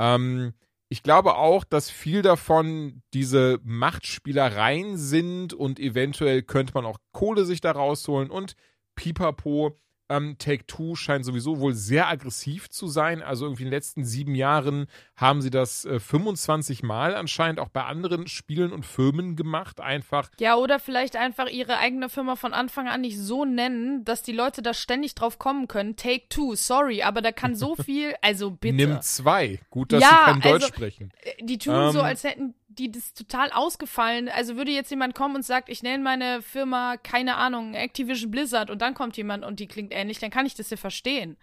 [0.00, 0.54] Ähm,
[0.92, 7.44] ich glaube auch, dass viel davon diese Machtspielereien sind und eventuell könnte man auch Kohle
[7.44, 8.56] sich da rausholen und
[8.96, 9.78] pipapo.
[10.10, 13.22] Ähm, Take Two scheint sowieso wohl sehr aggressiv zu sein.
[13.22, 14.86] Also irgendwie in den letzten sieben Jahren
[15.16, 19.80] haben sie das äh, 25 Mal anscheinend auch bei anderen Spielen und Firmen gemacht.
[19.80, 20.28] Einfach.
[20.40, 24.32] Ja, oder vielleicht einfach ihre eigene Firma von Anfang an nicht so nennen, dass die
[24.32, 25.96] Leute da ständig drauf kommen können.
[25.96, 28.74] Take Two, sorry, aber da kann so viel, also bitte.
[28.74, 29.60] Nimm zwei.
[29.70, 31.12] Gut, dass Ja, sie kein Deutsch also- sprechen.
[31.40, 32.04] Die tun so, Ähm.
[32.04, 34.28] als hätten die das total ausgefallen.
[34.28, 38.70] Also würde jetzt jemand kommen und sagt, ich nenne meine Firma, keine Ahnung, Activision Blizzard
[38.70, 41.36] und dann kommt jemand und die klingt ähnlich, dann kann ich das ja verstehen.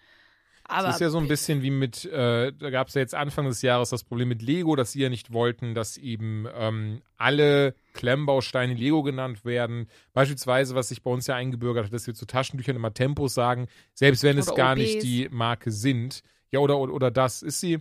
[0.69, 3.15] Aber Das ist ja so ein bisschen wie mit, äh, da gab es ja jetzt
[3.15, 7.01] Anfang des Jahres das Problem mit Lego, dass sie ja nicht wollten, dass eben ähm,
[7.15, 9.87] alle Klemmbausteine Lego genannt werden.
[10.11, 13.67] Beispielsweise, was sich bei uns ja eingebürgert hat, dass wir zu Taschentüchern immer Tempos sagen,
[13.93, 14.81] selbst wenn es gar OBs.
[14.81, 16.21] nicht die Marke sind.
[16.51, 17.43] Ja, oder, oder, oder das.
[17.43, 17.79] Ist sie.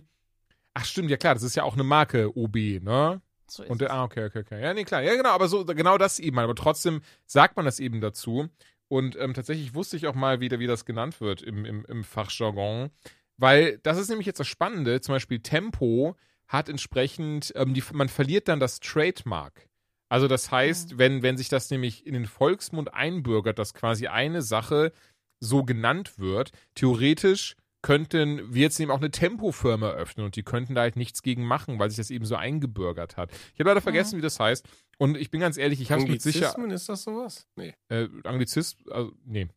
[0.73, 3.21] Ach stimmt, ja klar, das ist ja auch eine Marke, OB, ne?
[3.49, 4.61] So ist Und der, ah, okay, okay, okay.
[4.61, 5.01] Ja, nee, klar.
[5.01, 6.39] Ja, genau, aber so, genau das eben.
[6.39, 8.49] Aber trotzdem sagt man das eben dazu.
[8.89, 12.03] Und ähm, tatsächlich wusste ich auch mal wieder, wie das genannt wird im, im, im
[12.03, 12.89] Fachjargon.
[13.37, 15.01] Weil das ist nämlich jetzt das Spannende.
[15.01, 16.15] Zum Beispiel Tempo
[16.47, 19.67] hat entsprechend, ähm, die, man verliert dann das Trademark.
[20.09, 24.41] Also das heißt, wenn, wenn sich das nämlich in den Volksmund einbürgert, dass quasi eine
[24.41, 24.93] Sache
[25.39, 30.75] so genannt wird, theoretisch könnten wir jetzt eben auch eine Tempofirma eröffnen und die könnten
[30.75, 33.31] da halt nichts gegen machen, weil sich das eben so eingebürgert hat.
[33.53, 34.67] Ich habe leider vergessen, wie das heißt.
[34.97, 36.55] Und ich bin ganz ehrlich, ich habe es mit sicher.
[36.55, 37.47] Anglizismen, ist das sowas?
[37.55, 37.73] Nee.
[37.89, 39.47] Äh, Anglizist, also, nee.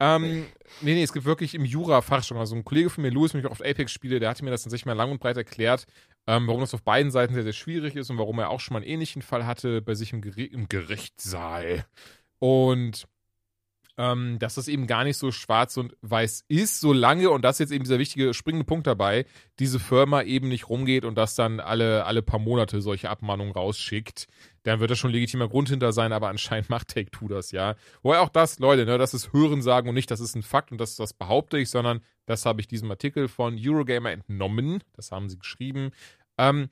[0.00, 0.46] Ähm,
[0.80, 2.40] nee, nee, es gibt wirklich im Jura-Fachjargon.
[2.40, 4.50] Also ein Kollege von mir, Louis, mit dem ich oft Apex spiele, der hatte mir
[4.50, 5.86] das tatsächlich mal lang und breit erklärt,
[6.26, 8.74] ähm, warum das auf beiden Seiten sehr, sehr schwierig ist und warum er auch schon
[8.74, 11.84] mal einen ähnlichen Fall hatte bei sich im, Geri im Gerichtssaal.
[12.38, 13.08] Und
[13.98, 17.58] ähm, dass das eben gar nicht so schwarz und weiß ist, solange, und das ist
[17.58, 19.26] jetzt eben dieser wichtige springende Punkt dabei,
[19.58, 24.28] diese Firma eben nicht rumgeht und das dann alle, alle paar Monate solche Abmahnungen rausschickt,
[24.62, 27.74] dann wird das schon legitimer Grund hinter sein, aber anscheinend macht Take-Two das, ja.
[28.02, 30.78] Wobei auch das, Leute, ne, das ist Hörensagen und nicht, das ist ein Fakt und
[30.80, 35.28] das, das behaupte ich, sondern das habe ich diesem Artikel von Eurogamer entnommen, das haben
[35.28, 35.90] sie geschrieben.
[36.38, 36.68] Ähm,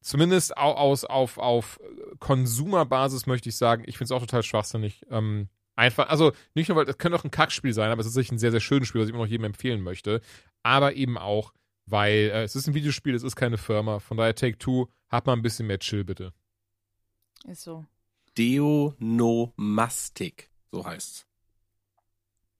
[0.00, 1.78] zumindest au- aus, auf, auf
[2.20, 6.76] Konsumerbasis möchte ich sagen, ich finde es auch total schwachsinnig, ähm, einfach, also nicht nur,
[6.76, 8.88] weil das könnte auch ein Kackspiel sein, aber es ist sicher ein sehr, sehr schönes
[8.88, 10.20] Spiel, was ich immer noch jedem empfehlen möchte.
[10.62, 11.52] Aber eben auch,
[11.86, 13.98] weil äh, es ist ein Videospiel, es ist keine Firma.
[13.98, 16.32] Von daher Take Two, hat mal ein bisschen mehr Chill, bitte.
[17.44, 17.86] Ist so.
[18.36, 21.26] Deonomastik, so heißt's.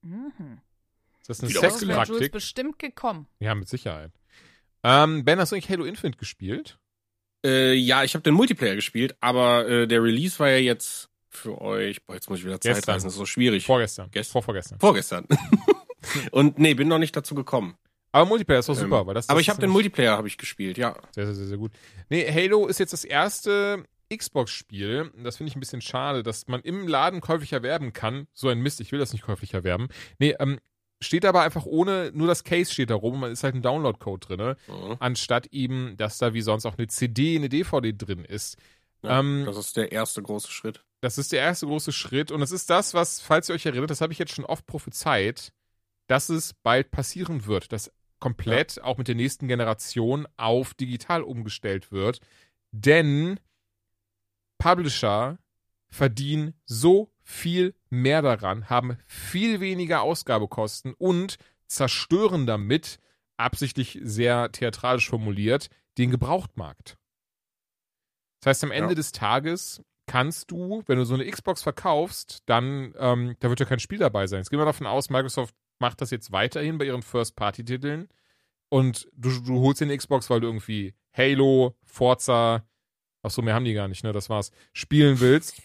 [0.01, 0.61] Mhm.
[1.21, 2.31] Ist das eine Sexpraktik?
[2.31, 3.27] bestimmt gekommen.
[3.39, 4.11] Ja, mit Sicherheit.
[4.83, 6.79] Ähm, ben, hast du eigentlich Halo Infinite gespielt?
[7.45, 11.59] Äh, ja, ich habe den Multiplayer gespielt, aber äh, der Release war ja jetzt für
[11.61, 12.03] euch.
[12.05, 12.93] Boah, jetzt muss ich wieder Zeit Gestern.
[12.93, 13.65] reisen, das ist so schwierig.
[13.65, 14.09] Vorgestern.
[14.11, 14.79] Gest- Vorvorgestern.
[14.79, 15.25] Vorgestern.
[16.31, 17.75] Und nee, bin noch nicht dazu gekommen.
[18.11, 20.27] Aber Multiplayer ist doch super, Ähm, weil das aber das ich habe den Multiplayer habe
[20.27, 20.95] ich gespielt, ja.
[21.15, 21.71] Sehr, sehr, sehr, sehr gut.
[22.09, 25.11] Nee, Halo ist jetzt das erste Xbox-Spiel.
[25.23, 28.27] Das finde ich ein bisschen schade, dass man im Laden käuflich erwerben kann.
[28.33, 29.87] So ein Mist, ich will das nicht käuflich erwerben.
[30.19, 30.59] Nee, ähm,
[31.01, 34.27] steht aber einfach ohne, nur das Case steht da rum, man ist halt ein Download-Code
[34.27, 34.97] drin, Mhm.
[34.99, 38.57] anstatt eben, dass da wie sonst auch eine CD, eine DVD drin ist.
[39.01, 40.83] ja Ähm, das ist der erste große Schritt.
[41.01, 43.89] Das ist der erste große Schritt und es ist das, was, falls ihr euch erinnert,
[43.89, 45.51] das habe ich jetzt schon oft prophezeit,
[46.07, 51.91] dass es bald passieren wird, dass komplett auch mit der nächsten Generation auf digital umgestellt
[51.91, 52.19] wird.
[52.71, 53.39] Denn
[54.59, 55.39] Publisher
[55.89, 62.99] verdienen so viel mehr daran, haben viel weniger Ausgabekosten und zerstören damit,
[63.37, 66.97] absichtlich sehr theatralisch formuliert, den Gebrauchtmarkt.
[68.41, 68.95] Das heißt, am Ende Ja.
[68.95, 69.81] des Tages
[70.11, 73.97] kannst du, wenn du so eine Xbox verkaufst, dann, ähm, da wird ja kein Spiel
[73.97, 74.39] dabei sein.
[74.39, 78.09] Jetzt gehen wir davon aus, Microsoft macht das jetzt weiterhin bei ihren First-Party-Titeln
[78.67, 82.65] und du, du holst den Xbox, weil du irgendwie Halo, Forza,
[83.23, 85.61] ach so, mehr haben die gar nicht, ne, das war's, spielen willst,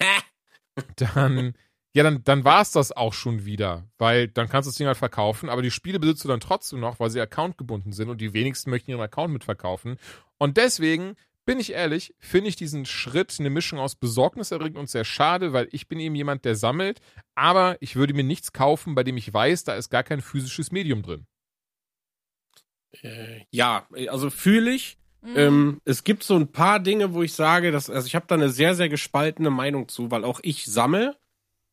[0.94, 1.54] dann,
[1.92, 4.96] ja, dann, dann war's das auch schon wieder, weil dann kannst du das Ding halt
[4.96, 8.32] verkaufen, aber die Spiele besitzt du dann trotzdem noch, weil sie accountgebunden sind und die
[8.32, 9.98] wenigsten möchten ihren Account mitverkaufen
[10.38, 11.16] und deswegen
[11.46, 15.68] bin ich ehrlich, finde ich diesen Schritt eine Mischung aus besorgniserregend und sehr schade, weil
[15.70, 17.00] ich bin eben jemand, der sammelt,
[17.34, 20.72] aber ich würde mir nichts kaufen, bei dem ich weiß, da ist gar kein physisches
[20.72, 21.26] Medium drin.
[23.02, 24.98] Äh, ja, also fühle ich.
[25.22, 25.36] Mhm.
[25.36, 28.34] Ähm, es gibt so ein paar Dinge, wo ich sage, dass, also ich habe da
[28.34, 31.16] eine sehr, sehr gespaltene Meinung zu, weil auch ich sammle.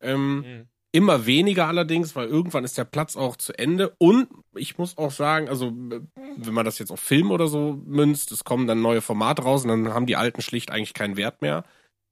[0.02, 3.96] Ähm, Immer weniger allerdings, weil irgendwann ist der Platz auch zu Ende.
[3.98, 8.32] Und ich muss auch sagen, also wenn man das jetzt auf Film oder so münzt,
[8.32, 11.42] es kommen dann neue Formate raus und dann haben die alten schlicht eigentlich keinen Wert
[11.42, 11.64] mehr.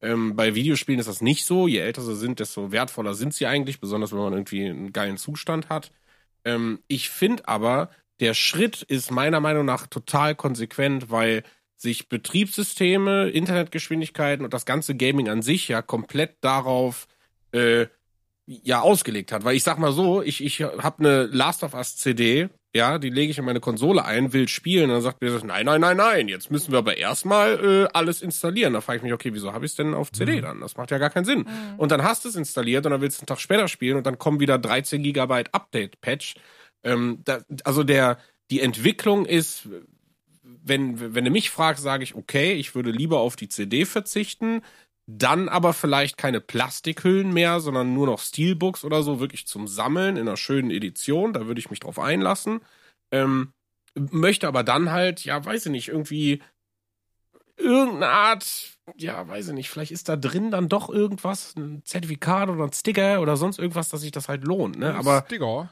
[0.01, 1.67] Ähm, bei Videospielen ist das nicht so.
[1.67, 5.17] Je älter sie sind, desto wertvoller sind sie eigentlich, besonders wenn man irgendwie einen geilen
[5.17, 5.91] Zustand hat.
[6.43, 11.43] Ähm, ich finde aber, der Schritt ist meiner Meinung nach total konsequent, weil
[11.77, 17.07] sich Betriebssysteme, Internetgeschwindigkeiten und das ganze Gaming an sich ja komplett darauf
[17.51, 17.87] äh,
[18.45, 19.43] ja ausgelegt hat.
[19.43, 23.09] Weil ich sag mal so, ich, ich habe eine Last of Us CD, ja, die
[23.09, 25.81] lege ich in meine Konsole ein, will spielen, und dann sagt mir das, nein, nein,
[25.81, 28.73] nein, nein, jetzt müssen wir aber erstmal äh, alles installieren.
[28.73, 30.41] Da frage ich mich, okay, wieso habe ich es denn auf CD Mhm.
[30.41, 30.61] dann?
[30.61, 31.39] Das macht ja gar keinen Sinn.
[31.39, 31.80] Mhm.
[31.80, 34.05] Und dann hast du es installiert und dann willst du einen Tag später spielen und
[34.05, 36.35] dann kommen wieder 13 Gigabyte Update-Patch.
[36.84, 38.18] Ähm, da, also der,
[38.49, 39.68] die Entwicklung ist,
[40.43, 44.61] wenn, wenn du mich fragst, sage ich, okay, ich würde lieber auf die CD verzichten,
[45.07, 50.15] dann aber vielleicht keine Plastikhüllen mehr, sondern nur noch Steelbooks oder so, wirklich zum Sammeln
[50.15, 51.33] in einer schönen Edition.
[51.33, 52.61] Da würde ich mich drauf einlassen.
[53.11, 53.53] Ähm,
[53.95, 56.41] möchte aber dann halt, ja, weiß ich nicht, irgendwie
[57.57, 62.49] irgendeine Art, ja, weiß ich nicht, vielleicht ist da drin dann doch irgendwas, ein Zertifikat
[62.49, 64.95] oder ein Sticker oder sonst irgendwas, dass sich das halt lohnt, ne?
[64.95, 65.69] Aber Digga.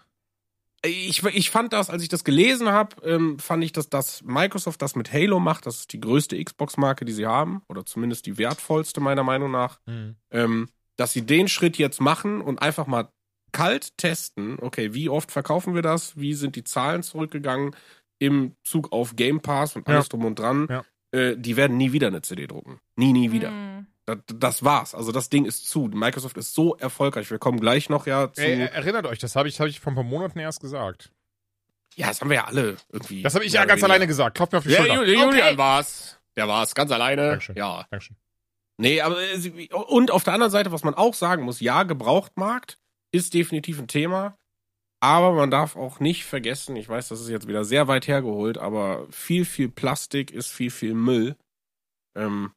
[0.85, 4.81] Ich, ich fand das, als ich das gelesen habe, ähm, fand ich, dass das Microsoft
[4.81, 5.65] das mit Halo macht.
[5.65, 9.79] Das ist die größte Xbox-Marke, die sie haben, oder zumindest die wertvollste meiner Meinung nach.
[9.85, 10.15] Mhm.
[10.31, 13.09] Ähm, dass sie den Schritt jetzt machen und einfach mal
[13.51, 14.57] kalt testen.
[14.59, 16.17] Okay, wie oft verkaufen wir das?
[16.17, 17.75] Wie sind die Zahlen zurückgegangen
[18.19, 20.09] im Zug auf Game Pass und alles Ja.
[20.09, 20.67] drum und dran?
[20.69, 20.83] Ja.
[21.11, 22.79] Äh, die werden nie wieder eine CD drucken.
[22.95, 23.49] Nie, nie wieder.
[23.51, 23.87] Mhm.
[24.27, 24.95] Das, war's.
[24.95, 25.89] Also das Ding ist zu.
[25.93, 27.29] Microsoft ist so erfolgreich.
[27.31, 28.41] Wir kommen gleich noch ja zu.
[28.41, 31.11] Ey, erinnert euch, das habe ich, hab ich vor ein paar Monaten erst gesagt.
[31.95, 33.21] ja, das haben wir ja alle irgendwie.
[33.23, 34.35] Das habe ich ja ganz alleine gesagt.
[34.37, 34.95] Klopft mir auf die Ja, Schulter.
[34.95, 35.57] Juli, Julian Okay.
[35.57, 36.19] war's.
[36.35, 37.29] Der war's, ganz alleine.
[37.31, 37.55] Dankeschön.
[37.57, 37.85] Ja.
[37.89, 38.15] Dankeschön.
[38.77, 42.77] Nee, aber äh, und auf der anderen Seite, was man auch sagen muss, ja, Gebrauchtmarkt
[43.11, 44.37] ist definitiv ein Thema.
[45.01, 48.57] Aber man darf auch nicht vergessen, ich weiß, das ist jetzt wieder sehr weit hergeholt,
[48.57, 51.37] aber viel, viel Plastik ist viel, viel Müll.
[52.17, 52.51] Ähm,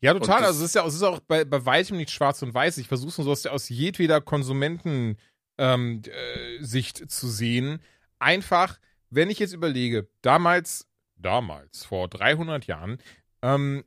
[0.00, 0.44] Ja, total.
[0.44, 2.78] Also es ist ja es ist auch bei, bei weitem nicht schwarz und weiß.
[2.78, 5.16] Ich versuche so aus, aus jedweder Konsumenten
[5.58, 7.80] ähm, äh, zu sehen.
[8.18, 8.78] Einfach,
[9.10, 10.86] wenn ich jetzt überlege, damals,
[11.16, 12.98] damals, vor 300 Jahren,
[13.42, 13.84] ähm,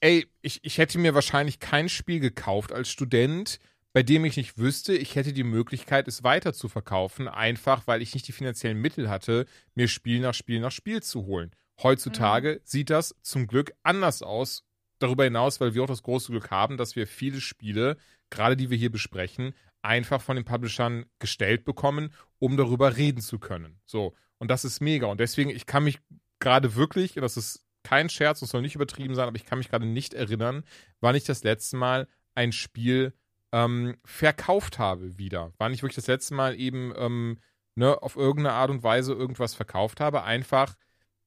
[0.00, 3.58] ey, ich, ich hätte mir wahrscheinlich kein Spiel gekauft als Student,
[3.92, 8.02] bei dem ich nicht wüsste, ich hätte die Möglichkeit, es weiter zu verkaufen, einfach weil
[8.02, 11.50] ich nicht die finanziellen Mittel hatte, mir Spiel nach Spiel nach Spiel zu holen.
[11.82, 14.64] Heutzutage sieht das zum Glück anders aus.
[14.98, 17.96] Darüber hinaus, weil wir auch das große Glück haben, dass wir viele Spiele,
[18.28, 23.38] gerade die wir hier besprechen, einfach von den Publishern gestellt bekommen, um darüber reden zu
[23.38, 23.80] können.
[23.86, 24.14] So.
[24.38, 25.06] Und das ist mega.
[25.06, 25.98] Und deswegen, ich kann mich
[26.38, 29.58] gerade wirklich, und das ist kein Scherz, das soll nicht übertrieben sein, aber ich kann
[29.58, 30.64] mich gerade nicht erinnern,
[31.00, 33.14] wann ich das letzte Mal ein Spiel
[33.52, 35.52] ähm, verkauft habe wieder.
[35.58, 37.38] Wann ich wirklich das letzte Mal eben ähm,
[37.74, 40.22] ne, auf irgendeine Art und Weise irgendwas verkauft habe.
[40.22, 40.76] Einfach,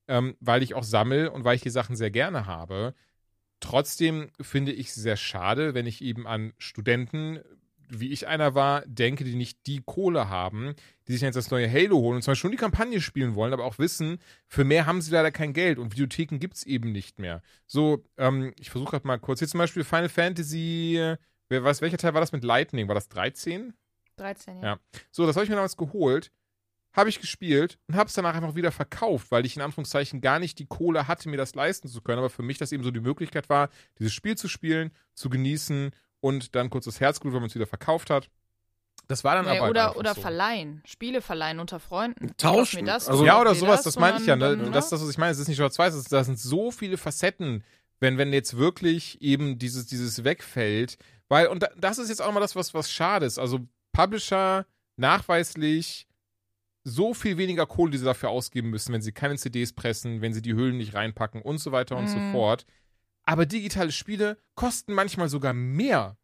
[0.07, 2.93] ähm, weil ich auch sammel und weil ich die Sachen sehr gerne habe.
[3.59, 7.39] Trotzdem finde ich es sehr schade, wenn ich eben an Studenten,
[7.89, 10.73] wie ich einer war, denke, die nicht die Kohle haben,
[11.07, 13.65] die sich jetzt das neue Halo holen und zwar schon die Kampagne spielen wollen, aber
[13.65, 17.19] auch wissen, für mehr haben sie leider kein Geld und Videotheken gibt es eben nicht
[17.19, 17.41] mehr.
[17.65, 19.39] So, ähm, ich versuche gerade mal kurz.
[19.39, 21.15] Hier zum Beispiel Final Fantasy,
[21.49, 22.88] wer weiß, welcher Teil war das mit Lightning?
[22.88, 23.73] War das 13?
[24.17, 24.63] 13, ja.
[24.63, 24.80] Ja.
[25.11, 26.31] So, das habe ich mir damals geholt,
[26.94, 30.40] habe ich gespielt und habe es danach einfach wieder verkauft, weil ich in Anführungszeichen gar
[30.40, 32.20] nicht die Kohle hatte, mir das leisten zu können.
[32.20, 35.91] Aber für mich das eben so die Möglichkeit war, dieses Spiel zu spielen, zu genießen
[36.20, 38.30] und dann kurz das Herzblut, wenn man es wieder verkauft hat.
[39.07, 40.22] Das war dann Nee, aber oder oder so.
[40.22, 40.82] verleihen.
[40.86, 42.32] Spiele verleihen unter Freunden.
[42.38, 42.86] Tauschen.
[42.86, 44.36] Das, Also- Ja, oder mir sowas, das das meine ich ja.
[44.38, 44.56] Ne?
[44.57, 45.32] dann- Das ist das, was ich meine.
[45.34, 47.64] Es ist nicht schwarz-weiß, es- da sind so viele Facetten,
[47.99, 50.98] wenn, wenn jetzt wirklich eben dieses, dieses wegfällt.
[51.28, 53.40] Weil, und da, das ist jetzt auch mal das, was, was schade ist.
[53.40, 53.60] Also,
[53.91, 54.65] Publisher
[54.95, 56.07] nachweislich
[56.84, 60.34] so viel weniger Kohle, die sie dafür ausgeben müssen, wenn sie keine CDs pressen, wenn
[60.34, 62.31] sie die Hüllen nicht reinpacken und so weiter und so Mhm.
[62.31, 62.65] fort.
[63.26, 66.18] Aber digitale Spiele kosten manchmal sogar mehr.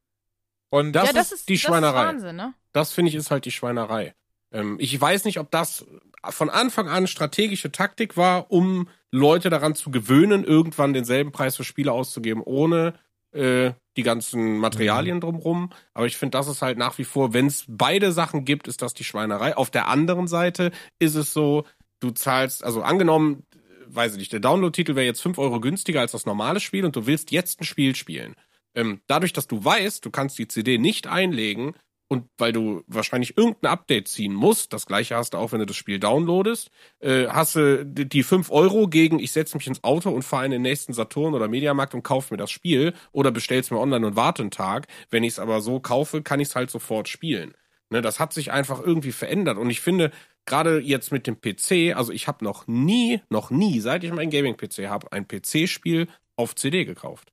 [0.69, 2.01] Und Das ja, das ist ist die das Schweinerei.
[2.03, 2.53] Ist Wahnsinn, ne?
[2.73, 4.13] das finde ich ist halt die Schweinerei.
[4.51, 5.85] Ähm, ich weiß nicht, ob das
[6.29, 11.63] von Anfang an strategische Taktik war, um Leute daran zu gewöhnen, irgendwann denselben Preis für
[11.63, 12.93] Spiele auszugeben, ohne
[13.31, 15.21] äh, die ganzen Materialien Mhm.
[15.21, 15.69] drumrum.
[15.93, 18.81] Aber ich finde, das ist halt nach wie vor, wenn es beide Sachen gibt, ist
[18.81, 19.55] das die Schweinerei.
[19.57, 21.65] Auf der anderen Seite ist es so,
[21.99, 23.57] du zahlst, also angenommen, äh,
[23.87, 26.95] weiß ich nicht, der Download-Titel wäre jetzt 5 Euro günstiger als das normale Spiel und
[26.95, 28.35] du willst jetzt ein Spiel spielen.
[28.75, 31.73] Ähm, dadurch, dass du weißt, du kannst die CD nicht einlegen
[32.09, 35.67] und weil du wahrscheinlich irgendein Update ziehen musst, das gleiche hast du auch, wenn du
[35.67, 40.09] das Spiel downloadest, äh, hast du die 5 Euro gegen, ich setze mich ins Auto
[40.09, 43.69] und fahre in den nächsten Saturn oder Mediamarkt und kaufe mir das Spiel oder bestell's
[43.69, 44.87] mir online und warte einen Tag.
[45.11, 47.53] Wenn ich es aber so kaufe, kann ich es halt sofort spielen.
[47.91, 50.11] Ne, das hat sich einfach irgendwie verändert und ich finde,
[50.45, 54.31] gerade jetzt mit dem PC, also ich habe noch nie, noch nie, seit ich meinen
[54.31, 57.31] Gaming-PC habe, ein PC-Spiel auf CD gekauft.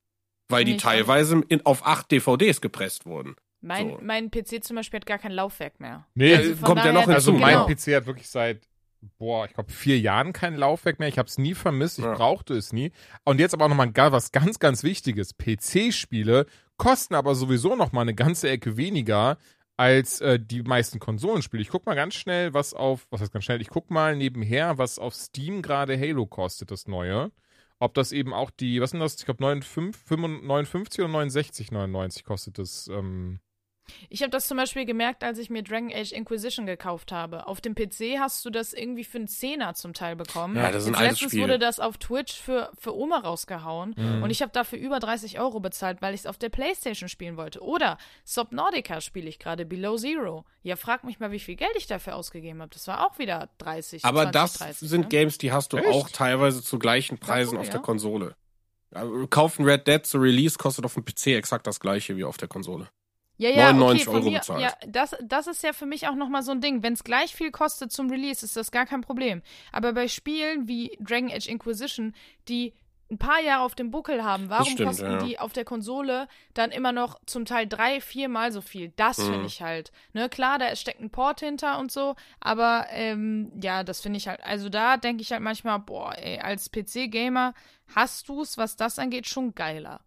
[0.49, 0.83] Weil die Nicht.
[0.83, 3.35] teilweise in, auf acht DVDs gepresst wurden.
[3.61, 3.99] Mein, So.
[4.01, 6.05] mein PC zum Beispiel hat gar kein Laufwerk mehr.
[6.13, 7.13] nee, Also kommt ja noch hinzu.
[7.15, 7.65] also mein genau.
[7.67, 8.67] PC hat wirklich seit
[9.19, 11.07] boah, ich glaube, vier Jahren kein Laufwerk mehr.
[11.07, 12.13] Ich habe es nie vermisst, ich Ja.
[12.15, 12.91] brauchte es nie.
[13.25, 15.35] Und jetzt aber auch nochmal was ganz, ganz Wichtiges.
[15.37, 16.45] PC-Spiele
[16.77, 19.37] kosten aber sowieso nochmal eine ganze Ecke weniger
[19.77, 21.61] als äh, die meisten Konsolenspiele.
[21.61, 24.77] Ich guck mal ganz schnell, was auf, was heißt ganz schnell, ich guck mal nebenher,
[24.79, 27.31] was auf Steam gerade Halo kostet, das neue.
[27.79, 29.15] Ob das eben auch die, was sind das?
[29.19, 32.87] Ich glaube 59 oder 69,99 kostet das.
[32.87, 33.39] Ähm,
[34.09, 37.47] Ich habe das zum Beispiel gemerkt, als ich mir Dragon Age Inquisition gekauft habe.
[37.47, 40.55] Auf dem PC hast du das irgendwie für einen Zehner zum Teil bekommen.
[40.55, 41.43] Ja, das ist ein Jetzt altes letztens Spiel.
[41.43, 43.95] wurde das auf Twitch für, für Oma rausgehauen.
[43.97, 44.23] Mhm.
[44.23, 47.37] Und ich habe dafür über 30 Euro bezahlt, weil ich es auf der Playstation spielen
[47.37, 47.61] wollte.
[47.61, 50.45] Oder Subnautica spiele ich gerade, Below Zero.
[50.63, 52.71] Ja, frag mich mal, wie viel Geld ich dafür ausgegeben habe.
[52.71, 55.07] Das war auch wieder 30, Aber 20, das 30, sind ne?
[55.07, 55.87] Games, die hast du Echt?
[55.87, 57.73] auch teilweise zu gleichen Preisen cool, auf ja.
[57.73, 58.35] der Konsole.
[58.91, 62.37] Also, Kaufen Red Dead zu Release kostet auf dem PC exakt das gleiche wie auf
[62.37, 62.89] der Konsole.
[63.37, 64.61] Ja, ja, 99 okay, Euro mir, bezahlt.
[64.61, 66.81] ja, das, das ist ja für mich auch nochmal so ein Ding.
[66.83, 69.41] Wenn es gleich viel kostet zum Release, ist das gar kein Problem.
[69.71, 72.15] Aber bei Spielen wie Dragon Age Inquisition,
[72.47, 72.73] die
[73.09, 75.17] ein paar Jahre auf dem Buckel haben, warum stimmt, kosten ja.
[75.23, 78.91] die auf der Konsole dann immer noch zum Teil drei, viermal so viel?
[78.97, 79.23] Das Mhm.
[79.31, 79.91] finde ich halt.
[80.11, 84.27] Ne, klar, da steckt ein Port hinter und so, aber ähm, ja, das finde ich
[84.27, 87.53] halt, also da denke ich halt manchmal, boah, ey, als PC-Gamer
[87.95, 90.01] hast du's, was das angeht, schon geiler.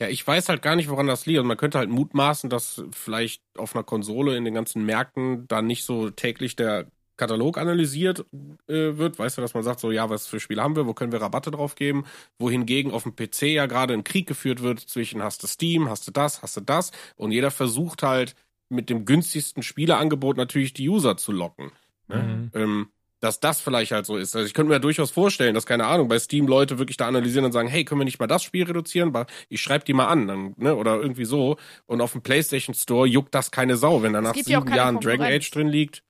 [0.00, 1.40] Ja, ich weiß halt gar nicht, woran das liegt.
[1.40, 5.60] Und man könnte halt mutmaßen, dass vielleicht auf einer Konsole in den ganzen Märkten da
[5.60, 8.24] nicht so täglich der Katalog analysiert
[8.68, 9.18] äh, wird.
[9.18, 11.20] Weißt du, dass man sagt, so, ja, was für Spiele haben wir, wo können wir
[11.20, 12.04] Rabatte drauf geben?
[12.38, 16.06] Wohingegen auf dem PC ja gerade ein Krieg geführt wird zwischen hast du Steam, hast
[16.06, 16.92] du das, hast du das.
[17.16, 18.36] Und jeder versucht halt
[18.68, 21.72] mit dem günstigsten Spieleangebot natürlich die User zu locken.
[22.06, 22.22] Ne?
[22.22, 22.50] Mhm.
[22.54, 22.88] ähm,
[23.20, 24.34] dass das vielleicht halt so ist.
[24.36, 27.08] Also ich könnte mir ja durchaus vorstellen, dass, keine Ahnung, bei Steam Leute wirklich da
[27.08, 29.12] analysieren und sagen, hey, können wir nicht mal das Spiel reduzieren?
[29.48, 31.56] Ich schreibe die mal an, dann, ne, oder irgendwie so.
[31.86, 35.26] Und auf dem PlayStation Store juckt das keine Sau, wenn da nach sieben Jahren Dragon.
[35.26, 36.02] Age drin liegt.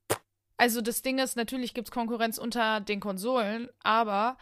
[0.57, 4.37] Also das Ding ist, natürlich gibt es Konkurrenz unter den Konsolen, aber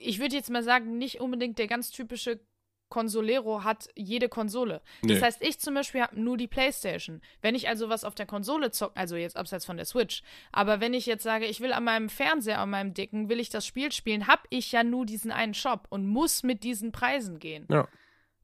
[0.00, 2.40] ich würde jetzt mal sagen, nicht unbedingt der ganz typische
[2.88, 4.80] Consolero hat jede Konsole.
[5.02, 5.14] Nee.
[5.14, 7.20] Das heißt, ich zum Beispiel habe nur die Playstation.
[7.42, 10.80] Wenn ich also was auf der Konsole zocke, also jetzt abseits von der Switch, aber
[10.80, 13.66] wenn ich jetzt sage, ich will an meinem Fernseher, an meinem dicken, will ich das
[13.66, 17.66] Spiel spielen, habe ich ja nur diesen einen Shop und muss mit diesen Preisen gehen.
[17.70, 17.88] Ja.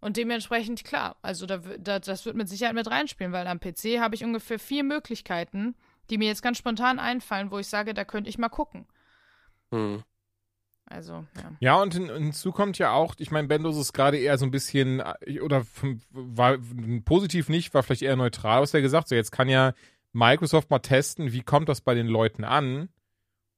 [0.01, 4.01] Und dementsprechend, klar, also da, da, das wird mit Sicherheit mit reinspielen, weil am PC
[4.01, 5.75] habe ich ungefähr vier Möglichkeiten,
[6.11, 8.87] die mir jetzt ganz spontan einfallen, wo ich sage, da könnte ich mal gucken.
[9.71, 10.03] Hm.
[10.87, 11.53] Also, ja.
[11.61, 14.51] Ja, und hin, hinzu kommt ja auch, ich meine, Bendos ist gerade eher so ein
[14.51, 15.65] bisschen, äh, oder
[16.11, 16.59] war
[17.05, 19.73] positiv nicht, war vielleicht eher neutral, was er gesagt so jetzt kann ja
[20.13, 22.89] Microsoft mal testen, wie kommt das bei den Leuten an?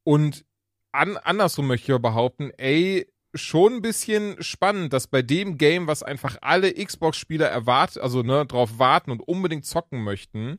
[0.05, 0.45] Und
[0.93, 5.87] an, andersrum möchte ich ja behaupten, ey, schon ein bisschen spannend, dass bei dem Game,
[5.87, 10.59] was einfach alle Xbox-Spieler erwarten, also ne, drauf warten und unbedingt zocken möchten,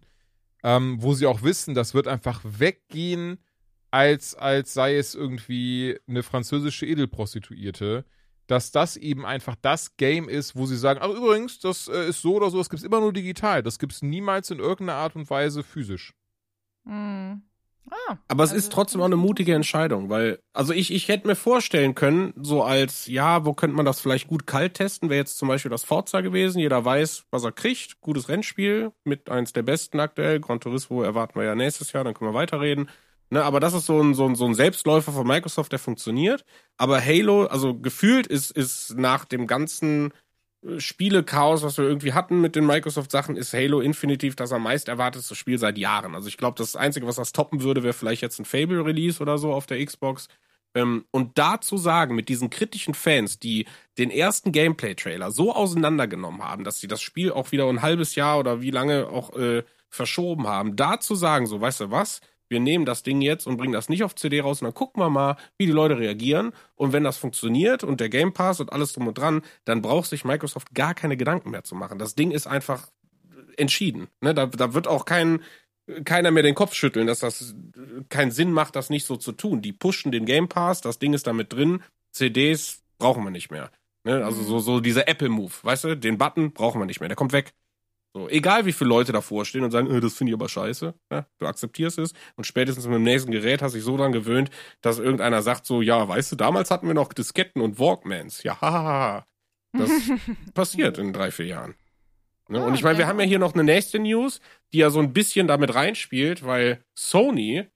[0.64, 3.40] ähm, wo sie auch wissen, das wird einfach weggehen,
[3.98, 8.06] als, als sei es irgendwie eine französische Edelprostituierte,
[8.46, 12.22] dass das eben einfach das Game ist, wo sie sagen, ach übrigens, das äh, ist
[12.22, 15.28] so oder so, das gibt's immer nur digital, das gibt's niemals in irgendeiner Art und
[15.32, 16.14] Weise physisch.
[16.86, 17.42] Hm.
[17.90, 21.26] Ah, Aber es also- ist trotzdem auch eine mutige Entscheidung, weil, also ich, ich hätte
[21.26, 25.20] mir vorstellen können, so als, ja, wo könnte man das vielleicht gut kalt testen, wäre
[25.20, 29.54] jetzt zum Beispiel das Forza gewesen, jeder weiß, was er kriegt, gutes Rennspiel, mit eins
[29.54, 32.90] der besten aktuell, Gran Turismo erwarten wir ja nächstes Jahr, dann können wir weiterreden.
[33.30, 36.46] Ne, aber das ist so ein, so, ein, so ein Selbstläufer von Microsoft, der funktioniert.
[36.78, 40.14] Aber Halo, also gefühlt ist, ist nach dem ganzen
[40.66, 44.88] äh, Spiele-Chaos, was wir irgendwie hatten mit den Microsoft-Sachen, ist Halo Infinitive das am meist
[44.88, 46.16] erwartetste Spiel seit Jahren.
[46.16, 49.38] Also ich glaube, das Einzige, was das toppen würde, wäre vielleicht jetzt ein Fable-Release oder
[49.38, 50.30] so auf der Xbox.
[50.74, 53.66] Ähm, und da zu sagen, mit diesen kritischen Fans, die
[53.98, 58.40] den ersten Gameplay-Trailer so auseinandergenommen haben, dass sie das Spiel auch wieder ein halbes Jahr
[58.40, 62.60] oder wie lange auch äh, verschoben haben, da zu sagen, so, weißt du was, wir
[62.60, 65.10] nehmen das Ding jetzt und bringen das nicht auf CD raus und dann gucken wir
[65.10, 66.54] mal, wie die Leute reagieren.
[66.76, 70.10] Und wenn das funktioniert und der Game Pass und alles drum und dran, dann braucht
[70.10, 72.00] sich Microsoft gar keine Gedanken mehr zu machen.
[72.00, 72.88] Das Ding ist einfach
[73.58, 74.08] entschieden.
[74.22, 74.34] Ne?
[74.34, 75.42] Da, da wird auch kein,
[76.06, 77.56] keiner mehr den Kopf schütteln, dass das
[78.10, 79.62] keinen Sinn macht, das nicht so zu tun.
[79.62, 83.72] Die pushen den Game Pass, das Ding ist damit drin, CDs brauchen wir nicht mehr.
[84.04, 84.24] Ne?
[84.24, 87.34] Also so, so dieser Apple-Move, weißt du, den Button brauchen wir nicht mehr, der kommt
[87.34, 87.54] weg.
[88.18, 90.96] So, egal wie viele Leute davor stehen und sagen, äh, das finde ich aber scheiße,
[91.12, 91.28] ne?
[91.38, 94.50] du akzeptierst es und spätestens mit dem nächsten Gerät hast du dich so dran gewöhnt,
[94.82, 98.42] dass irgendeiner sagt so, ja, weißt du, damals hatten wir noch Disketten und Walkmans.
[98.42, 99.28] Ja, hahaha.
[99.74, 99.92] Das
[100.56, 101.76] passiert in drei, vier Jahren.
[102.50, 102.60] Ne?
[102.60, 103.08] Ah, und ich meine, wir ja.
[103.08, 104.42] haben ja hier noch eine nächste News,
[104.74, 107.68] die ja so ein bisschen damit reinspielt, weil Sony,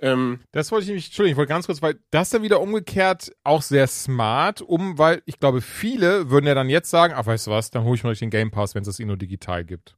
[0.00, 3.32] ähm, Das wollte ich nämlich, Entschuldigung, ich wollte ganz kurz, weil das dann wieder umgekehrt
[3.44, 7.46] auch sehr smart, um, weil ich glaube, viele würden ja dann jetzt sagen, ach, weißt
[7.48, 9.16] du was, dann hole ich mir euch den Game Pass, wenn es das eh nur
[9.16, 9.96] digital gibt.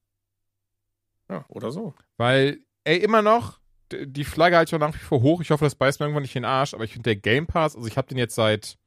[1.31, 1.95] ja, oder so.
[2.17, 3.61] Weil, ey, immer noch,
[3.93, 5.41] die Flagge halte ich auch nach wie vor hoch.
[5.41, 6.75] Ich hoffe, das beißt mir irgendwann nicht in den Arsch.
[6.75, 8.79] Aber ich finde der Game Pass, also ich habe den jetzt seit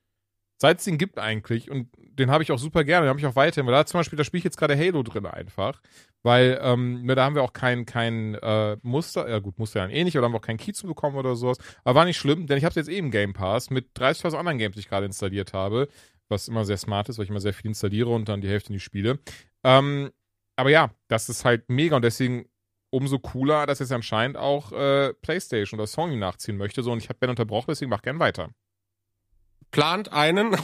[0.64, 3.26] seit es den gibt eigentlich und den habe ich auch super gerne, den habe ich
[3.26, 5.82] auch weiterhin, weil da zum Beispiel, da spiele ich jetzt gerade Halo drin einfach,
[6.22, 9.90] weil ähm, ne, da haben wir auch kein, kein äh, Muster, ja gut, Muster ja
[9.90, 12.18] eh nicht, oder haben wir auch keinen Key zu bekommen oder sowas, aber war nicht
[12.18, 15.06] schlimm, denn ich habe jetzt eben Game Pass mit 30.000 anderen Games, die ich gerade
[15.06, 15.90] installiert habe,
[16.30, 18.72] was immer sehr smart ist, weil ich immer sehr viel installiere und dann die Hälfte
[18.72, 19.20] nicht spiele.
[19.66, 20.12] Ähm,
[20.56, 22.46] aber ja, das ist halt mega und deswegen
[22.90, 26.84] umso cooler, dass jetzt anscheinend auch äh, PlayStation oder Sony nachziehen möchte.
[26.84, 28.50] So, und ich habe Ben unterbrochen, deswegen mach gern weiter.
[29.74, 30.52] Plant einen.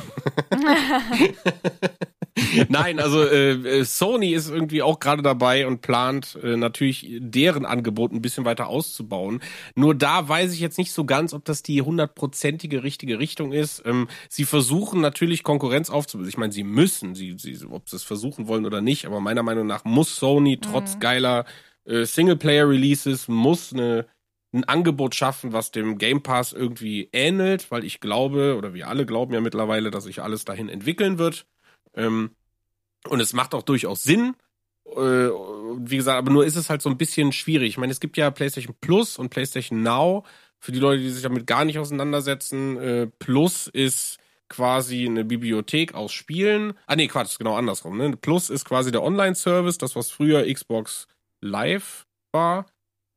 [2.70, 7.66] Nein, also äh, äh, Sony ist irgendwie auch gerade dabei und plant äh, natürlich deren
[7.66, 9.42] Angebot ein bisschen weiter auszubauen.
[9.76, 13.84] Nur da weiß ich jetzt nicht so ganz, ob das die hundertprozentige richtige Richtung ist.
[13.86, 16.30] Ähm, sie versuchen natürlich Konkurrenz aufzubauen.
[16.30, 19.44] Ich meine, sie müssen, sie, sie, ob sie es versuchen wollen oder nicht, aber meiner
[19.44, 21.44] Meinung nach muss Sony trotz geiler
[21.86, 24.06] äh, Singleplayer-Releases muss eine
[24.52, 29.06] ein Angebot schaffen, was dem Game Pass irgendwie ähnelt, weil ich glaube, oder wir alle
[29.06, 31.46] glauben ja mittlerweile, dass sich alles dahin entwickeln wird.
[31.94, 32.32] Ähm,
[33.08, 34.36] und es macht auch durchaus Sinn.
[34.86, 37.70] Äh, wie gesagt, aber nur ist es halt so ein bisschen schwierig.
[37.70, 40.26] Ich meine, es gibt ja PlayStation Plus und PlayStation Now.
[40.60, 44.18] Für die Leute, die sich damit gar nicht auseinandersetzen, äh, Plus ist
[44.50, 46.74] quasi eine Bibliothek aus Spielen.
[46.88, 47.98] Ah nee, Quatsch, genau andersrum.
[47.98, 48.18] Ne?
[48.18, 51.08] Plus ist quasi der Online-Service, das was früher Xbox
[51.40, 52.66] Live war.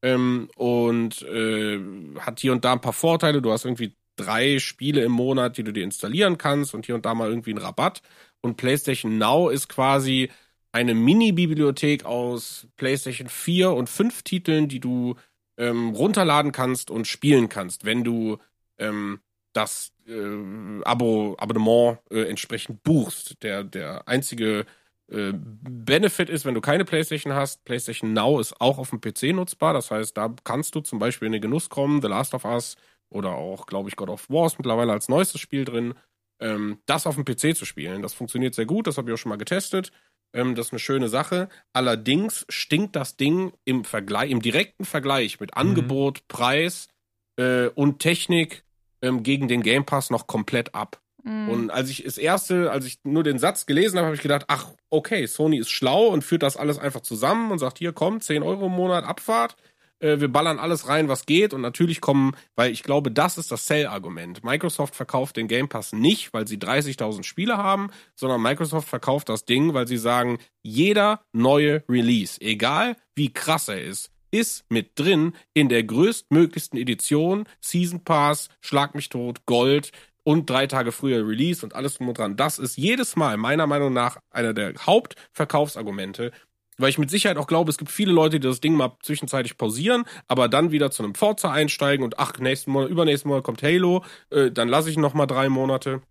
[0.02, 0.81] Ähm, und
[1.22, 1.80] äh,
[2.20, 3.42] hat hier und da ein paar Vorteile.
[3.42, 7.04] Du hast irgendwie drei Spiele im Monat, die du dir installieren kannst und hier und
[7.04, 8.02] da mal irgendwie einen Rabatt.
[8.40, 10.30] Und PlayStation Now ist quasi
[10.72, 15.16] eine Mini-Bibliothek aus PlayStation 4 und 5 Titeln, die du
[15.58, 18.38] ähm, runterladen kannst und spielen kannst, wenn du
[18.78, 19.20] ähm,
[19.52, 23.42] das äh, Abo, Abonnement äh, entsprechend buchst.
[23.42, 24.64] Der, der einzige
[25.12, 29.34] äh, Benefit ist, wenn du keine PlayStation hast, PlayStation Now ist auch auf dem PC
[29.34, 29.74] nutzbar.
[29.74, 32.76] Das heißt, da kannst du zum Beispiel in den Genuss kommen, The Last of Us
[33.10, 35.94] oder auch, glaube ich, God of War ist mittlerweile als neuestes Spiel drin,
[36.40, 38.00] ähm, das auf dem PC zu spielen.
[38.00, 39.92] Das funktioniert sehr gut, das habe ich auch schon mal getestet.
[40.32, 41.50] Ähm, das ist eine schöne Sache.
[41.74, 46.88] Allerdings stinkt das Ding im Vergleich, im direkten Vergleich mit Angebot, Preis
[47.36, 48.64] äh, und Technik
[49.02, 51.01] ähm, gegen den Game Pass noch komplett ab.
[51.22, 51.48] Mhm.
[51.48, 54.44] Und als ich das erste, als ich nur den Satz gelesen habe, habe ich gedacht,
[54.48, 58.20] ach, okay, Sony ist schlau und führt das alles einfach zusammen und sagt, hier, komm,
[58.20, 59.56] 10 Euro im Monat Abfahrt.
[60.00, 61.54] Äh, wir ballern alles rein, was geht.
[61.54, 64.44] Und natürlich kommen, weil ich glaube, das ist das Sell-Argument.
[64.44, 69.44] Microsoft verkauft den Game Pass nicht, weil sie 30.000 Spiele haben, sondern Microsoft verkauft das
[69.44, 75.34] Ding, weil sie sagen, jeder neue Release, egal wie krass er ist, ist mit drin
[75.52, 79.92] in der größtmöglichsten Edition, Season Pass, Schlag mich tot, Gold,
[80.24, 82.36] und drei Tage früher Release und alles drum und dran.
[82.36, 86.32] Das ist jedes Mal meiner Meinung nach einer der Hauptverkaufsargumente,
[86.78, 89.58] weil ich mit Sicherheit auch glaube, es gibt viele Leute, die das Ding mal zwischenzeitlich
[89.58, 93.62] pausieren, aber dann wieder zu einem Forza einsteigen und ach, nächsten Monat, übernächsten Monat kommt
[93.62, 96.02] Halo, äh, dann lasse ich noch mal drei Monate.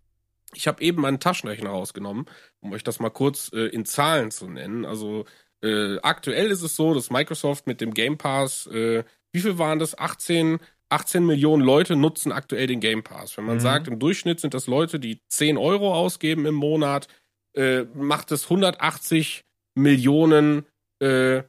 [0.54, 2.26] Ich habe eben meinen Taschenrechner rausgenommen,
[2.60, 4.84] um euch das mal kurz äh, in Zahlen zu nennen.
[4.84, 5.24] Also
[5.62, 9.78] äh, aktuell ist es so, dass Microsoft mit dem Game Pass, äh, wie viel waren
[9.78, 9.98] das?
[9.98, 10.58] 18
[10.92, 13.36] 18 Millionen Leute nutzen aktuell den Game Pass.
[13.36, 13.60] Wenn man Mhm.
[13.60, 17.08] sagt, im Durchschnitt sind das Leute, die 10 Euro ausgeben im Monat,
[17.54, 19.42] äh, macht es 180
[19.74, 20.66] Millionen
[21.00, 21.42] äh,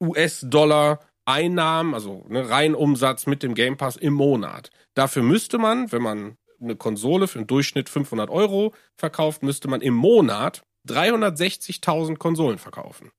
[0.00, 4.70] US-Dollar Einnahmen, also ne, Reihenumsatz mit dem Game Pass im Monat.
[4.94, 9.80] Dafür müsste man, wenn man eine Konsole für einen Durchschnitt 500 Euro verkauft, müsste man
[9.80, 13.10] im Monat 360.000 Konsolen verkaufen.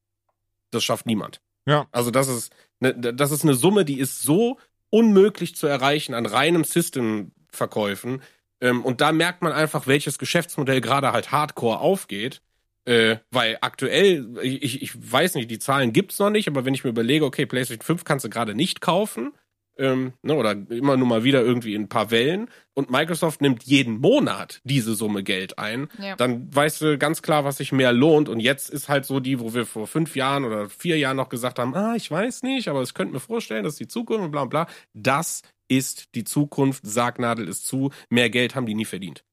[0.72, 1.42] Das schafft niemand.
[1.66, 1.88] Ja.
[1.92, 4.58] Also das ist, ne, das ist eine Summe, die ist so
[4.92, 8.22] unmöglich zu erreichen an reinem System-Verkäufen.
[8.62, 12.42] Ähm, und da merkt man einfach, welches Geschäftsmodell gerade halt hardcore aufgeht.
[12.86, 16.84] Äh, weil aktuell, ich, ich weiß nicht, die Zahlen gibt's noch nicht, aber wenn ich
[16.84, 19.34] mir überlege, okay, PlayStation 5 kannst du gerade nicht kaufen,
[19.78, 23.64] ähm, ne, oder immer nur mal wieder irgendwie in ein paar Wellen und Microsoft nimmt
[23.64, 26.16] jeden Monat diese Summe Geld ein, Ja.
[26.16, 28.30] dann weißt du ganz klar, was sich mehr lohnt.
[28.30, 31.30] Und jetzt ist halt so die, wo wir vor fünf Jahren oder vier Jahren noch
[31.30, 34.24] gesagt haben, ah, ich weiß nicht, aber es könnte mir vorstellen, das ist die Zukunft
[34.26, 34.68] und bla bla.
[34.94, 39.24] Das ist die Zukunft, Sargnadel ist zu, mehr Geld haben die nie verdient.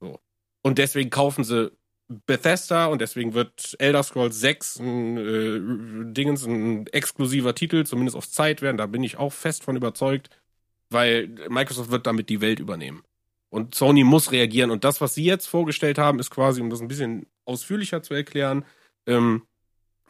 [0.00, 0.18] So.
[0.62, 1.72] Und deswegen kaufen sie
[2.08, 8.30] Bethesda und deswegen wird Elder Scrolls 6 ein äh, Dingens ein exklusiver Titel, zumindest auf
[8.30, 8.78] Zeit werden.
[8.78, 10.30] Da bin ich auch fest von überzeugt,
[10.90, 13.02] weil Microsoft wird damit die Welt übernehmen.
[13.50, 14.70] Und Sony muss reagieren.
[14.70, 18.14] Und das, was sie jetzt vorgestellt haben, ist quasi, um das ein bisschen ausführlicher zu
[18.14, 18.64] erklären,
[19.06, 19.42] ähm,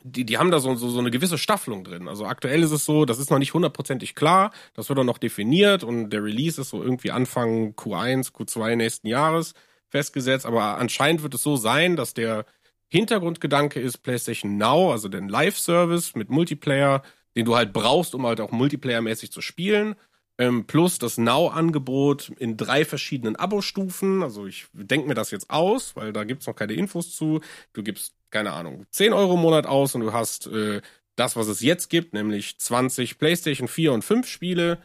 [0.02, 2.08] die, die haben da so, so, so eine gewisse Staffelung drin.
[2.08, 5.18] Also aktuell ist es so, das ist noch nicht hundertprozentig klar, das wird auch noch
[5.18, 9.54] definiert und der Release ist so irgendwie Anfang Q1, Q2 nächsten Jahres
[9.90, 12.44] festgesetzt, aber anscheinend wird es so sein, dass der
[12.88, 17.02] Hintergrundgedanke ist PlayStation Now, also den Live-Service mit Multiplayer,
[17.36, 19.94] den du halt brauchst, um halt auch multiplayermäßig zu spielen.
[20.38, 24.22] Ähm, plus das Now-Angebot in drei verschiedenen Abo-Stufen.
[24.22, 27.40] Also ich denke mir das jetzt aus, weil da gibt's noch keine Infos zu.
[27.72, 30.80] Du gibst, keine Ahnung, 10 Euro im Monat aus und du hast äh,
[31.16, 34.78] das, was es jetzt gibt, nämlich 20 PlayStation 4 und 5 Spiele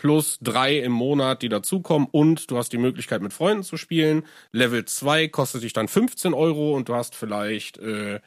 [0.00, 4.24] plus drei im Monat, die dazukommen und du hast die Möglichkeit mit Freunden zu spielen.
[4.50, 8.20] Level 2 kostet dich dann 15 Euro und du hast vielleicht äh,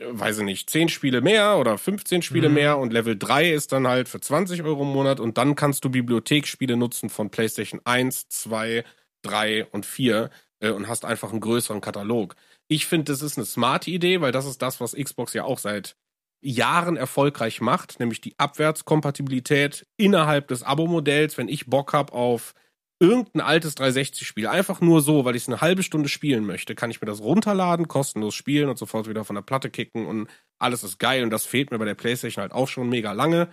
[0.00, 2.54] weiß ich nicht, 10 Spiele mehr oder 15 Spiele Mhm.
[2.54, 5.84] mehr und Level 3 ist dann halt für 20 Euro im Monat und dann kannst
[5.84, 8.84] du Bibliotheksspiele nutzen von PlayStation 1, 2,
[9.22, 10.30] 3 und 4
[10.60, 12.36] äh, und hast einfach einen größeren Katalog.
[12.68, 15.58] Ich finde, das ist eine smarte Idee, weil das ist das, was Xbox ja auch
[15.58, 15.96] seit
[16.40, 22.54] Jahren erfolgreich macht, nämlich die Abwärtskompatibilität innerhalb des Abo-Modells, wenn ich Bock hab auf
[23.00, 26.90] irgendein altes 360-Spiel, einfach nur so, weil ich es eine halbe Stunde spielen möchte, kann
[26.90, 30.28] ich mir das runterladen, kostenlos spielen und sofort wieder von der Platte kicken und
[30.58, 33.48] alles ist geil und das fehlt mir bei der PlayStation halt auch schon mega lange.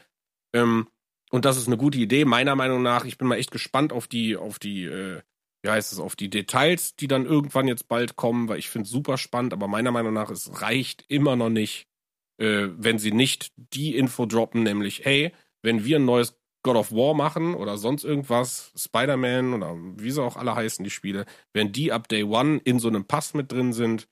[0.54, 0.88] Ähm,
[1.32, 3.06] und das ist eine gute Idee, meiner Meinung nach.
[3.06, 5.22] Ich bin mal echt gespannt auf die, auf die, äh,
[5.64, 8.86] wie heißt es, auf die Details, die dann irgendwann jetzt bald kommen, weil ich finde
[8.86, 11.88] es super spannend, aber meiner Meinung nach, es reicht immer noch nicht,
[12.38, 15.32] äh, wenn sie nicht die Info droppen, nämlich, hey,
[15.62, 20.24] wenn wir ein neues God of War machen oder sonst irgendwas, Spider-Man oder wie sie
[20.24, 23.52] auch alle heißen, die Spiele, wenn die ab Day One in so einem Pass mit
[23.52, 24.08] drin sind,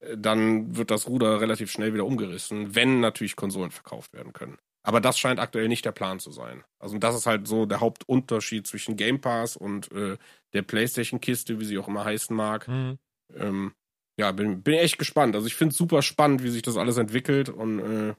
[0.00, 4.58] äh, dann wird das Ruder relativ schnell wieder umgerissen, wenn natürlich Konsolen verkauft werden können.
[4.84, 6.64] Aber das scheint aktuell nicht der Plan zu sein.
[6.78, 10.18] Also das ist halt so der Hauptunterschied zwischen Game Pass und äh,
[10.52, 12.66] der PlayStation-Kiste, wie sie auch immer heißen mag.
[12.66, 12.98] Mhm.
[13.34, 13.74] Ähm,
[14.18, 15.34] ja, bin, bin echt gespannt.
[15.34, 18.14] Also ich finde es super spannend, wie sich das alles entwickelt und äh,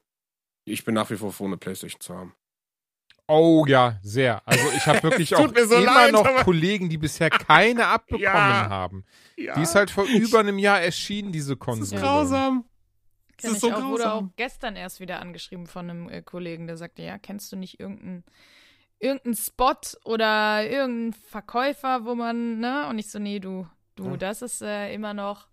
[0.64, 2.34] ich bin nach wie vor froh, eine Playstation zu haben.
[3.26, 4.46] Oh ja, sehr.
[4.46, 8.22] Also ich habe wirklich auch so immer leid, noch aber- Kollegen, die bisher keine abbekommen
[8.22, 8.68] Ja.
[8.68, 9.04] haben.
[9.36, 12.00] Ja, Die ist halt vor über einem Jahr erschienen, diese das ist Konsole.
[12.02, 12.64] grausam.
[13.40, 14.32] Das ist ich so auch, wurde auch grausam.
[14.36, 18.24] gestern erst wieder angeschrieben von einem äh, Kollegen, der sagte, ja, kennst du nicht irgendeinen
[19.00, 22.86] irgendeinen Spot oder irgendeinen Verkäufer, wo man, ne?
[22.88, 23.66] Und ich so, nee, du,
[23.96, 24.16] du, Ja.
[24.16, 25.48] das ist äh, immer noch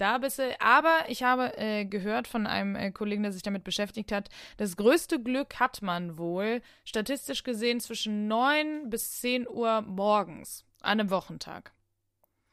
[0.00, 0.60] da bist du.
[0.60, 4.76] Aber ich habe äh, gehört von einem äh, Kollegen, der sich damit beschäftigt hat, das
[4.76, 11.10] größte Glück hat man wohl, statistisch gesehen, zwischen 9 bis 10 Uhr morgens an einem
[11.10, 11.72] Wochentag.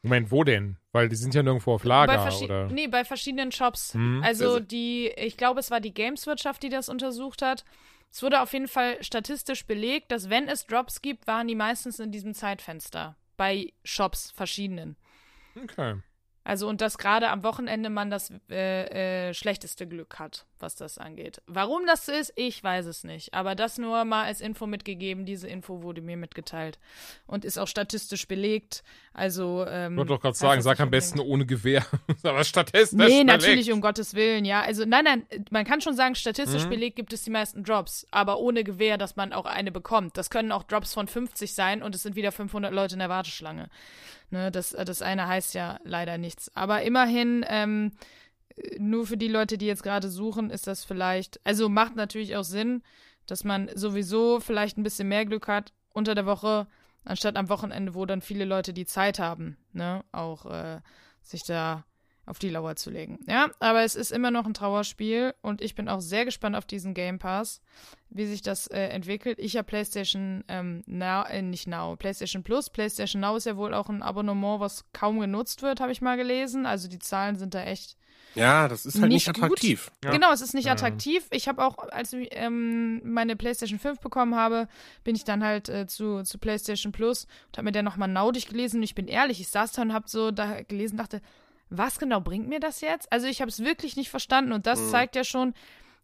[0.02, 0.76] Moment, wo denn?
[0.92, 2.66] Weil die sind ja nirgendwo auf Lager, bei oder?
[2.66, 3.94] Nee, bei verschiedenen Shops.
[3.94, 4.22] Hm.
[4.22, 7.64] Also- die, ich glaube, es war die Gameswirtschaft, die das untersucht hat.
[8.10, 11.98] Es wurde auf jeden Fall statistisch belegt, dass wenn es Drops gibt, waren die meistens
[11.98, 13.16] in diesem Zeitfenster.
[13.36, 14.96] Bei Shops verschiedenen.
[15.62, 15.96] Okay.
[16.48, 20.96] Also und dass gerade am Wochenende man das äh, äh, schlechteste Glück hat, was das
[20.96, 21.42] angeht.
[21.46, 23.34] Warum das so ist, ich weiß es nicht.
[23.34, 25.26] Aber das nur mal als Info mitgegeben.
[25.26, 26.78] Diese Info wurde mir mitgeteilt
[27.26, 28.82] und ist auch statistisch belegt.
[29.12, 31.84] Also ähm, Ich wollte doch gerade sagen, sag am besten ohne Gewehr.
[32.22, 33.26] Aber statistisch Nee, belegt.
[33.26, 34.62] natürlich, um Gottes Willen, ja.
[34.62, 36.70] Also, nein, nein, man kann schon sagen, statistisch Mhm.
[36.70, 40.16] belegt gibt es die meisten Drops, aber ohne Gewähr, dass man auch eine bekommt.
[40.16, 43.10] Das können auch Drops von 50 sein und es sind wieder 500 Leute in der
[43.10, 43.68] Warteschlange.
[44.30, 46.54] Ne, das, das eine heißt ja leider nichts.
[46.54, 47.92] Aber immerhin, ähm,
[48.78, 52.44] nur für die Leute, die jetzt gerade suchen, ist das vielleicht, also macht natürlich auch
[52.44, 52.82] Sinn,
[53.26, 56.66] dass man sowieso vielleicht ein bisschen mehr Glück hat unter der Woche,
[57.04, 60.80] anstatt am Wochenende, wo dann viele Leute die Zeit haben, ne, auch äh,
[61.22, 61.84] sich da
[62.28, 63.18] auf die Lauer zu legen.
[63.26, 66.66] Ja, aber es ist immer noch ein Trauerspiel und ich bin auch sehr gespannt auf
[66.66, 67.60] diesen Game Pass,
[68.10, 69.38] wie sich das äh, entwickelt.
[69.40, 72.70] Ich habe PlayStation ähm, Now, äh, nicht Now, PlayStation Plus.
[72.70, 76.16] PlayStation Now ist ja wohl auch ein Abonnement, was kaum genutzt wird, habe ich mal
[76.16, 76.66] gelesen.
[76.66, 77.96] Also die Zahlen sind da echt
[78.34, 79.90] Ja, das ist halt nicht, Nicht attraktiv.
[80.04, 80.10] Ja.
[80.10, 80.72] Genau, es ist nicht Ja.
[80.72, 81.26] attraktiv.
[81.30, 84.68] Ich habe auch, als ich ähm, meine PlayStation 5 bekommen habe,
[85.02, 88.30] bin ich dann halt äh, zu, zu PlayStation Plus und habe mir dann nochmal Now
[88.30, 88.80] durchgelesen.
[88.80, 91.20] Und ich bin ehrlich, ich saß da und habe so da gelesen, dachte,
[91.70, 93.10] was genau bringt mir das jetzt?
[93.12, 94.90] Also ich habe es wirklich nicht verstanden und das Mhm.
[94.90, 95.54] zeigt ja schon,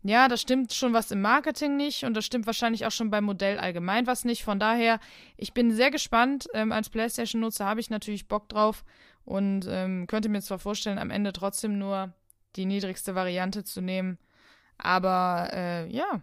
[0.02, 3.24] ja, da stimmt schon was im Marketing nicht und das stimmt wahrscheinlich auch schon beim
[3.24, 4.44] Modell allgemein was nicht.
[4.44, 5.00] Von daher,
[5.38, 6.46] ich bin sehr gespannt.
[6.52, 8.84] Ähm, als PlayStation-Nutzer habe ich natürlich Bock drauf
[9.24, 12.12] und ähm, könnte mir zwar vorstellen, am Ende trotzdem nur
[12.56, 14.18] die niedrigste Variante zu nehmen.
[14.76, 16.20] Aber äh, ja,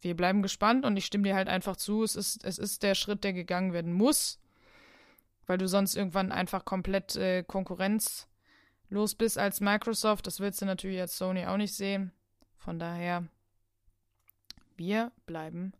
[0.00, 2.02] wir bleiben gespannt und ich stimme dir halt einfach zu.
[2.02, 4.40] Es ist, es ist der Schritt, der gegangen werden muss,
[5.46, 7.42] weil du sonst irgendwann einfach komplett äh,
[8.90, 10.26] konkurrenzlos bist als Microsoft.
[10.26, 12.12] Das willst du natürlich als Sony auch nicht sehen.
[12.58, 13.24] Von daher,
[14.76, 15.72] wir bleiben.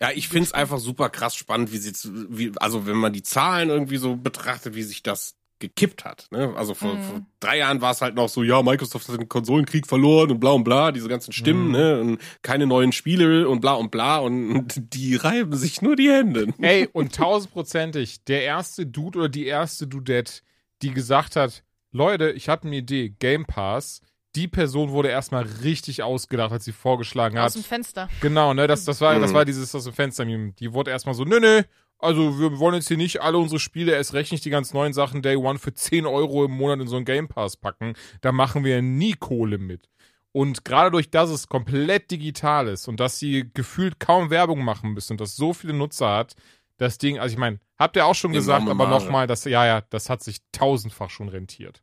[0.00, 3.22] Ja, ich find's einfach super krass spannend, wie sie, zu- wie, also wenn man die
[3.22, 6.26] Zahlen irgendwie so betrachtet, wie sich das gekippt hat.
[6.32, 6.52] Ne?
[6.56, 7.02] Also vor, Mhm.
[7.02, 10.40] vor drei Jahren war es halt noch so, ja, Microsoft hat den Konsolenkrieg verloren und
[10.40, 11.72] bla und bla, diese ganzen Stimmen, Mhm.
[11.72, 12.00] ne?
[12.00, 16.52] Und keine neuen Spiele und bla und bla und die reiben sich nur die Hände.
[16.60, 20.42] Ey, und tausendprozentig, der erste Dude oder die erste Dudette,
[20.82, 21.62] die gesagt hat,
[21.96, 24.00] Leute, ich habe eine Idee, Game Pass,
[24.34, 27.54] die Person wurde erstmal richtig ausgedacht, als sie vorgeschlagen Aus hat.
[27.56, 28.08] dem Fenster.
[28.20, 29.34] Genau, ne, das, das war, das Mhm.
[29.34, 30.24] war dieses aus dem Fenster.
[30.26, 31.62] Die wurde erstmal so, nö, nö,
[31.98, 34.92] also wir wollen jetzt hier nicht alle unsere Spiele, erst recht nicht die ganz neuen
[34.92, 37.94] Sachen Day One für 10 Euro im Monat in so einen Game Pass packen.
[38.20, 39.88] Da machen wir nie Kohle mit.
[40.32, 44.92] Und gerade durch das es komplett digital ist und dass sie gefühlt kaum Werbung machen
[44.92, 46.34] müssen und das so viele Nutzer hat,
[46.76, 49.80] das Ding, also ich meine, habt ihr auch schon gesagt, aber nochmal, das, ja, ja,
[49.90, 51.82] das hat sich tausendfach schon rentiert.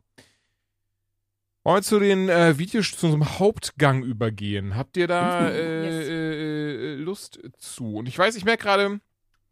[1.63, 4.75] Wollen wir zu den äh, Videos, zu unserem Hauptgang übergehen?
[4.75, 6.07] Habt ihr da äh, Yes.
[6.09, 7.95] äh, äh, Lust zu?
[7.95, 8.99] Und ich weiß, ich merke gerade,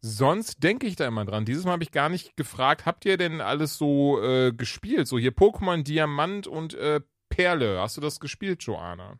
[0.01, 1.45] sonst denke ich da immer dran.
[1.45, 5.07] Dieses Mal habe ich gar nicht gefragt, habt ihr denn alles so äh, gespielt?
[5.07, 6.99] So hier Pokémon Diamant und äh,
[7.29, 7.79] Perle.
[7.79, 9.17] Hast du das gespielt, Joanna?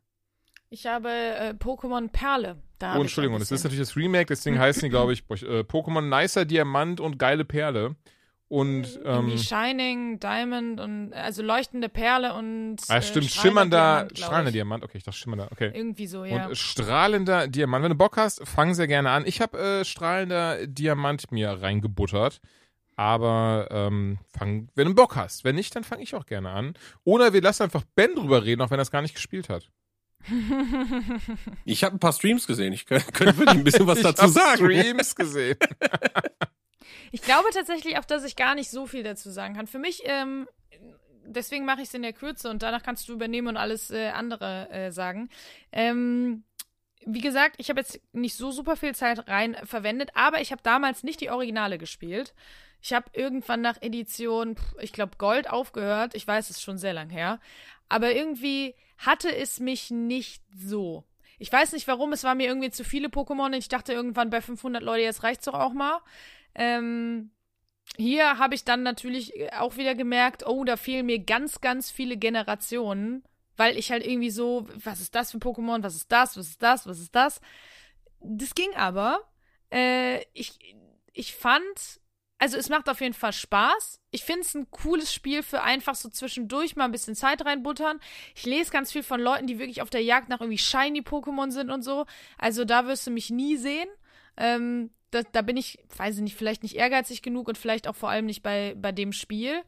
[0.74, 2.56] Ich habe äh, Pokémon Perle.
[2.80, 6.02] Da Oh, Entschuldigung, das ist natürlich das Remake, deswegen heißen die, glaube ich, äh, Pokémon
[6.02, 7.98] Nicer Diamant und geile Perle.
[8.48, 14.18] Und ähm, Irgendwie Shining, Diamond und also leuchtende Perle und ah, äh, stimmt, schimmernder, Diamant,
[14.18, 14.52] strahlender.
[14.52, 14.84] Diamant.
[14.86, 15.50] Okay, ich dachte schimmernder.
[15.52, 15.72] Okay.
[15.74, 16.46] Irgendwie so, ja.
[16.46, 17.84] Und äh, strahlender Diamant.
[17.84, 19.26] Wenn du Bock hast, fang sehr gerne an.
[19.26, 22.40] Ich habe äh, strahlender Diamant mir reingebuttert.
[22.96, 25.44] Aber ähm, fang, wenn du Bock hast.
[25.44, 26.76] Wenn nicht, dann fange ich auch gerne an.
[27.04, 29.70] Oder wir lassen einfach Ben drüber reden, auch wenn er es gar nicht gespielt hat.
[31.66, 32.74] Ich habe ein paar Streams gesehen.
[32.74, 34.58] Ich könnte könnt wirklich ein bisschen was ich dazu hab sagen.
[34.58, 35.58] Streams gesehen.
[37.14, 39.68] Ich glaube tatsächlich auch, dass ich gar nicht so viel dazu sagen kann.
[39.68, 40.48] Für mich, ähm,
[41.26, 44.10] deswegen mache ich es in der Kürze und danach kannst du übernehmen und alles äh,
[44.10, 45.30] andere äh, sagen.
[45.74, 46.44] Ähm,
[47.06, 50.62] wie gesagt, ich habe jetzt nicht so super viel Zeit rein verwendet, aber ich habe
[50.64, 52.34] damals nicht die Originale gespielt.
[52.82, 56.16] Ich habe irgendwann nach Edition, ich glaube, Gold aufgehört.
[56.16, 57.40] Ich weiß, es ist schon sehr lang her.
[57.92, 61.04] Aber irgendwie hatte es mich nicht so.
[61.40, 64.30] Ich weiß nicht warum, es war mir irgendwie zu viele Pokémon und ich dachte irgendwann
[64.30, 66.00] bei 500 Leute, jetzt reicht's doch auch mal.
[66.56, 67.32] Ähm,
[67.98, 72.16] hier habe ich dann natürlich auch wieder gemerkt, oh, da fehlen mir ganz, ganz viele
[72.16, 73.24] Generationen,
[73.58, 76.48] weil ich halt irgendwie so, was ist das für ein Pokémon, was ist das, was
[76.48, 77.42] ist das, was ist das?
[78.22, 79.20] Das ging aber.
[79.70, 80.78] Äh, ich,
[81.12, 82.00] ich fand,
[82.42, 84.02] also es macht auf jeden Fall Spaß.
[84.10, 88.00] Ich finde es ein cooles Spiel für einfach so zwischendurch mal ein bisschen Zeit reinbuttern.
[88.34, 91.52] Ich lese ganz viel von Leuten, die wirklich auf der Jagd nach irgendwie shiny Pokémon
[91.52, 92.08] sind und so.
[92.40, 93.88] Also da wirst du mich nie sehen.
[94.38, 97.96] Ähm, da, da bin ich, weiß ich nicht, vielleicht nicht ehrgeizig genug und vielleicht auch
[97.96, 99.62] vor allem nicht bei, bei dem Spiel.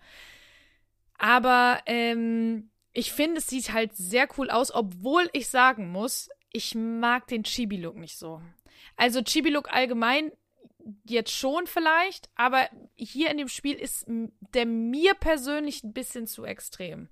[1.19, 6.73] Aber ähm, ich finde, es sieht halt sehr cool aus, obwohl ich sagen muss, ich
[6.73, 8.41] mag den Chibi-Look nicht so.
[8.95, 10.31] Also Chibi-Look allgemein
[11.05, 16.43] jetzt schon vielleicht, aber hier in dem Spiel ist der mir persönlich ein bisschen zu
[16.45, 17.09] extrem.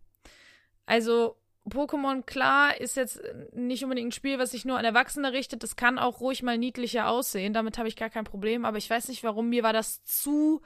[0.86, 1.38] Also
[1.70, 3.22] Pokémon, klar, ist jetzt
[3.54, 5.62] nicht unbedingt ein Spiel, was sich nur an Erwachsene richtet.
[5.64, 7.54] Das kann auch ruhig mal niedlicher aussehen.
[7.54, 8.66] Damit habe ich gar kein Problem.
[8.66, 9.50] Aber ich weiß nicht, warum.
[9.50, 10.62] Mir war das zu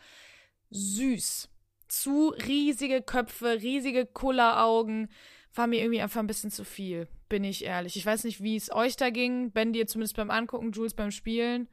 [0.69, 1.49] süß.
[1.87, 5.09] Zu riesige Köpfe, riesige Kulleraugen.
[5.53, 7.95] War mir irgendwie einfach ein bisschen zu viel, bin ich ehrlich.
[7.95, 9.51] Ich weiß nicht, wie es euch da ging.
[9.51, 11.69] Ben dir zumindest beim Angucken, Jules beim Spielen.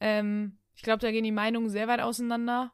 [0.00, 2.72] Ähm, ich glaube, da gehen die Meinungen sehr weit auseinander.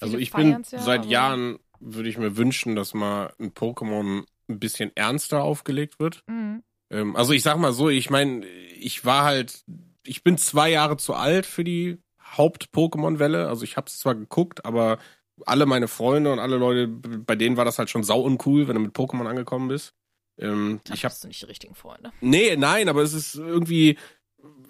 [0.00, 4.26] Also Viele ich bin ja, seit Jahren, würde ich mir wünschen, dass mal ein Pokémon
[4.50, 6.22] ein bisschen ernster aufgelegt wird.
[6.26, 6.62] Mhm.
[6.90, 9.64] Ähm, also ich sag mal so, ich meine, ich war halt,
[10.04, 12.02] ich bin zwei Jahre zu alt für die
[12.36, 13.48] Haupt-Pokémon-Welle.
[13.48, 14.98] Also ich habe es zwar geguckt, aber
[15.46, 18.74] alle meine Freunde und alle Leute, bei denen war das halt schon sau uncool, wenn
[18.74, 19.94] du mit Pokémon angekommen bist.
[20.36, 22.12] Ähm, Da ich habe du nicht die richtigen Freunde.
[22.20, 23.96] Nee, nein, aber es ist irgendwie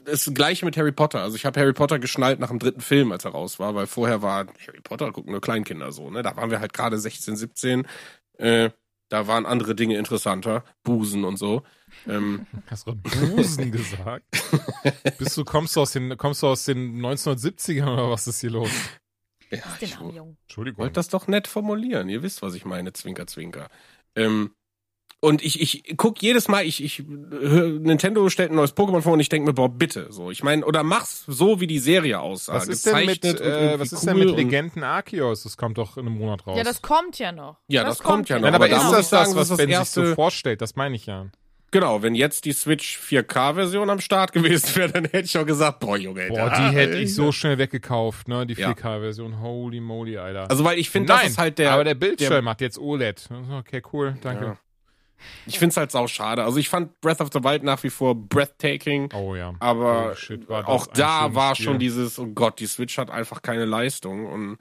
[0.05, 1.21] das gleiche mit Harry Potter.
[1.21, 3.87] Also ich habe Harry Potter geschnallt nach dem dritten Film, als er raus war, weil
[3.87, 6.23] vorher war Harry Potter gucken nur Kleinkinder so, ne?
[6.23, 7.87] Da waren wir halt gerade 16, 17.
[8.39, 8.71] Äh,
[9.09, 11.63] da waren andere Dinge interessanter, Busen und so.
[12.09, 14.25] Ähm, Hast du Busen gesagt?
[15.19, 18.51] Bist du, kommst du aus den, kommst du aus den 1970ern oder was ist hier
[18.51, 18.71] los?
[19.51, 19.97] ja, Ist ich.
[19.97, 20.79] Entschuldigung.
[20.79, 22.09] wollte das doch nett formulieren.
[22.09, 23.69] Ihr wisst, was ich meine, Zwinker, Zwinker.
[24.17, 24.53] Ähm,
[25.21, 29.21] und ich, ich guck jedes Mal, ich, ich Nintendo stellt ein neues Pokémon vor und
[29.21, 30.31] ich denke mir, boah, bitte, so.
[30.31, 32.55] Ich meine, oder mach's so, wie die Serie aussah.
[32.55, 35.43] Was ist denn mit, äh, irgendwie was ist cool denn mit Legenden Arceus?
[35.45, 36.57] Das kommt doch in einem Monat raus.
[36.59, 37.57] Ja, das kommt ja noch.
[37.69, 38.43] Ja, das kommt ja noch.
[38.45, 40.07] Nein, aber, aber ist muss das ich sagen, das, das was das Ben sich erste-
[40.09, 40.61] so vorstellt?
[40.61, 41.27] Das meine ich ja.
[41.73, 45.81] Genau, wenn jetzt die Switch 4K-Version am Start gewesen wäre, dann hätte ich auch gesagt,
[45.81, 48.47] boah, Junge, Boah, da- die hätte ich so schnell weggekauft, ne?
[48.47, 48.71] Die Ja.
[48.71, 49.41] 4K-Version.
[49.41, 50.49] Holy moly, Alter.
[50.49, 51.73] Also, weil ich finde, das Nein, ist halt der.
[51.73, 53.29] aber der Bildschirm hat jetzt OLED.
[53.59, 54.45] Okay, cool, danke.
[54.45, 54.59] Ja.
[55.47, 56.45] Ich finde es halt sau schade.
[56.45, 59.11] Also, ich fand Breath of the Wild nach wie vor breathtaking.
[59.15, 59.55] Oh ja.
[59.61, 61.65] Aber Holy shit, auch da war Spiel.
[61.65, 64.27] schon dieses, oh Gott, die Switch hat einfach keine Leistung.
[64.27, 64.59] Und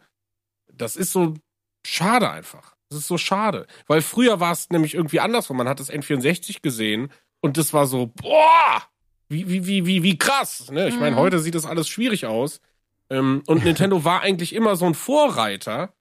[0.71, 1.33] das ist so
[1.85, 2.75] schade einfach.
[2.89, 3.65] Das ist so schade.
[3.87, 5.57] Weil früher war es nämlich irgendwie andersrum.
[5.57, 7.11] Man hat das N64 gesehen
[7.41, 8.83] und das war so, boah,
[9.27, 10.69] wie, wie, wie, wie, wie krass.
[10.71, 10.87] Ne?
[10.87, 11.19] Ich meine, Mhm.
[11.19, 12.61] heute sieht das alles schwierig aus.
[13.09, 15.94] Ähm, und Nintendo war eigentlich immer so ein Vorreiter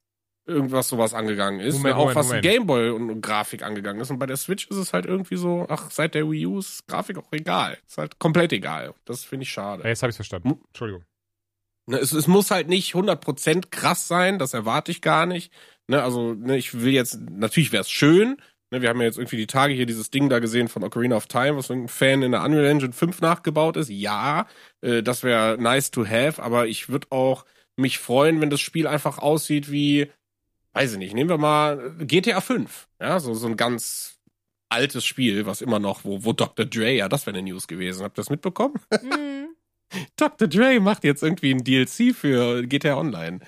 [0.47, 1.77] irgendwas sowas angegangen ist.
[1.77, 1.97] Moment, ne?
[1.97, 2.45] auch Moment, was Moment.
[2.45, 4.11] Gameboy und, und Grafik angegangen ist.
[4.11, 6.87] Und bei der Switch ist es halt irgendwie so, ach, seit der Wii U ist
[6.87, 7.79] Grafik auch egal.
[7.87, 8.95] Ist halt komplett egal.
[9.05, 9.83] Das finde ich schade.
[9.83, 10.61] Ja, jetzt habe ich verstanden.
[10.69, 11.05] Entschuldigung.
[11.87, 15.53] Ne, es, es muss halt nicht 100% krass sein, das erwarte ich gar nicht.
[15.87, 18.39] Ne, also, ne, ich will jetzt, natürlich wäre es schön.
[18.71, 21.17] Ne, wir haben ja jetzt irgendwie die Tage hier dieses Ding da gesehen von Ocarina
[21.17, 23.91] of Time, was irgendein Fan in der Unreal Engine 5 nachgebaut ist.
[23.91, 24.47] Ja,
[24.81, 27.45] äh, das wäre nice to have, aber ich würde auch
[27.77, 30.11] mich freuen, wenn das Spiel einfach aussieht wie,
[30.75, 32.89] weiß ich nicht, nehmen wir mal GTA 5.
[33.01, 34.19] Ja, so, so ein ganz
[34.69, 36.67] altes Spiel, was immer noch, wo, wo Dr.
[36.67, 38.03] Dre, ja, das wäre eine News gewesen.
[38.03, 38.75] Habt ihr das mitbekommen?
[39.03, 39.49] Mhm.
[40.17, 40.49] Dr.
[40.49, 43.39] Dre macht jetzt irgendwie ein DLC für GTA Online.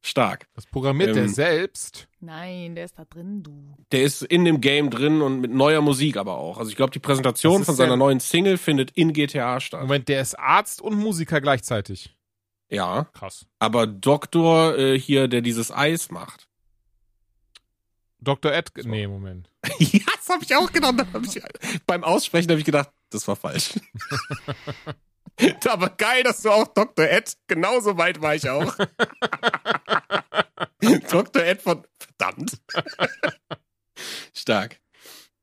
[0.00, 0.46] Stark.
[0.54, 2.08] Das programmiert der Ähm, selbst.
[2.20, 3.74] Nein, der ist da drin, du.
[3.90, 6.58] Der ist in dem Game drin und mit neuer Musik aber auch.
[6.58, 9.80] Also ich glaube, die Präsentation von seiner neuen Single findet in GTA statt.
[9.82, 12.14] Moment, der ist Arzt und Musiker gleichzeitig.
[12.70, 13.46] Ja, Krass.
[13.58, 16.47] aber Doktor äh, hier, der dieses Eis macht.
[18.20, 18.52] Dr.
[18.52, 18.70] Ed.
[18.76, 18.88] So.
[18.88, 19.50] Nee, Moment.
[19.78, 21.42] ja, das habe ich auch hab ich,
[21.86, 23.74] beim Aussprechen habe ich gedacht, das war falsch.
[25.68, 27.06] aber geil, dass du auch Dr.
[27.06, 28.76] Ed, genauso weit war ich auch.
[31.10, 31.42] Dr.
[31.42, 32.58] Ed von, verdammt.
[34.34, 34.80] Stark.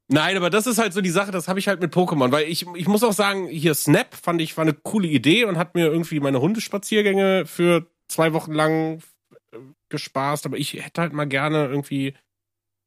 [0.07, 2.47] Nein, aber das ist halt so die Sache, das habe ich halt mit Pokémon, weil
[2.47, 5.73] ich, ich muss auch sagen, hier Snap fand ich, war eine coole Idee und hat
[5.73, 9.01] mir irgendwie meine Hundespaziergänge für zwei Wochen lang
[9.51, 9.57] äh,
[9.89, 12.13] gespaßt, aber ich hätte halt mal gerne irgendwie,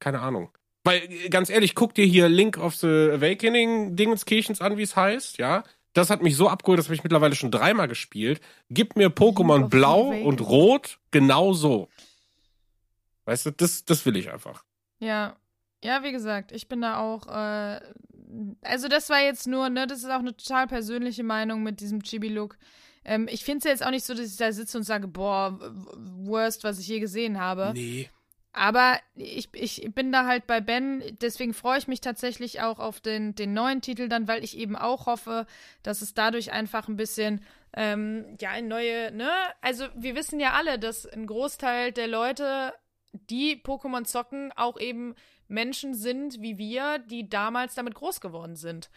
[0.00, 0.50] keine Ahnung.
[0.84, 5.38] Weil, ganz ehrlich, guck dir hier Link of the Awakening Dingenskirchens an, wie es heißt,
[5.38, 5.64] ja.
[5.92, 8.40] Das hat mich so abgeholt, das habe ich mittlerweile schon dreimal gespielt.
[8.70, 11.88] Gib mir Pokémon Blau und Rot genau so.
[13.24, 14.64] Weißt du, das, das will ich einfach.
[15.00, 15.36] Ja.
[15.82, 17.80] Ja, wie gesagt, ich bin da auch, äh,
[18.62, 22.02] also das war jetzt nur, ne, das ist auch eine total persönliche Meinung mit diesem
[22.02, 22.58] Chibi-Look.
[23.04, 25.58] Ähm, ich finde es jetzt auch nicht so, dass ich da sitze und sage, boah,
[25.96, 27.72] worst, was ich je gesehen habe.
[27.74, 28.08] Nee.
[28.52, 33.00] Aber ich, ich bin da halt bei Ben, deswegen freue ich mich tatsächlich auch auf
[33.00, 35.46] den, den neuen Titel dann, weil ich eben auch hoffe,
[35.82, 37.44] dass es dadurch einfach ein bisschen,
[37.74, 39.30] ähm, ja, ein neue, ne?
[39.60, 42.72] Also wir wissen ja alle, dass ein Großteil der Leute,
[43.12, 45.14] die Pokémon zocken, auch eben
[45.46, 48.90] Menschen sind wie wir, die damals damit groß geworden sind.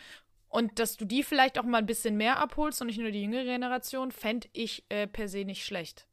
[0.48, 3.22] Und dass du die vielleicht auch mal ein bisschen mehr abholst und nicht nur die
[3.22, 6.08] jüngere Generation, fände ich äh, per se nicht schlecht.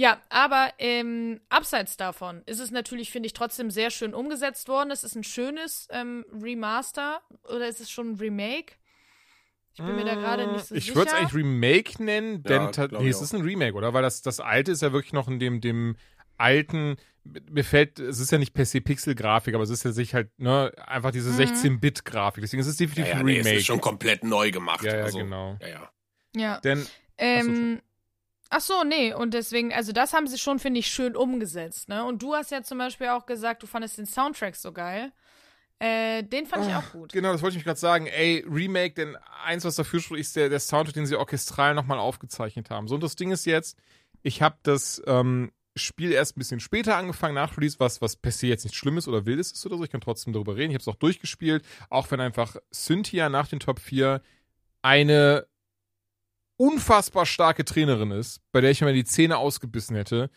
[0.00, 4.90] Ja, aber ähm, abseits davon ist es natürlich, finde ich, trotzdem sehr schön umgesetzt worden.
[4.90, 8.76] Es ist ein schönes ähm, Remaster oder ist es schon ein Remake?
[9.74, 10.96] Ich bin mir da gerade nicht so ich sicher.
[10.96, 13.92] würde es eigentlich Remake nennen, denn Ja, nee, ich es ist ein Remake, oder?
[13.92, 15.96] Weil das, das alte ist ja wirklich noch in dem, dem
[16.38, 16.96] alten,
[17.50, 20.30] mir fällt, es ist ja nicht per se Pixel-Grafik, aber es ist ja sich halt,
[20.38, 21.40] ne, einfach diese Mhm.
[21.40, 22.40] 16-Bit-Grafik.
[22.42, 23.58] Deswegen ist es definitiv Ja, ja, ein nee, es Remake.
[23.60, 24.82] ist schon komplett neu gemacht.
[24.82, 25.58] ja, ja, also, genau.
[25.60, 25.90] Ja, ja.
[26.36, 26.60] ja.
[26.60, 26.86] Denn,
[27.18, 27.82] Ähm,
[28.50, 32.04] ach so, nee, und deswegen, also das haben sie schon, finde ich, schön umgesetzt, ne?
[32.04, 35.12] Und du hast ja zum Beispiel auch gesagt, du fandest den Soundtrack so geil.
[35.78, 37.12] Äh, den fand ich auch gut.
[37.12, 38.06] genau, das wollte ich mich gerade sagen.
[38.06, 41.98] Ey, Remake, denn eins, was dafür spricht, ist der, der Soundtrack, den sie orchestral nochmal
[41.98, 42.86] aufgezeichnet haben.
[42.86, 43.78] So, und das Ding ist jetzt,
[44.22, 48.32] ich habe das ähm, Spiel erst ein bisschen später angefangen nach Release, was, was per
[48.32, 49.84] se jetzt nicht Schlimmes oder Wildes ist oder so.
[49.84, 50.70] Ich kann trotzdem darüber reden.
[50.70, 54.20] Ich habe es auch durchgespielt, auch wenn einfach Cynthia nach den Top 4
[54.82, 55.46] eine
[56.60, 60.28] unfassbar starke Trainerin ist, bei der ich mir die Zähne ausgebissen hätte.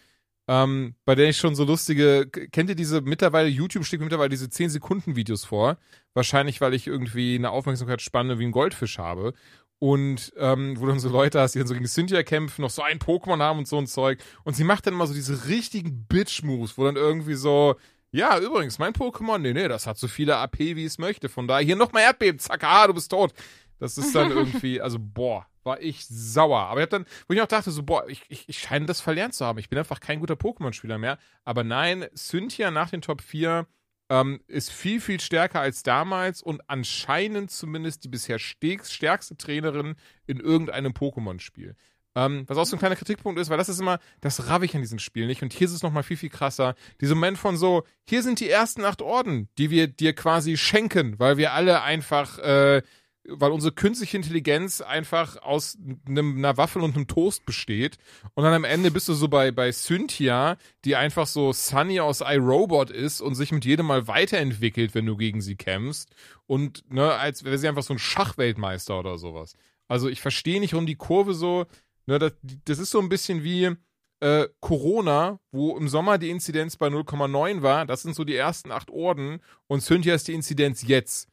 [0.48, 4.46] Ähm, bei der ich schon so lustige, kennt ihr diese mittlerweile, YouTube schlägt mittlerweile diese
[4.46, 5.78] 10-Sekunden-Videos vor.
[6.14, 9.34] Wahrscheinlich, weil ich irgendwie eine Aufmerksamkeitsspanne wie ein Goldfisch habe.
[9.80, 12.82] Und ähm, wo dann so Leute hast, die dann so gegen Cynthia kämpfen, noch so
[12.82, 14.20] ein Pokémon haben und so ein Zeug.
[14.46, 17.76] Und sie macht dann immer so diese richtigen Bitch-Moves, wo dann irgendwie so,
[18.12, 21.28] ja, übrigens, mein Pokémon, nee, nee, das hat so viele AP, wie es möchte.
[21.28, 23.34] Von daher, hier nochmal Erdbeben, zack, ah, du bist tot.
[23.78, 26.60] Das ist dann irgendwie, also, boah, war ich sauer.
[26.62, 29.02] Aber ich hab dann, wo ich auch dachte, so, boah, ich, ich, ich scheine das
[29.02, 29.60] verlernt zu haben.
[29.60, 31.18] Ich bin einfach kein guter Pokémon-Spieler mehr.
[31.44, 33.66] Aber nein, Cynthia nach den Top 4
[34.10, 39.96] ähm, ist viel, viel stärker als damals und anscheinend zumindest die bisher stärkst- stärkste Trainerin
[40.28, 41.76] in irgendeinem Pokémon-Spiel.
[42.16, 44.76] Ähm, was auch so ein kleiner Kritikpunkt ist, weil das ist immer, das raff ich
[44.76, 45.42] an diesem Spiel nicht.
[45.42, 46.76] Und hier ist es nochmal viel, viel krasser.
[47.02, 51.18] Dieser Moment von so, hier sind die ersten acht Orden, die wir dir quasi schenken,
[51.18, 52.84] weil wir alle einfach, äh,
[53.26, 55.78] weil unsere künstliche Intelligenz einfach aus
[56.08, 57.98] einem, einer Waffel und einem Toast besteht.
[58.34, 62.22] Und dann am Ende bist du so bei, bei Cynthia, die einfach so Sunny aus
[62.22, 66.14] iRobot ist und sich mit jedem Mal weiterentwickelt, wenn du gegen sie kämpfst.
[66.48, 69.56] Und, ne, als wäre sie einfach so ein Schachweltmeister oder sowas.
[69.88, 71.66] Also ich verstehe nicht, warum die Kurve so,
[72.06, 72.34] ne, das,
[72.66, 73.76] das ist so ein bisschen wie
[74.20, 77.86] äh, Corona, wo im Sommer die Inzidenz bei 0,9 war.
[77.86, 79.42] Das sind so die ersten acht Orden.
[79.68, 81.30] Und Cynthia ist die Inzidenz jetzt.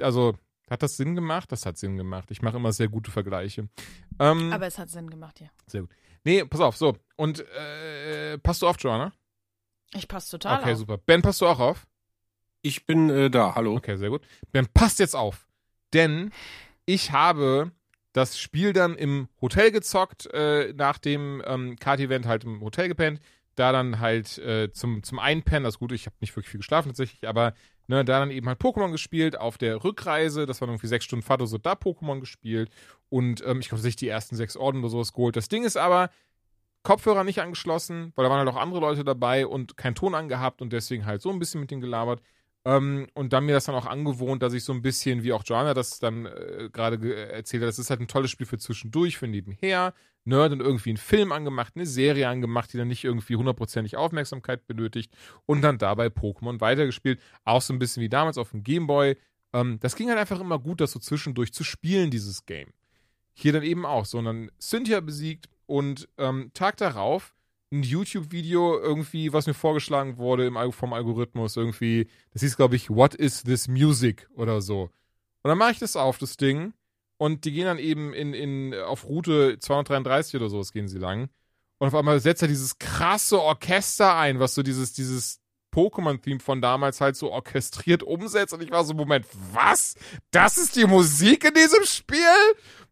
[0.00, 0.36] Also,
[0.70, 1.50] hat das Sinn gemacht?
[1.52, 2.30] Das hat Sinn gemacht.
[2.30, 3.68] Ich mache immer sehr gute Vergleiche.
[4.18, 5.48] Ähm, Aber es hat Sinn gemacht, ja.
[5.66, 5.90] sehr gut.
[6.24, 6.96] Nee, pass auf, so.
[7.16, 9.12] Und äh, passt du auf, Joanna?
[9.94, 10.78] Ich passe total Okay, auf.
[10.78, 10.98] super.
[10.98, 11.86] Ben, passt du auch auf?
[12.62, 13.76] Ich bin äh, da, hallo.
[13.76, 14.22] Okay, sehr gut.
[14.50, 15.46] Ben, passt jetzt auf.
[15.92, 16.32] Denn
[16.84, 17.70] ich habe
[18.12, 23.20] das Spiel dann im Hotel gezockt, äh, nach dem ähm, Kart-Event halt im Hotel gepennt.
[23.54, 26.88] Da dann halt äh, zum, zum Einpennen, das Gute, ich habe nicht wirklich viel geschlafen
[26.88, 27.54] tatsächlich, aber
[27.88, 30.46] ne, da dann eben halt Pokémon gespielt auf der Rückreise.
[30.46, 32.70] Das waren irgendwie sechs Stunden Fahrt oder so, da Pokémon gespielt.
[33.08, 35.36] Und ähm, ich glaube, sich die ersten sechs Orden oder sowas geholt.
[35.36, 36.10] Das Ding ist aber,
[36.82, 40.62] Kopfhörer nicht angeschlossen, weil da waren halt auch andere Leute dabei und kein Ton angehabt
[40.62, 42.22] und deswegen halt so ein bisschen mit denen gelabert.
[42.64, 45.42] Ähm, und dann mir das dann auch angewohnt, dass ich so ein bisschen, wie auch
[45.44, 48.58] Joanna das dann äh, gerade ge- erzählt hat, das ist halt ein tolles Spiel für
[48.58, 49.94] zwischendurch, für nebenher.
[50.26, 54.66] Nerd und irgendwie einen Film angemacht, eine Serie angemacht, die dann nicht irgendwie hundertprozentig Aufmerksamkeit
[54.66, 55.12] benötigt
[55.46, 57.20] und dann dabei Pokémon weitergespielt.
[57.44, 59.16] Auch so ein bisschen wie damals auf dem Gameboy.
[59.52, 62.70] Ähm, das ging halt einfach immer gut, das so zwischendurch zu spielen, dieses Game.
[63.34, 67.34] Hier dann eben auch, sondern Cynthia besiegt und ähm, Tag darauf
[67.72, 72.90] ein YouTube-Video irgendwie, was mir vorgeschlagen wurde im, vom Algorithmus, irgendwie, das hieß, glaube ich,
[72.90, 74.90] What is this music oder so.
[75.42, 76.72] Und dann mache ich das auf, das Ding,
[77.18, 80.98] und die gehen dann eben in, in, auf Route 233 oder so, das gehen sie
[80.98, 81.28] lang.
[81.78, 85.40] Und auf einmal setzt er dieses krasse Orchester ein, was so dieses, dieses
[85.74, 88.54] Pokémon-Theme von damals halt so orchestriert umsetzt.
[88.54, 89.94] Und ich war so, Moment, was?
[90.30, 92.18] Das ist die Musik in diesem Spiel?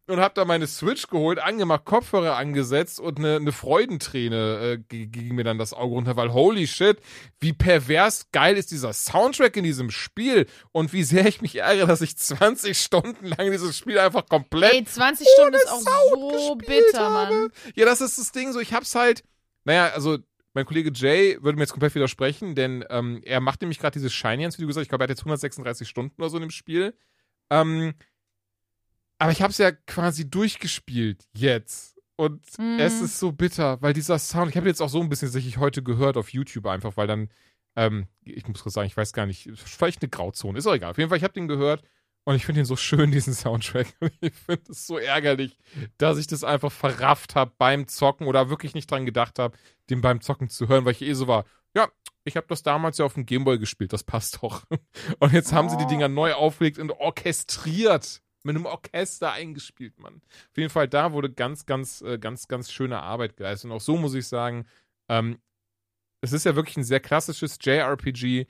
[0.07, 5.35] Und hab da meine Switch geholt, angemacht, Kopfhörer angesetzt und eine, eine Freudenträne äh, ging
[5.35, 6.99] mir dann das Auge runter, weil holy shit,
[7.41, 11.87] wie pervers geil ist dieser Soundtrack in diesem Spiel und wie sehr ich mich ärgere,
[11.87, 16.57] dass ich 20 Stunden lang dieses Spiel einfach komplett Ey, 20 Stunden ist auch so
[16.57, 17.35] gespielt bitter, habe.
[17.35, 17.53] Mann.
[17.75, 18.61] Ja, das ist das Ding so.
[18.61, 19.25] Ich hab's halt,
[19.65, 20.19] naja, also
[20.53, 24.13] mein Kollege Jay würde mir jetzt komplett widersprechen, denn ähm, er macht nämlich gerade dieses
[24.13, 24.83] Shiny Hands Video gesagt.
[24.83, 26.95] Ich glaube, er hat jetzt 136 Stunden oder so in dem Spiel.
[27.51, 27.95] Ähm,
[29.19, 31.95] aber ich hab's ja quasi durchgespielt jetzt.
[32.17, 32.79] Und Mhm.
[32.79, 35.59] es ist so bitter, weil dieser Sound, ich habe jetzt auch so ein bisschen sicherlich
[35.59, 37.29] heute gehört auf YouTube einfach, weil dann,
[37.77, 40.91] ähm, ich muss kurz sagen, ich weiß gar nicht, vielleicht eine Grauzone, ist auch egal.
[40.93, 41.83] Auf jeden Fall, ich habe den gehört
[42.23, 43.89] und ich finde ihn so schön, diesen Soundtrack.
[44.21, 45.59] Ich finde es so ärgerlich,
[45.99, 49.59] dass ich das einfach verrafft habe beim Zocken oder wirklich nicht dran gedacht habe,
[49.91, 51.89] den beim Zocken zu hören, weil ich eh so war, ja,
[52.23, 54.63] ich habe das damals ja auf dem Gameboy gespielt, das passt doch.
[55.19, 58.21] Und jetzt haben sie die Dinger neu aufgelegt und orchestriert.
[58.45, 60.21] Mit einem Orchester eingespielt, Mann.
[60.51, 63.71] Auf jeden Fall, da wurde ganz, ganz, äh, ganz, ganz schöne Arbeit geleistet.
[63.71, 64.67] Und auch so muss ich sagen,
[65.09, 65.39] ähm,
[66.21, 68.47] es ist ja wirklich ein sehr klassisches JRPG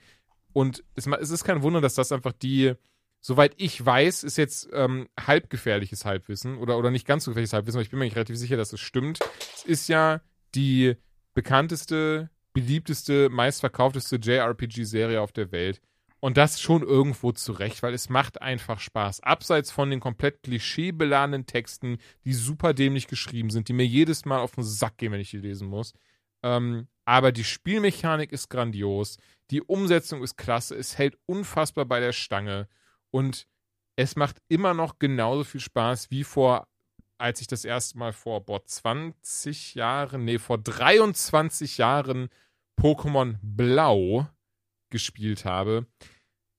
[0.53, 2.73] und es, es ist kein Wunder, dass das einfach die,
[3.19, 7.77] soweit ich weiß, ist jetzt ähm, halbgefährliches Halbwissen oder, oder nicht ganz so gefährliches Halbwissen,
[7.77, 9.19] aber ich bin mir nicht relativ sicher, dass es stimmt.
[9.55, 10.21] Es ist ja
[10.55, 10.95] die
[11.33, 15.81] bekannteste, beliebteste, meistverkaufteste JRPG-Serie auf der Welt.
[16.25, 19.19] Und das schon irgendwo zurecht, weil es macht einfach Spaß.
[19.19, 24.39] Abseits von den komplett klischeebeladenen Texten, die super dämlich geschrieben sind, die mir jedes Mal
[24.39, 25.93] auf den Sack gehen, wenn ich die lesen muss.
[26.41, 29.19] Ähm, aber die Spielmechanik ist grandios,
[29.51, 32.67] die Umsetzung ist klasse, es hält unfassbar bei der Stange
[33.11, 33.47] und
[33.95, 36.67] es macht immer noch genauso viel Spaß wie vor,
[37.19, 42.29] als ich das erste Mal vor, boah, 20 Jahren, nee, vor 23 Jahren
[42.81, 44.27] Pokémon Blau
[44.89, 45.85] gespielt habe.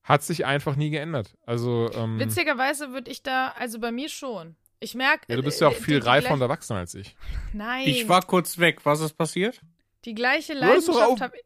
[0.07, 1.35] Hat sich einfach nie geändert.
[1.45, 4.57] Also, ähm, Witzigerweise würde ich da, also bei mir schon.
[4.81, 5.25] Ich merke.
[5.29, 7.15] ja, du bist ja auch viel reifer und erwachsener als ich.
[7.53, 7.87] Nein.
[7.89, 8.85] Ich war kurz weg.
[8.85, 9.61] Was ist passiert?
[10.05, 11.37] die gleiche Leidenschaft auch- habe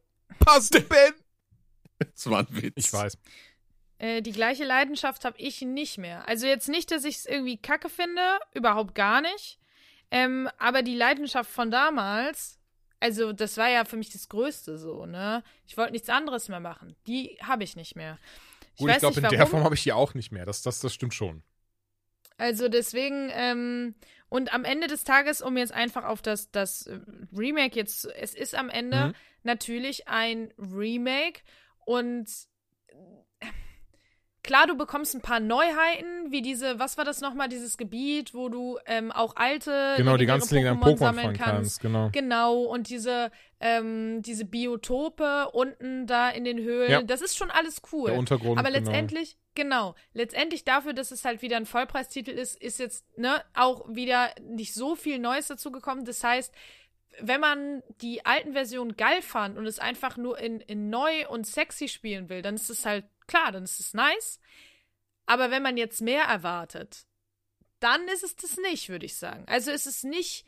[0.40, 1.14] Passt, Ben!
[1.98, 2.72] Das war ein Witz.
[2.76, 3.16] Ich weiß.
[3.98, 6.26] äh, die gleiche Leidenschaft habe ich nicht mehr.
[6.28, 8.20] Also jetzt nicht, dass ich es irgendwie kacke finde,
[8.52, 9.58] überhaupt gar nicht.
[10.10, 12.58] Ähm, aber die Leidenschaft von damals,
[13.00, 15.42] also das war ja für mich das Größte so, ne?
[15.66, 16.96] Ich wollte nichts anderes mehr machen.
[17.06, 18.18] Die habe ich nicht mehr.
[18.74, 19.36] Ich Gut, ich weiß glaube, in warum.
[19.38, 20.46] der Form habe ich die auch nicht mehr.
[20.46, 21.42] Das, das, das stimmt schon.
[22.38, 23.94] Also deswegen, ähm,
[24.30, 26.98] und am Ende des Tages, um jetzt einfach auf das, das äh,
[27.36, 29.14] Remake jetzt, es ist am Ende Mhm.
[29.42, 31.42] natürlich ein Remake
[31.84, 32.28] und
[34.42, 38.48] klar, du bekommst ein paar Neuheiten, wie diese, was war das nochmal, dieses Gebiet, wo
[38.48, 41.80] du ähm, auch alte Genau, die ganzen legendären Pokémon sammeln fangen kannst.
[41.80, 42.10] Genau.
[42.12, 43.30] Genau, und diese,
[43.60, 47.02] ähm, diese Biotope unten da in den Höhlen, Ja.
[47.02, 48.10] das ist schon alles cool.
[48.10, 48.58] Der Untergrund.
[48.58, 48.80] Aber genau.
[48.80, 53.86] letztendlich, genau, letztendlich dafür, dass es halt wieder ein Vollpreistitel ist, ist jetzt ne, auch
[53.88, 56.04] wieder nicht so viel Neues dazu gekommen.
[56.04, 56.54] Das heißt,
[57.20, 61.46] wenn man die alten Versionen geil fand und es einfach nur in, in neu und
[61.46, 64.40] sexy spielen will, dann ist es halt klar, dann ist es nice.
[65.26, 67.06] Aber wenn man jetzt mehr erwartet,
[67.78, 69.44] dann ist es das nicht, würde ich sagen.
[69.46, 70.44] Also ist es nicht,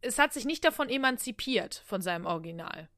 [0.00, 2.88] es hat sich nicht davon emanzipiert von seinem Original.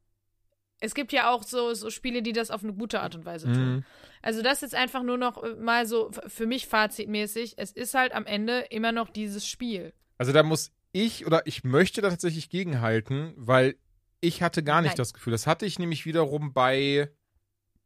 [0.80, 3.47] Es gibt ja auch so, so Spiele, die das auf eine gute Art und Weise
[3.47, 3.74] tun.
[3.76, 3.85] Mhm.
[4.22, 7.55] Also das jetzt einfach nur noch äh, mal so für mich fazitmäßig.
[7.56, 9.93] Es ist halt am Ende immer noch dieses Spiel.
[10.18, 13.76] Also da muss ich oder ich möchte da tatsächlich gegenhalten, weil
[14.20, 14.97] Ich hatte gar nicht Nein.
[14.97, 15.30] das Gefühl.
[15.30, 17.10] Das hatte ich nämlich wiederum bei.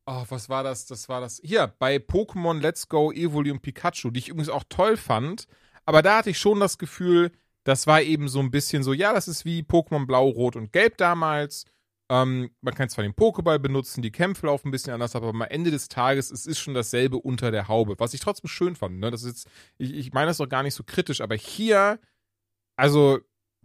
[0.07, 0.87] Oh, was war das?
[0.87, 1.41] Das war das.
[1.45, 5.47] Hier, bei Pokémon Let's Go Evoli und Pikachu, die ich übrigens auch toll fand.
[5.85, 7.31] Aber da hatte ich schon das Gefühl,
[7.65, 10.73] das war eben so ein bisschen so, ja, das ist wie Pokémon Blau, Rot und
[10.73, 11.67] Gelb damals.
[12.11, 15.41] Ähm, man kann zwar den Pokéball benutzen, die Kämpfe laufen ein bisschen anders, aber am
[15.43, 18.99] Ende des Tages, es ist schon dasselbe unter der Haube, was ich trotzdem schön fand.
[18.99, 19.11] Ne?
[19.11, 22.01] Das ist jetzt, ich, ich meine das doch gar nicht so kritisch, aber hier,
[22.77, 23.21] also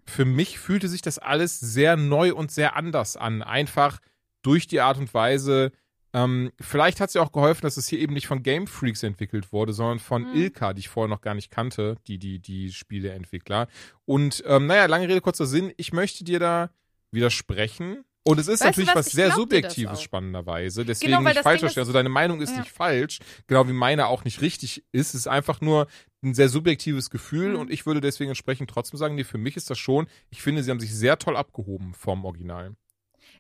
[0.06, 3.42] für mich fühlte sich das alles sehr neu und sehr anders an.
[3.42, 4.00] Einfach
[4.44, 5.72] durch die Art und Weise.
[6.14, 9.04] Ähm, vielleicht hat es ja auch geholfen, dass es hier eben nicht von Game Freaks
[9.04, 10.36] entwickelt wurde, sondern von Mhm.
[10.36, 13.68] Ilka, die ich vorher noch gar nicht kannte, die, die, die Spieleentwickler.
[14.06, 16.70] Und ähm, naja, lange Rede, kurzer Sinn, ich möchte dir da
[17.12, 18.04] widersprechen.
[18.24, 19.06] Und es ist Weißt natürlich was?
[19.08, 20.84] was, sehr Subjektives, spannenderweise.
[20.84, 21.82] Deswegen Genau, nicht falsch verstehen.
[21.82, 22.60] Also deine Meinung ist Ja.
[22.60, 25.10] nicht falsch, genau wie meine auch nicht richtig ist.
[25.10, 25.88] Es ist einfach nur
[26.22, 27.60] ein sehr subjektives Gefühl Mhm.
[27.60, 30.62] und ich würde deswegen entsprechend trotzdem sagen, nee, für mich ist das schon, ich finde,
[30.62, 32.76] sie haben sich sehr toll abgehoben vom Original.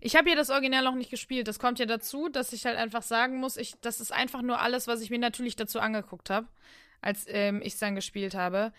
[0.02, 1.48] Ich habe ja das Original noch nicht gespielt.
[1.48, 4.60] Das kommt ja dazu, dass ich halt einfach sagen muss, ich, das ist einfach nur
[4.60, 6.48] alles, was ich mir natürlich dazu angeguckt habe,
[7.02, 8.72] als ähm, ich es dann gespielt habe.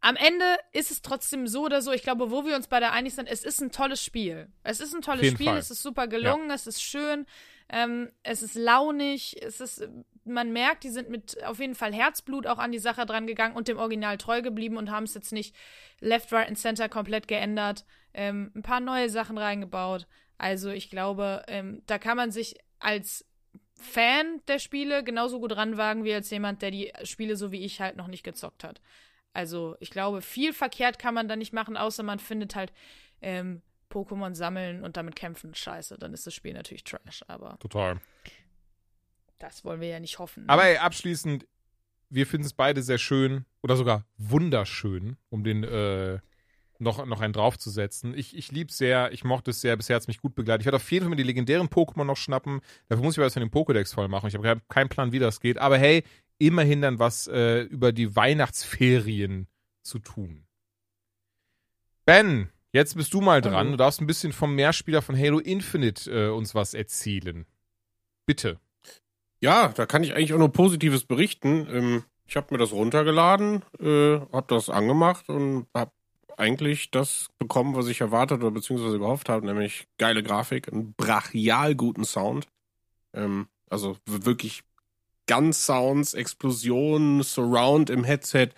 [0.00, 1.92] Am Ende ist es trotzdem so oder so.
[1.92, 4.48] Ich glaube, wo wir uns beide einig sind, es ist ein tolles Spiel.
[4.62, 5.58] Es ist ein tolles Spiel, Fall.
[5.58, 7.26] es ist super gelungen, es ist schön,
[7.68, 9.88] ähm, es ist launig, es ist,
[10.24, 13.56] man merkt, die sind mit auf jeden Fall Herzblut auch an die Sache dran gegangen
[13.56, 15.54] und dem Original treu geblieben und haben es jetzt nicht
[16.00, 17.84] left, right and center komplett geändert,
[18.14, 20.06] ähm, ein paar neue Sachen reingebaut.
[20.38, 23.24] Also ich glaube, ähm, da kann man sich als
[23.74, 27.80] Fan der Spiele genauso gut ranwagen wie als jemand, der die Spiele so wie ich
[27.80, 28.80] halt noch nicht gezockt hat.
[29.32, 32.72] Also ich glaube, viel verkehrt kann man da nicht machen, außer man findet halt
[33.20, 35.98] ähm, Pokémon sammeln und damit kämpfen scheiße.
[35.98, 38.00] Dann ist das Spiel natürlich trash, aber Total.
[39.38, 40.44] das wollen wir ja nicht hoffen.
[40.44, 40.48] ne?
[40.48, 41.46] Aber ey, abschließend,
[42.10, 46.18] wir finden es beide sehr schön oder sogar wunderschön, um den äh,
[46.78, 48.16] noch, noch einen draufzusetzen.
[48.16, 50.62] Ich, ich liebe es sehr, ich mochte es sehr, bisher hat es mich gut begleitet.
[50.62, 52.60] Ich werde auf jeden Fall mir die legendären Pokémon noch schnappen.
[52.88, 54.28] Dafür muss ich aber erst den Pokédex voll machen.
[54.28, 55.58] Ich habe kein- keinen Plan, wie das geht.
[55.58, 56.04] Aber hey,
[56.38, 59.48] immerhin dann was äh, über die Weihnachtsferien
[59.82, 60.44] zu tun.
[62.04, 63.70] Ben, jetzt bist du mal dran.
[63.72, 67.44] Du darfst ein bisschen vom Mehrspieler von Halo Infinite äh, uns was erzählen.
[68.24, 68.58] Bitte.
[69.40, 71.66] Ja, da kann ich eigentlich auch nur Positives berichten.
[71.70, 75.92] Ähm, ich habe mir das runtergeladen, äh, habe das angemacht und habe
[76.38, 81.74] eigentlich das bekommen, was ich erwartet oder beziehungsweise gehofft habe, nämlich geile Grafik, einen brachial
[81.74, 82.46] guten Sound.
[83.14, 84.62] Ähm, also wirklich
[85.26, 88.50] ganz Sounds, Explosionen, Surround im Headset,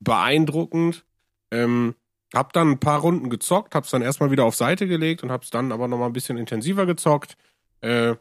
[0.00, 1.04] beeindruckend.
[1.50, 1.94] Ähm,
[2.34, 5.50] hab dann ein paar Runden gezockt, hab's dann erstmal wieder auf Seite gelegt und hab's
[5.50, 7.36] dann aber nochmal ein bisschen intensiver gezockt.
[7.80, 8.16] Äh,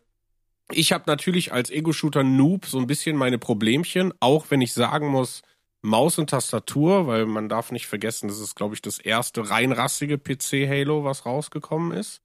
[0.71, 5.41] ich habe natürlich als Ego-Shooter-Noob so ein bisschen meine Problemchen, auch wenn ich sagen muss,
[5.81, 9.71] Maus und Tastatur, weil man darf nicht vergessen, das ist, glaube ich, das erste rein
[9.71, 12.21] rassige PC-Halo, was rausgekommen ist.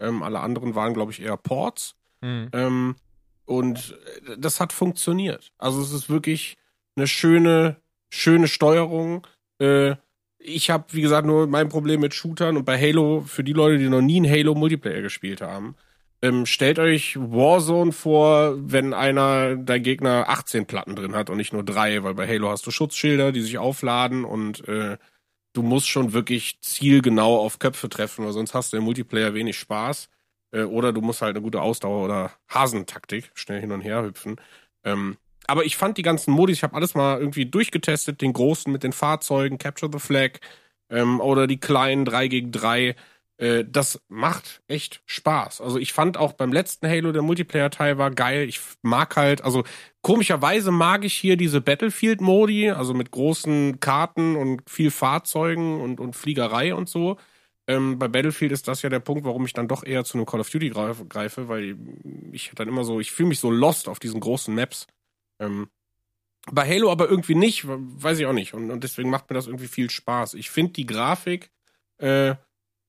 [0.00, 1.94] Ähm, alle anderen waren, glaube ich, eher Ports.
[2.20, 2.48] Mhm.
[2.52, 2.96] Ähm,
[3.44, 5.52] und äh, das hat funktioniert.
[5.58, 6.56] Also es ist wirklich
[6.96, 7.76] eine schöne,
[8.10, 9.26] schöne Steuerung.
[9.58, 9.96] Äh,
[10.38, 13.78] ich habe, wie gesagt, nur mein Problem mit Shootern und bei Halo, für die Leute,
[13.78, 15.74] die noch nie einen Halo Multiplayer gespielt haben,
[16.24, 21.52] ähm, stellt euch Warzone vor, wenn einer, dein Gegner 18 Platten drin hat und nicht
[21.52, 24.96] nur drei, weil bei Halo hast du Schutzschilder, die sich aufladen und äh,
[25.52, 29.58] du musst schon wirklich zielgenau auf Köpfe treffen, weil sonst hast du im Multiplayer wenig
[29.58, 30.08] Spaß.
[30.52, 34.40] Äh, oder du musst halt eine gute Ausdauer oder Hasentaktik, schnell hin und her hüpfen.
[34.82, 38.72] Ähm, aber ich fand die ganzen Modis, ich habe alles mal irgendwie durchgetestet, den großen
[38.72, 40.38] mit den Fahrzeugen, Capture the Flag,
[40.88, 42.96] ähm, oder die kleinen 3 gegen 3.
[43.36, 45.60] Äh, das macht echt Spaß.
[45.60, 48.48] Also ich fand auch beim letzten Halo der Multiplayer-Teil war geil.
[48.48, 49.64] Ich mag halt, also
[50.02, 56.14] komischerweise mag ich hier diese Battlefield-Modi, also mit großen Karten und viel Fahrzeugen und, und
[56.14, 57.16] Fliegerei und so.
[57.66, 60.26] Ähm, bei Battlefield ist das ja der Punkt, warum ich dann doch eher zu einem
[60.26, 61.78] Call of Duty greife, weil
[62.32, 64.86] ich dann immer so, ich fühle mich so lost auf diesen großen Maps.
[65.40, 65.68] Ähm,
[66.52, 68.54] bei Halo aber irgendwie nicht, weiß ich auch nicht.
[68.54, 70.34] Und, und deswegen macht mir das irgendwie viel Spaß.
[70.34, 71.50] Ich finde die Grafik
[71.98, 72.34] äh,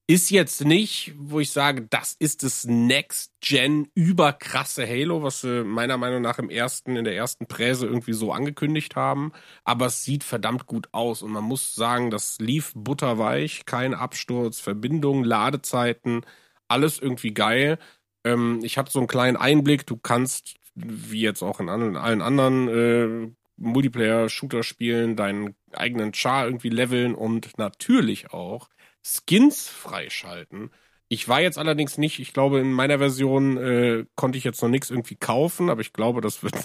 [0.07, 5.98] ist jetzt nicht, wo ich sage, das ist das Next-Gen überkrasse Halo, was sie meiner
[5.98, 9.32] Meinung nach im ersten, in der ersten Präse irgendwie so angekündigt haben.
[9.64, 14.60] Aber es sieht verdammt gut aus und man muss sagen, das lief butterweich, kein Absturz,
[14.60, 16.22] Verbindungen, Ladezeiten,
[16.68, 17.80] alles irgendwie geil.
[18.23, 22.22] Ähm, ich habe so einen kleinen Einblick, du kannst, wie jetzt auch in, in allen
[22.22, 28.69] anderen äh, Multiplayer-Shooter-Spielen, deinen eigenen Char irgendwie leveln und natürlich auch
[29.06, 30.72] Skins freischalten.
[31.07, 34.69] Ich war jetzt allerdings nicht, ich glaube, in meiner Version äh, konnte ich jetzt noch
[34.69, 36.56] nichts irgendwie kaufen, aber ich glaube, das wird,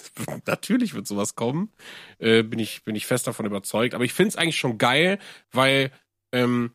[0.47, 1.71] natürlich wird sowas kommen.
[2.19, 3.95] Äh, bin, ich, bin ich fest davon überzeugt.
[3.95, 5.19] Aber ich finde es eigentlich schon geil,
[5.53, 5.93] weil
[6.33, 6.73] ähm,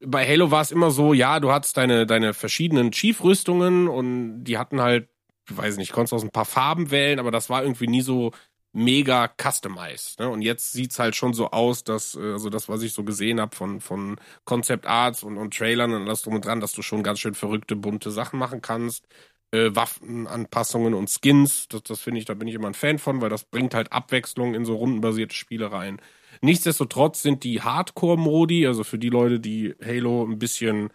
[0.00, 4.56] bei Halo war es immer so, ja, du hattest deine, deine verschiedenen Chief-Rüstungen und die
[4.56, 5.08] hatten halt,
[5.50, 8.32] ich weiß nicht, konntest aus ein paar Farben wählen, aber das war irgendwie nie so
[8.72, 10.20] mega customized.
[10.20, 10.28] Ne?
[10.28, 13.40] Und jetzt sieht's halt schon so aus, dass, äh, also das, was ich so gesehen
[13.40, 16.82] habe von, von Concept Arts und, und Trailern und alles drum und dran, dass du
[16.82, 19.06] schon ganz schön verrückte, bunte Sachen machen kannst.
[19.50, 23.22] Äh, Waffenanpassungen und Skins, das, das finde ich, da bin ich immer ein Fan von,
[23.22, 26.00] weil das bringt halt Abwechslung in so rundenbasierte Spiele rein.
[26.42, 30.90] Nichtsdestotrotz sind die Hardcore-Modi, also für die Leute, die Halo ein bisschen,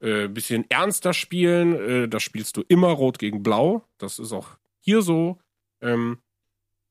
[0.00, 3.82] äh, bisschen ernster spielen, äh, da spielst du immer Rot gegen Blau.
[3.98, 5.38] Das ist auch hier so.
[5.80, 6.18] Ähm,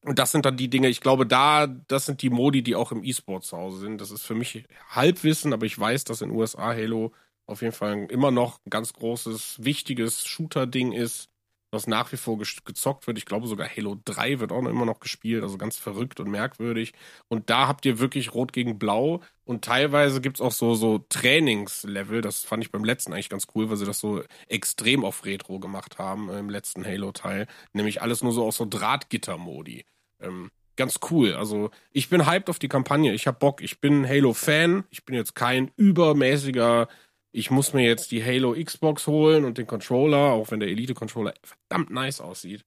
[0.05, 2.91] und das sind dann die Dinge, ich glaube, da, das sind die Modi, die auch
[2.91, 3.99] im E-Sport zu Hause sind.
[4.01, 7.11] Das ist für mich Halbwissen, aber ich weiß, dass in USA Halo
[7.47, 11.29] auf jeden Fall immer noch ein ganz großes, wichtiges Shooter-Ding ist,
[11.71, 13.17] was nach wie vor gezockt wird.
[13.17, 16.29] Ich glaube sogar Halo 3 wird auch noch immer noch gespielt, also ganz verrückt und
[16.29, 16.93] merkwürdig.
[17.27, 22.21] Und da habt ihr wirklich Rot gegen Blau und teilweise gibt's auch so, so Trainingslevel.
[22.21, 25.59] Das fand ich beim letzten eigentlich ganz cool, weil sie das so extrem auf Retro
[25.59, 27.47] gemacht haben äh, im letzten Halo-Teil.
[27.73, 29.85] Nämlich alles nur so aus so Drahtgitter-Modi.
[30.25, 31.33] Ähm, ganz cool.
[31.33, 33.13] Also ich bin hyped auf die Kampagne.
[33.13, 33.61] Ich hab Bock.
[33.61, 34.83] Ich bin Halo-Fan.
[34.89, 36.87] Ich bin jetzt kein übermäßiger,
[37.35, 41.33] ich muss mir jetzt die Halo Xbox holen und den Controller, auch wenn der Elite-Controller
[41.43, 42.65] verdammt nice aussieht.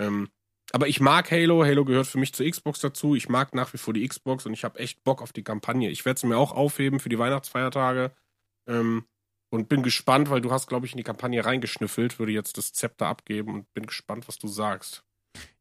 [0.00, 0.28] Ähm,
[0.70, 1.64] aber ich mag Halo.
[1.64, 3.16] Halo gehört für mich zur Xbox dazu.
[3.16, 5.90] Ich mag nach wie vor die Xbox und ich habe echt Bock auf die Kampagne.
[5.90, 8.12] Ich werde sie mir auch aufheben für die Weihnachtsfeiertage.
[8.68, 9.04] Ähm,
[9.50, 12.72] und bin gespannt, weil du hast, glaube ich, in die Kampagne reingeschnüffelt, würde jetzt das
[12.72, 15.04] Zepter abgeben und bin gespannt, was du sagst.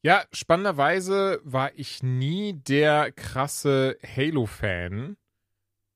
[0.01, 5.15] Ja, spannenderweise war ich nie der krasse Halo-Fan.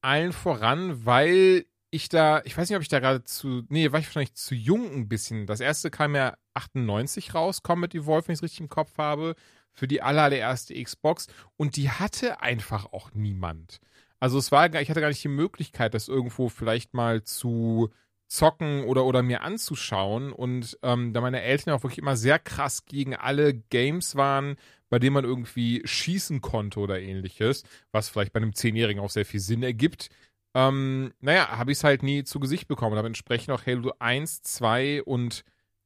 [0.01, 3.99] Allen voran, weil ich da, ich weiß nicht, ob ich da gerade zu, nee, war
[3.99, 5.45] ich wahrscheinlich zu jung ein bisschen.
[5.45, 9.35] Das erste kam ja 98 raus, Combat Evolve, wenn ich es richtig im Kopf habe,
[9.73, 11.27] für die allererste Xbox.
[11.55, 13.79] Und die hatte einfach auch niemand.
[14.19, 17.89] Also es war, ich hatte gar nicht die Möglichkeit, das irgendwo vielleicht mal zu
[18.27, 20.31] zocken oder, oder mir anzuschauen.
[20.31, 24.57] Und ähm, da meine Eltern auch wirklich immer sehr krass gegen alle Games waren,
[24.89, 29.25] bei denen man irgendwie schießen konnte oder ähnliches, was vielleicht bei einem Zehnjährigen auch sehr
[29.25, 30.09] viel Sinn ergibt.
[30.53, 32.97] Ähm, naja, habe ich es halt nie zu Gesicht bekommen.
[32.97, 35.43] Habe entsprechend auch Halo 1, 2 und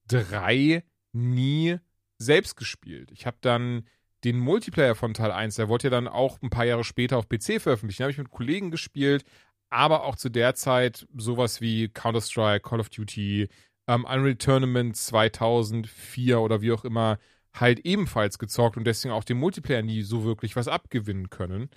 [0.08, 1.78] 3 nie
[2.18, 3.12] selbst gespielt.
[3.12, 3.86] Ich habe dann
[4.24, 7.28] den Multiplayer von Teil 1, der wurde ja dann auch ein paar Jahre später auf
[7.28, 8.00] PC veröffentlicht.
[8.00, 9.24] Den habe ich mit Kollegen gespielt,
[9.72, 13.50] aber auch zu der Zeit sowas wie Counter-Strike, Call of Duty,
[13.88, 17.18] ähm, Unreal Tournament 2004 oder wie auch immer
[17.54, 21.70] halt ebenfalls gezockt und deswegen auch dem Multiplayer nie so wirklich was abgewinnen können.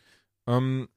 [0.46, 0.88] Ähm,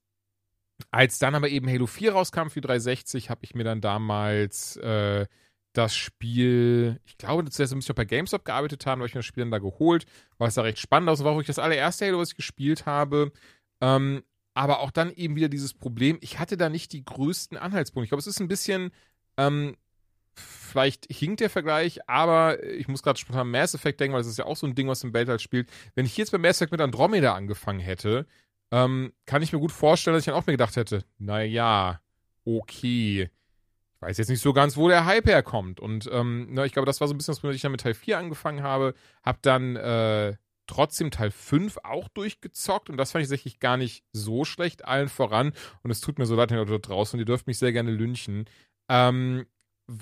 [0.91, 5.25] als dann aber eben Halo 4 rauskam für 360, habe ich mir dann damals äh,
[5.73, 9.25] das Spiel, ich glaube, zuerst müsste ich bei GameStop gearbeitet haben, habe ich mir das
[9.25, 10.05] Spiel dann da geholt,
[10.37, 12.85] weil es da recht spannend aus war, wo ich das allererste Halo, was ich gespielt
[12.85, 13.31] habe.
[13.81, 14.23] Ähm,
[14.57, 18.05] aber auch dann eben wieder dieses Problem, ich hatte da nicht die größten Anhaltspunkte.
[18.05, 18.89] Ich glaube, es ist ein bisschen,
[19.37, 19.77] ähm,
[20.33, 24.39] vielleicht hinkt der Vergleich, aber ich muss gerade spontan Mass Effect denken, weil das ist
[24.39, 25.69] ja auch so ein Ding, was im Weltall spielt.
[25.93, 28.25] Wenn ich jetzt bei Mass Effect mit Andromeda angefangen hätte,
[28.71, 32.01] ähm, kann ich mir gut vorstellen, dass ich dann auch mir gedacht hätte, naja,
[32.43, 33.29] okay.
[33.93, 35.79] Ich weiß jetzt nicht so ganz, wo der Hype herkommt.
[35.79, 37.71] Und ähm, na, ich glaube, das war so ein bisschen das Problem, dass ich dann
[37.71, 38.95] mit Teil 4 angefangen habe.
[39.23, 40.35] Hab dann äh,
[40.67, 45.09] trotzdem Teil 5 auch durchgezockt und das fand ich tatsächlich gar nicht so schlecht, allen
[45.09, 45.53] voran.
[45.83, 48.45] Und es tut mir so leid, ihr da draußen, ihr dürft mich sehr gerne lynchen.
[48.89, 49.45] Ähm,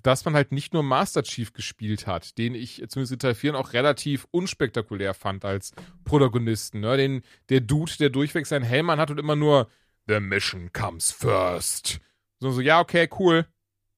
[0.01, 3.55] dass man halt nicht nur Master Chief gespielt hat, den ich zumindest in Teil 4
[3.55, 5.73] auch relativ unspektakulär fand als
[6.03, 6.79] Protagonisten.
[6.79, 6.97] Ne?
[6.97, 9.69] Den, der Dude, der durchweg seinen Helm hat und immer nur
[10.07, 11.99] The mission comes first.
[12.39, 13.45] So, so, ja, okay, cool.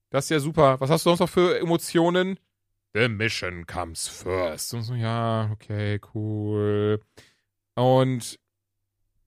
[0.10, 0.80] Das ist ja super.
[0.80, 2.38] Was hast du sonst noch für Emotionen?
[2.97, 4.73] The mission comes first.
[4.73, 6.99] Und so, ja, okay, cool.
[7.75, 8.39] Und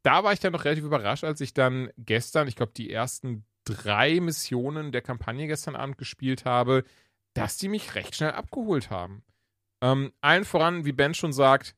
[0.02, 3.44] da war ich dann noch relativ überrascht, als ich dann gestern, ich glaube, die ersten
[3.64, 6.82] drei Missionen der Kampagne gestern Abend gespielt habe,
[7.34, 9.22] dass die mich recht schnell abgeholt haben.
[9.80, 11.76] Ähm, allen voran, wie Ben schon sagt,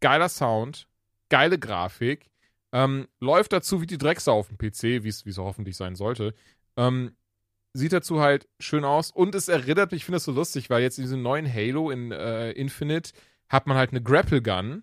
[0.00, 0.88] geiler Sound,
[1.28, 2.30] geile Grafik,
[2.72, 6.34] ähm, läuft dazu wie die Drecksau auf dem PC, wie es hoffentlich sein sollte.
[6.76, 7.14] Ähm,
[7.78, 10.82] sieht dazu halt schön aus und es erinnert mich, ich finde das so lustig, weil
[10.82, 13.12] jetzt in diesem neuen Halo in äh, Infinite
[13.48, 14.82] hat man halt eine Grapple Gun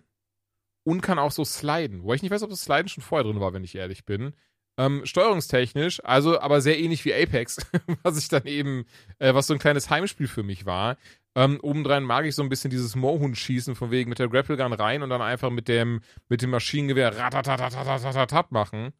[0.84, 2.02] und kann auch so sliden.
[2.02, 4.34] Wo ich nicht weiß, ob das Sliden schon vorher drin war, wenn ich ehrlich bin.
[4.78, 7.56] Ähm, steuerungstechnisch, also aber sehr ähnlich wie Apex,
[8.02, 8.84] was ich dann eben,
[9.18, 10.98] äh, was so ein kleines Heimspiel für mich war.
[11.34, 14.72] Ähm, obendrein mag ich so ein bisschen dieses Mohun-Schießen von wegen mit der Grapple Gun
[14.72, 18.92] rein und dann einfach mit dem, mit dem Maschinengewehr ratatatatatatat machen.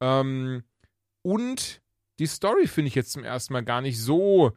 [0.00, 0.62] Ähm,
[1.22, 1.82] und
[2.20, 4.52] die Story finde ich jetzt zum ersten Mal gar nicht so.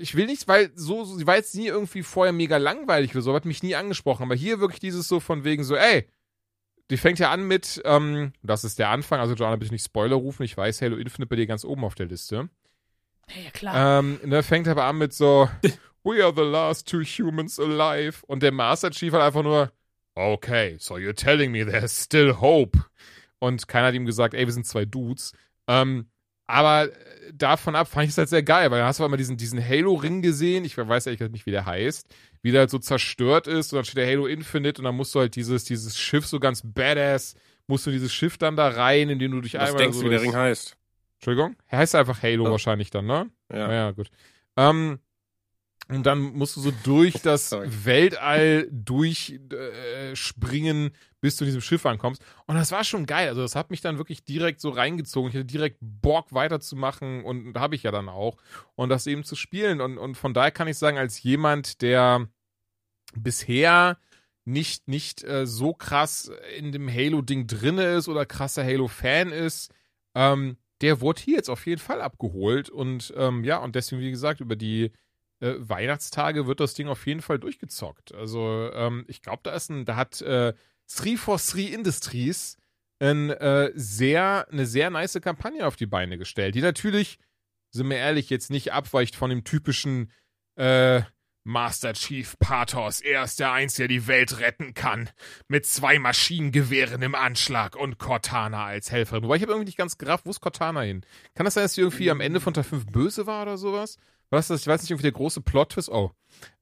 [0.00, 3.34] Ich will nicht, weil so, sie war jetzt nie irgendwie vorher mega langweilig oder so,
[3.34, 6.06] hat mich nie angesprochen, aber hier wirklich dieses so von wegen so, ey,
[6.90, 10.16] die fängt ja an mit, ähm, das ist der Anfang, also Joanna, bitte nicht Spoiler
[10.16, 12.50] rufen, ich weiß, Halo Infinite bei dir ganz oben auf der Liste.
[13.28, 14.00] Ja, klar.
[14.00, 15.48] Ähm, ne, fängt aber an mit so,
[16.02, 18.24] We are the last two humans alive.
[18.26, 19.70] Und der Master Chief hat einfach nur,
[20.14, 22.78] Okay, so you're telling me there's still hope.
[23.40, 25.32] Und keiner hat ihm gesagt, ey, wir sind zwei Dudes.
[25.66, 26.08] Ähm,
[26.46, 29.16] aber äh, davon ab fand ich es halt sehr geil, weil da hast du immer
[29.16, 30.64] diesen, diesen Halo-Ring gesehen.
[30.64, 32.06] Ich weiß ehrlich nicht, wie der heißt.
[32.42, 35.14] Wie der halt so zerstört ist und dann steht der Halo Infinite und dann musst
[35.14, 37.34] du halt dieses, dieses Schiff so ganz badass,
[37.66, 40.08] musst du dieses Schiff dann da rein, indem du dich Was einmal denkst so du,
[40.08, 40.76] wie der Ring heißt?
[41.18, 41.56] Entschuldigung?
[41.68, 42.50] Er heißt einfach Halo Ja.
[42.50, 43.30] wahrscheinlich dann, ne?
[43.52, 43.68] Ja.
[43.68, 44.10] Naja, gut.
[44.56, 44.98] Ähm,
[45.88, 47.68] und dann musst du so durch das Sorry.
[47.84, 50.90] Weltall durchspringen, äh,
[51.20, 52.24] bis du diesem Schiff ankommst.
[52.46, 53.28] Und das war schon geil.
[53.28, 55.30] Also das hat mich dann wirklich direkt so reingezogen.
[55.30, 58.36] Ich hatte direkt Bock weiterzumachen und habe ich ja dann auch.
[58.74, 59.80] Und das eben zu spielen.
[59.80, 62.28] Und, und von daher kann ich sagen, als jemand, der
[63.14, 63.98] bisher
[64.44, 69.72] nicht, nicht äh, so krass in dem Halo-Ding drinne ist oder krasser Halo-Fan ist,
[70.14, 72.70] ähm, der wurde hier jetzt auf jeden Fall abgeholt.
[72.70, 74.92] Und ähm, ja, und deswegen, wie gesagt, über die
[75.40, 78.14] äh, Weihnachtstage wird das Ding auf jeden Fall durchgezockt.
[78.14, 80.54] Also ähm, ich glaube, da ist ein, da hat äh,
[80.96, 82.56] 343 Industries
[82.98, 87.18] ein, äh, sehr, eine sehr nice Kampagne auf die Beine gestellt, die natürlich,
[87.70, 90.12] sind wir ehrlich, jetzt nicht abweicht von dem typischen
[90.56, 91.02] äh,
[91.44, 95.08] Master Chief Pathos, er ist der Einzige, der die Welt retten kann.
[95.48, 99.24] Mit zwei Maschinengewehren im Anschlag und Cortana als Helferin.
[99.24, 101.04] Wobei ich habe irgendwie nicht ganz gerafft, wo ist Cortana hin?
[101.34, 103.96] Kann das sein, dass sie irgendwie am Ende von Teil 5 böse war oder sowas?
[104.28, 104.60] Was ist das?
[104.60, 105.88] Ich weiß nicht, irgendwie der große Plot-Twist.
[105.88, 106.12] Oh.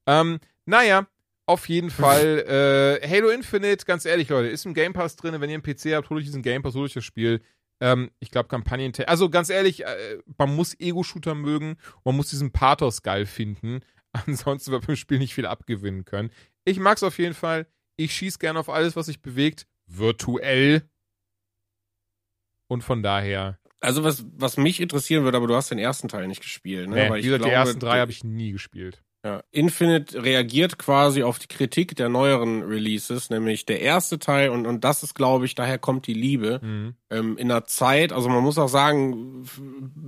[0.07, 1.07] Ähm, naja,
[1.49, 2.99] auf jeden Fall.
[3.01, 5.41] äh, Halo Infinite, ganz ehrlich, Leute, ist im Game Pass drin.
[5.41, 7.41] Wenn ihr einen PC habt, holt euch diesen Game Pass, holt euch das Spiel.
[7.81, 8.93] Ähm, ich glaube, Kampagnen.
[9.07, 11.77] Also ganz ehrlich, äh, man muss Ego-Shooter mögen.
[12.03, 13.79] Man muss diesen Pathos geil finden.
[14.11, 16.29] Ansonsten wird beim Spiel nicht viel abgewinnen können.
[16.65, 17.65] Ich mag's auf jeden Fall.
[17.97, 19.65] Ich schieß gerne auf alles, was sich bewegt.
[19.87, 20.83] Virtuell.
[22.67, 23.57] Und von daher.
[23.79, 26.95] Also was, was mich interessieren würde, aber du hast den ersten Teil nicht gespielt, ne?
[26.95, 29.01] Nee, Weil wie gesagt, die glaube, ersten drei habe ich nie gespielt.
[29.25, 34.65] Ja, Infinite reagiert quasi auf die Kritik der neueren Releases, nämlich der erste Teil und,
[34.65, 36.61] und das ist, glaube ich, daher kommt die Liebe.
[36.63, 36.95] Mhm.
[37.09, 39.43] Ähm, in einer Zeit, also man muss auch sagen,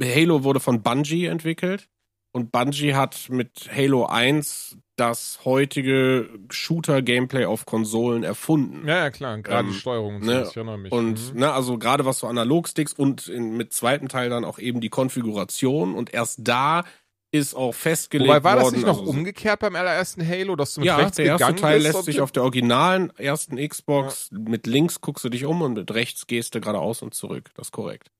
[0.02, 1.90] Halo wurde von Bungie entwickelt
[2.32, 8.88] und Bungie hat mit Halo 1 das heutige Shooter-Gameplay auf Konsolen erfunden.
[8.88, 9.40] Ja, ja, klar.
[9.40, 10.92] Gerade Ähm, die Steuerung und so, ne, ich erinnere mich.
[10.92, 11.40] Und Mhm.
[11.40, 14.90] ne, also gerade was so Analogsticks und in, mit zweiten Teil dann auch eben die
[14.90, 16.84] Konfiguration und erst da
[17.32, 20.74] ist auch festgelegt Wobei war das worden, nicht noch also, umgekehrt beim allerersten Halo, dass
[20.74, 24.30] du mit Ja, rechts der erste Teil bist lässt sich auf der originalen ersten Xbox
[24.32, 27.52] mit links guckst du dich um und mit rechts gehst du geradeaus und zurück.
[27.56, 28.12] Das ist korrekt.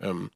[0.00, 0.30] Ähm,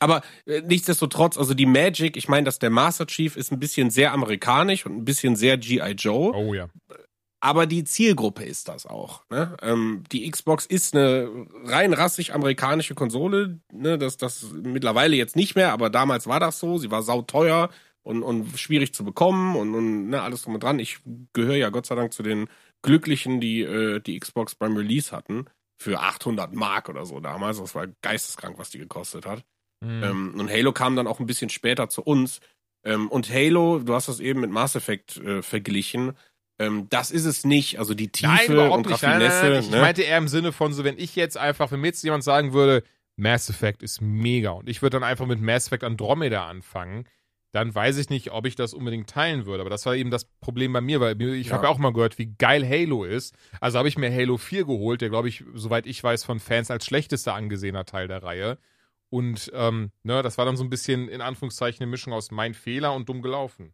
[0.00, 3.90] aber äh, nichtsdestotrotz, also die Magic, ich meine, dass der Master Chief ist ein bisschen
[3.90, 5.92] sehr amerikanisch und ein bisschen sehr G.I.
[5.92, 6.32] Joe.
[6.34, 6.68] Oh ja.
[7.40, 9.22] Aber die Zielgruppe ist das auch.
[9.30, 9.56] Ne?
[9.62, 13.60] Ähm, die Xbox ist eine rein rassig amerikanische Konsole.
[13.72, 13.96] Ne?
[13.96, 16.78] Das, das mittlerweile jetzt nicht mehr, aber damals war das so.
[16.78, 17.70] Sie war sauteuer
[18.02, 20.78] und, und schwierig zu bekommen und, und ne, alles drum und dran.
[20.78, 20.98] Ich
[21.32, 22.48] gehöre ja Gott sei Dank zu den
[22.82, 25.44] Glücklichen, die äh, die Xbox beim Release hatten.
[25.80, 27.58] Für 800 Mark oder so damals.
[27.58, 29.44] Das war geisteskrank, was die gekostet hat.
[29.80, 30.02] Mhm.
[30.02, 32.40] Ähm, und Halo kam dann auch ein bisschen später zu uns.
[32.84, 36.16] Ähm, und Halo, du hast das eben mit Mass Effect äh, verglichen.
[36.58, 37.78] Ähm, das ist es nicht.
[37.78, 39.02] Also die Tiefe Nein, überhaupt und nicht.
[39.02, 39.42] Raffinesse.
[39.42, 39.60] nein, nein.
[39.62, 39.80] Ich ne?
[39.80, 42.52] meinte eher im Sinne von so, wenn ich jetzt einfach, wenn mir jetzt jemand sagen
[42.52, 42.82] würde,
[43.16, 47.04] Mass Effect ist mega und ich würde dann einfach mit Mass Effect Andromeda anfangen,
[47.52, 49.62] dann weiß ich nicht, ob ich das unbedingt teilen würde.
[49.62, 51.54] Aber das war eben das Problem bei mir, weil ich Ja.
[51.54, 53.34] habe ja auch mal gehört, wie geil Halo ist.
[53.60, 56.70] Also habe ich mir Halo 4 geholt, der, glaube ich, soweit ich weiß, von Fans
[56.70, 58.58] als schlechtester angesehener Teil der Reihe.
[59.10, 62.52] Und ähm, ne, das war dann so ein bisschen in Anführungszeichen eine Mischung aus mein
[62.52, 63.72] Fehler und dumm gelaufen.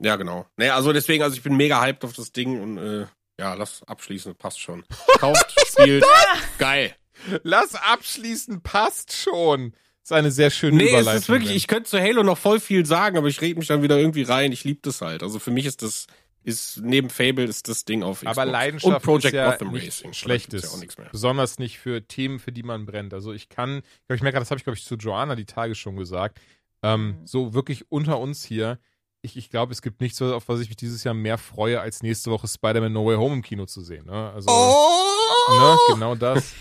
[0.00, 0.46] Ja, genau.
[0.56, 3.06] Naja, also deswegen, also ich bin mega hyped auf das Ding und äh,
[3.38, 4.84] ja, lass abschließen, passt schon.
[5.18, 6.04] Kauft, spielt,
[6.58, 6.94] geil.
[7.42, 9.72] Lass abschließen, passt schon.
[10.02, 11.18] Das ist eine sehr schöne Nee, es Überleitung.
[11.20, 13.82] ist wirklich, ich könnte zu Halo noch voll viel sagen, aber ich rede mich dann
[13.82, 14.52] wieder irgendwie rein.
[14.52, 15.22] Ich liebe das halt.
[15.22, 16.06] Also für mich ist das,
[16.44, 18.38] ist neben Fable ist das Ding auf Xbox.
[18.38, 20.12] Aber Leidenschaft und Project ist ja Gotham nicht Racing.
[20.12, 20.62] Schlechtes.
[20.62, 21.08] Ja auch nichts mehr.
[21.10, 23.12] Besonders nicht für Themen, für die man brennt.
[23.14, 25.44] Also ich kann, ich, glaub, ich merke, das habe ich, glaube ich, zu Joanna die
[25.46, 26.38] Tage schon gesagt.
[26.82, 27.16] Ähm.
[27.24, 28.78] So wirklich unter uns hier.
[29.22, 32.02] Ich, ich glaube, es gibt nichts, auf was ich mich dieses Jahr mehr freue, als
[32.02, 34.06] nächste Woche Spider-Man No Way Home im Kino zu sehen.
[34.06, 34.32] Ne?
[34.32, 36.52] Also, ne, genau das.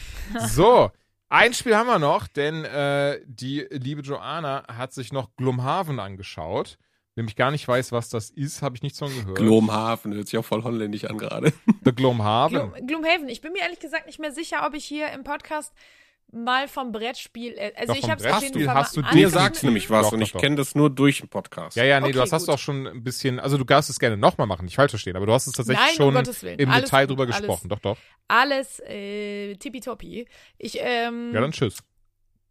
[0.47, 0.89] So,
[1.29, 6.77] ein Spiel haben wir noch, denn äh, die liebe Joanna hat sich noch Glumhaven angeschaut.
[7.15, 9.37] Wenn ich gar nicht weiß, was das ist, habe ich nichts von gehört.
[9.37, 11.53] Glomhafen, hört sich auch voll holländisch an gerade.
[11.85, 12.71] The Glumhaven.
[12.71, 13.29] Gloom, Gloomhaven.
[13.29, 15.73] Ich bin mir ehrlich gesagt nicht mehr sicher, ob ich hier im Podcast
[16.31, 17.53] mal vom Brettspiel.
[17.57, 19.29] äh, Also Doch, ich habe es auf jeden Fall hast du angefangen.
[19.29, 21.77] sagt's nämlich was Doch, und ich kenne das nur durch den Podcast.
[21.77, 23.99] Ja, ja, nee, Okay, du hast, hast auch schon ein bisschen, also du darfst es
[23.99, 26.09] gerne nochmal machen, nicht falsch verstehen, aber du hast es tatsächlich Nein, schon
[26.59, 27.69] im Alles Detail gut, drüber alles- gesprochen.
[27.69, 27.97] Doch, doch.
[28.27, 30.27] Alles äh, tippitoppi.
[30.57, 31.77] Ich, ähm, Ja, dann tschüss.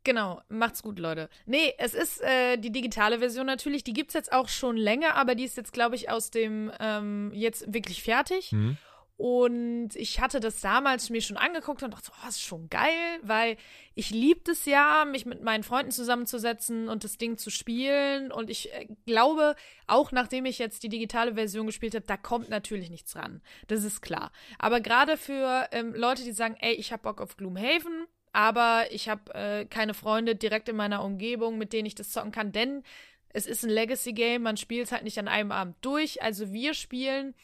[0.06, 1.30] Genau, macht's gut, Leute.
[1.46, 5.34] Nee, es ist äh, die digitale Version natürlich, die gibt's jetzt auch schon länger, aber
[5.34, 8.52] die ist jetzt, glaube ich, aus dem ähm, jetzt wirklich fertig.
[8.52, 8.76] Mhm.
[9.16, 13.20] Und ich hatte das damals mir schon angeguckt und dachte, oh, das ist schon geil,
[13.23, 13.57] weil
[13.95, 18.32] ich liebte es ja, mich mit meinen Freunden zusammenzusetzen und das Ding zu spielen.
[18.32, 19.55] Und ich äh, glaube,
[19.86, 23.41] auch nachdem ich jetzt die digitale Version gespielt habe, da kommt natürlich nichts ran.
[23.69, 24.32] Das ist klar.
[24.59, 29.09] Aber gerade für ähm, Leute, die sagen, ey, ich hab Bock auf Gloomhaven, aber ich
[29.09, 32.82] habe äh, keine Freunde direkt in meiner Umgebung, mit denen ich das zocken kann, denn
[33.28, 36.23] es ist ein Legacy-Game, man spielt es halt nicht an einem Abend durch.
[36.23, 37.35] Also wir spielen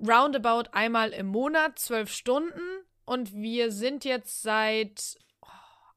[0.00, 2.60] roundabout einmal im Monat, zwölf Stunden.
[3.04, 5.46] Und wir sind jetzt seit oh,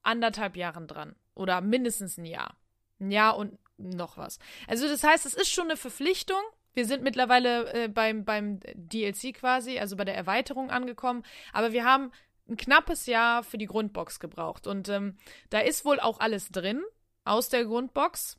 [0.02, 1.14] anderthalb Jahren dran.
[1.34, 2.56] Oder mindestens ein Jahr.
[3.00, 4.38] Ein Jahr und noch was.
[4.68, 6.40] Also das heißt, es ist schon eine Verpflichtung.
[6.74, 11.22] Wir sind mittlerweile äh, beim, beim DLC quasi, also bei der Erweiterung angekommen.
[11.52, 12.10] Aber wir haben
[12.48, 14.66] ein knappes Jahr für die Grundbox gebraucht.
[14.66, 15.16] Und ähm,
[15.50, 16.82] da ist wohl auch alles drin
[17.24, 18.38] aus der Grundbox.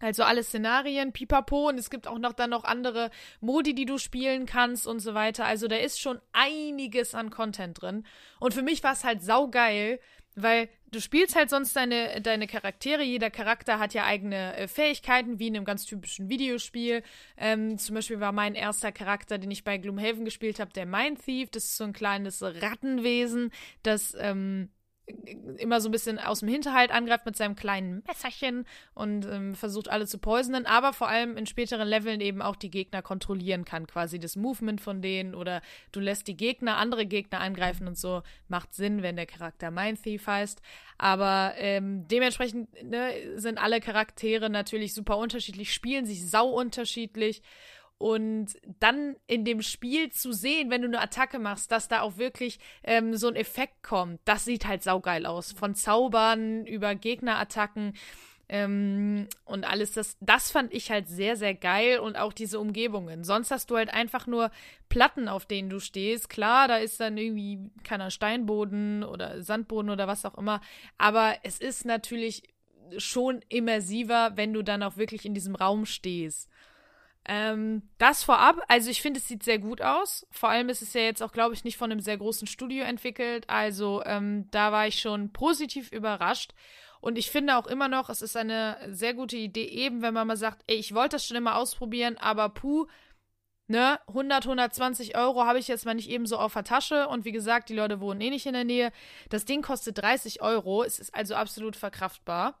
[0.00, 3.10] Also alle Szenarien, pipapo, und es gibt auch noch dann noch andere
[3.40, 5.44] Modi, die du spielen kannst und so weiter.
[5.44, 8.04] Also da ist schon einiges an Content drin.
[8.40, 10.00] Und für mich war es halt saugeil,
[10.34, 13.02] weil du spielst halt sonst deine, deine Charaktere.
[13.02, 17.02] Jeder Charakter hat ja eigene äh, Fähigkeiten, wie in einem ganz typischen Videospiel.
[17.36, 21.22] Ähm, zum Beispiel war mein erster Charakter, den ich bei Gloomhaven gespielt habe, der Mind
[21.24, 21.50] Thief.
[21.50, 23.52] Das ist so ein kleines Rattenwesen,
[23.82, 24.70] das ähm,
[25.58, 29.88] immer so ein bisschen aus dem Hinterhalt angreift mit seinem kleinen Messerchen und ähm, versucht
[29.88, 33.86] alle zu poisonen, aber vor allem in späteren Leveln eben auch die Gegner kontrollieren kann,
[33.86, 35.62] quasi das Movement von denen oder
[35.92, 38.22] du lässt die Gegner, andere Gegner angreifen und so.
[38.48, 40.60] Macht Sinn, wenn der Charakter Mind Thief heißt.
[40.98, 47.42] Aber ähm, dementsprechend ne, sind alle Charaktere natürlich super unterschiedlich, spielen sich sau unterschiedlich.
[48.00, 52.16] Und dann in dem Spiel zu sehen, wenn du eine Attacke machst, dass da auch
[52.16, 55.52] wirklich ähm, so ein Effekt kommt, das sieht halt saugeil aus.
[55.52, 57.92] Von Zaubern über Gegnerattacken
[58.48, 63.22] ähm, und alles, das, das fand ich halt sehr, sehr geil und auch diese Umgebungen.
[63.22, 64.50] Sonst hast du halt einfach nur
[64.88, 66.30] Platten, auf denen du stehst.
[66.30, 70.62] Klar, da ist dann irgendwie keiner Steinboden oder Sandboden oder was auch immer,
[70.96, 72.44] aber es ist natürlich
[72.96, 76.48] schon immersiver, wenn du dann auch wirklich in diesem Raum stehst.
[77.32, 80.26] Ähm, das vorab, also ich finde, es sieht sehr gut aus.
[80.32, 82.82] Vor allem ist es ja jetzt auch, glaube ich, nicht von einem sehr großen Studio
[82.82, 83.48] entwickelt.
[83.48, 86.54] Also ähm, da war ich schon positiv überrascht.
[87.00, 90.26] Und ich finde auch immer noch, es ist eine sehr gute Idee, eben wenn man
[90.26, 92.88] mal sagt, ey, ich wollte das schon immer ausprobieren, aber puh,
[93.68, 97.06] ne, 100, 120 Euro habe ich jetzt mal nicht eben so auf der Tasche.
[97.06, 98.90] Und wie gesagt, die Leute wohnen eh nicht in der Nähe.
[99.28, 100.82] Das Ding kostet 30 Euro.
[100.82, 102.60] Es ist also absolut verkraftbar.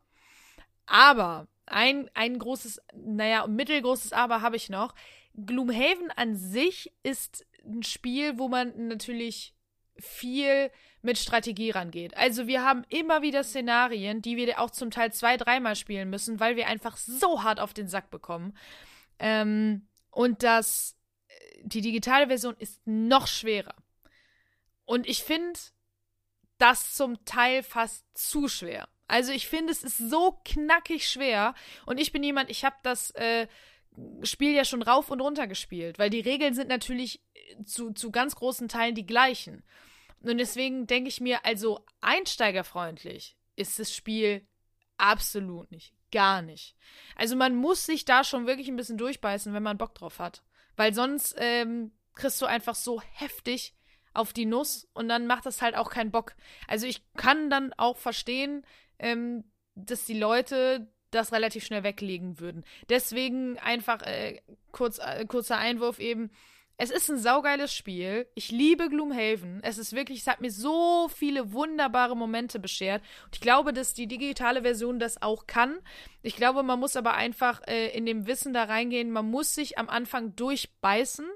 [0.86, 4.94] Aber ein, ein großes, naja, mittelgroßes Aber habe ich noch.
[5.34, 9.54] Gloomhaven an sich ist ein Spiel, wo man natürlich
[9.96, 10.70] viel
[11.02, 12.16] mit Strategie rangeht.
[12.16, 16.40] Also wir haben immer wieder Szenarien, die wir auch zum Teil zwei, dreimal spielen müssen,
[16.40, 18.56] weil wir einfach so hart auf den Sack bekommen.
[19.18, 20.96] Ähm, und das,
[21.62, 23.74] die digitale Version ist noch schwerer.
[24.84, 25.58] Und ich finde
[26.58, 28.88] das zum Teil fast zu schwer.
[29.10, 31.54] Also ich finde, es ist so knackig schwer.
[31.84, 33.48] Und ich bin jemand, ich habe das äh,
[34.22, 37.20] Spiel ja schon rauf und runter gespielt, weil die Regeln sind natürlich
[37.64, 39.64] zu, zu ganz großen Teilen die gleichen.
[40.22, 44.46] Und deswegen denke ich mir, also einsteigerfreundlich ist das Spiel
[44.96, 45.92] absolut nicht.
[46.12, 46.76] Gar nicht.
[47.16, 50.44] Also man muss sich da schon wirklich ein bisschen durchbeißen, wenn man Bock drauf hat.
[50.76, 53.74] Weil sonst ähm, kriegst du einfach so heftig
[54.14, 56.36] auf die Nuss und dann macht das halt auch keinen Bock.
[56.68, 58.64] Also ich kann dann auch verstehen,
[59.00, 59.44] ähm,
[59.74, 62.64] dass die Leute das relativ schnell weglegen würden.
[62.88, 64.40] Deswegen einfach äh,
[64.72, 66.30] kurz, äh, kurzer Einwurf eben.
[66.76, 68.26] Es ist ein saugeiles Spiel.
[68.34, 69.60] Ich liebe Gloomhaven.
[69.62, 73.02] Es ist wirklich, es hat mir so viele wunderbare Momente beschert.
[73.26, 75.78] Und ich glaube, dass die digitale Version das auch kann.
[76.22, 79.10] Ich glaube, man muss aber einfach äh, in dem Wissen da reingehen.
[79.10, 81.26] Man muss sich am Anfang durchbeißen,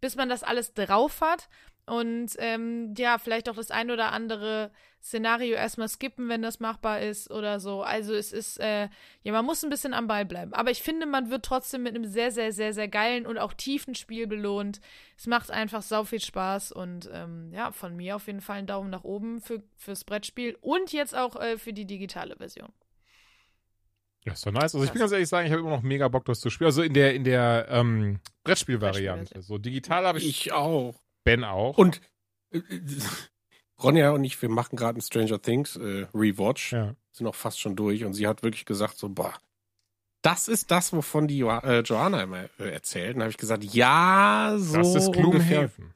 [0.00, 1.48] bis man das alles drauf hat.
[1.86, 4.70] Und ähm, ja, vielleicht auch das ein oder andere
[5.02, 7.82] Szenario erstmal skippen, wenn das machbar ist oder so.
[7.82, 8.88] Also es ist, äh,
[9.22, 10.52] ja, man muss ein bisschen am Ball bleiben.
[10.52, 13.54] Aber ich finde, man wird trotzdem mit einem sehr, sehr, sehr, sehr geilen und auch
[13.54, 14.80] tiefen Spiel belohnt.
[15.16, 18.66] Es macht einfach sau viel Spaß und ähm, ja, von mir auf jeden Fall einen
[18.66, 22.68] Daumen nach oben für, fürs Brettspiel und jetzt auch äh, für die digitale Version.
[24.26, 24.74] Ja, ist doch nice.
[24.74, 26.66] Also ich bin ganz ehrlich sagen, ich habe immer noch mega Bock, das zu spielen.
[26.66, 29.32] Also in der, in der ähm, Brettspielvariante.
[29.32, 29.42] Brettspielversion.
[29.42, 30.94] So digital habe ich, Ich auch.
[31.30, 31.78] Ben auch.
[31.78, 32.00] Und
[32.52, 32.60] äh,
[33.82, 36.94] Ronja und ich, wir machen gerade ein Stranger Things äh, Rewatch, Ja.
[37.12, 39.34] sind auch fast schon durch und sie hat wirklich gesagt so, boah,
[40.22, 43.14] das ist das, wovon die jo äh, Joanna immer äh, erzählt.
[43.14, 45.68] Und da habe ich gesagt, ja, so Das ist ungefähr.
[45.68, 45.94] Gloomhaven.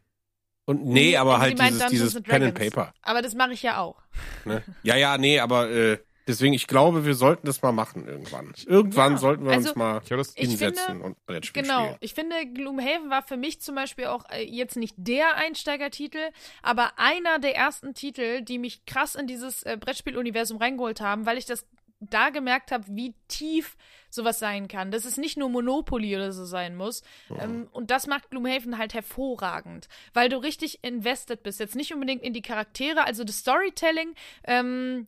[0.67, 2.55] Und nee, aber halt meint dieses, dieses Pen and.
[2.55, 2.95] Paper.
[3.03, 4.01] Aber das mache ich ja auch.
[4.47, 4.63] Ne?
[4.83, 8.53] Ja, ja, nee, aber äh, deswegen, ich glaube, wir sollten das mal machen irgendwann.
[8.67, 10.01] Irgendwann Ja, sollten wir also, uns mal
[10.35, 11.85] hinsetzen finde- und Brettspiel Genau.
[11.85, 11.97] spielen.
[12.01, 16.31] Ich finde, Gloomhaven war für mich zum Beispiel auch äh, jetzt nicht der Einsteigertitel,
[16.63, 21.39] aber einer der ersten Titel, die mich krass in dieses äh, Brettspieluniversum reingeholt haben, weil
[21.39, 21.67] ich das
[22.01, 23.77] da gemerkt habe, wie tief
[24.11, 24.91] sowas sein kann.
[24.91, 27.03] Dass es nicht nur Monopoly oder so sein muss.
[27.39, 31.61] Ähm, und das macht Gloomhaven halt hervorragend, weil du richtig invested bist.
[31.61, 34.15] Jetzt nicht unbedingt in die Charaktere, also das Storytelling.
[34.45, 35.07] Ähm,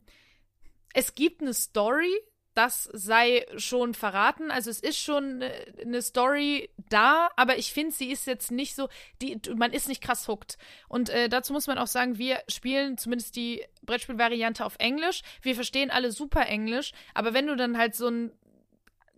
[0.93, 2.13] es gibt eine Story,
[2.57, 4.49] das sei schon verraten.
[4.49, 8.75] Also es ist schon äh, eine Story da, aber ich finde, sie ist jetzt nicht
[8.75, 8.89] so,
[9.21, 10.57] die, man ist nicht krass hooked.
[10.89, 15.21] Und äh, dazu muss man auch sagen, wir spielen zumindest die Brettspielvariante auf Englisch.
[15.43, 18.31] Wir verstehen alle super Englisch, aber wenn du dann halt so ein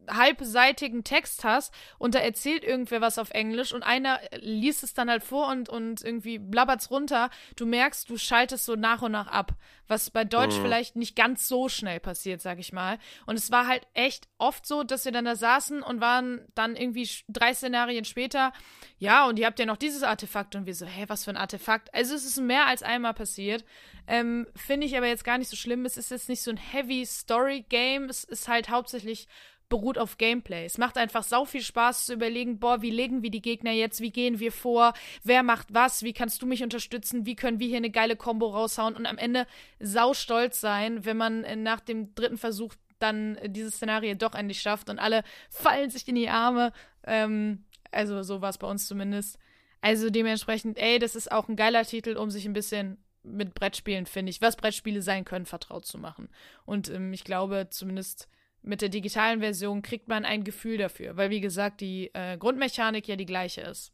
[0.07, 5.09] halbseitigen Text hast und da erzählt irgendwer was auf Englisch und einer liest es dann
[5.09, 9.27] halt vor und, und irgendwie blabbert's runter, du merkst, du schaltest so nach und nach
[9.27, 9.53] ab.
[9.87, 10.61] Was bei Deutsch Mhm.
[10.61, 12.99] vielleicht nicht ganz so schnell passiert, sag ich mal.
[13.25, 16.75] Und es war halt echt oft so, dass wir dann da saßen und waren dann
[16.75, 18.53] irgendwie drei Szenarien später,
[18.99, 21.37] ja, und ihr habt ja noch dieses Artefakt und wir so, hä, was für ein
[21.37, 21.91] Artefakt?
[21.93, 23.65] Also es ist mehr als einmal passiert.
[24.05, 25.85] Ähm, Finde ich aber jetzt gar nicht so schlimm.
[25.85, 28.09] Es ist jetzt nicht so ein heavy Story-Game.
[28.09, 29.27] Es ist halt hauptsächlich
[29.69, 30.65] beruht auf Gameplay.
[30.65, 34.01] Es macht einfach sau viel Spaß zu überlegen, boah, wie legen wir die Gegner jetzt,
[34.01, 34.93] wie gehen wir vor,
[35.23, 38.47] wer macht was, wie kannst du mich unterstützen, wie können wir hier eine geile Combo
[38.47, 39.45] raushauen und am Ende
[39.79, 44.33] sau stolz sein, wenn man äh, nach dem dritten Versuch dann äh, dieses Szenario doch
[44.33, 46.73] endlich schafft und alle fallen sich in die Arme.
[47.03, 49.37] Ähm, also so war es bei uns zumindest.
[49.81, 54.05] Also dementsprechend, ey, das ist auch ein geiler Titel, um sich ein bisschen mit Brettspielen,
[54.05, 56.29] finde ich, was Brettspiele sein können, vertraut zu machen.
[56.65, 58.27] Und ähm, ich glaube, zumindest
[58.61, 63.07] mit der digitalen Version kriegt man ein Gefühl dafür, weil wie gesagt, die äh, Grundmechanik
[63.07, 63.91] ja die gleiche ist.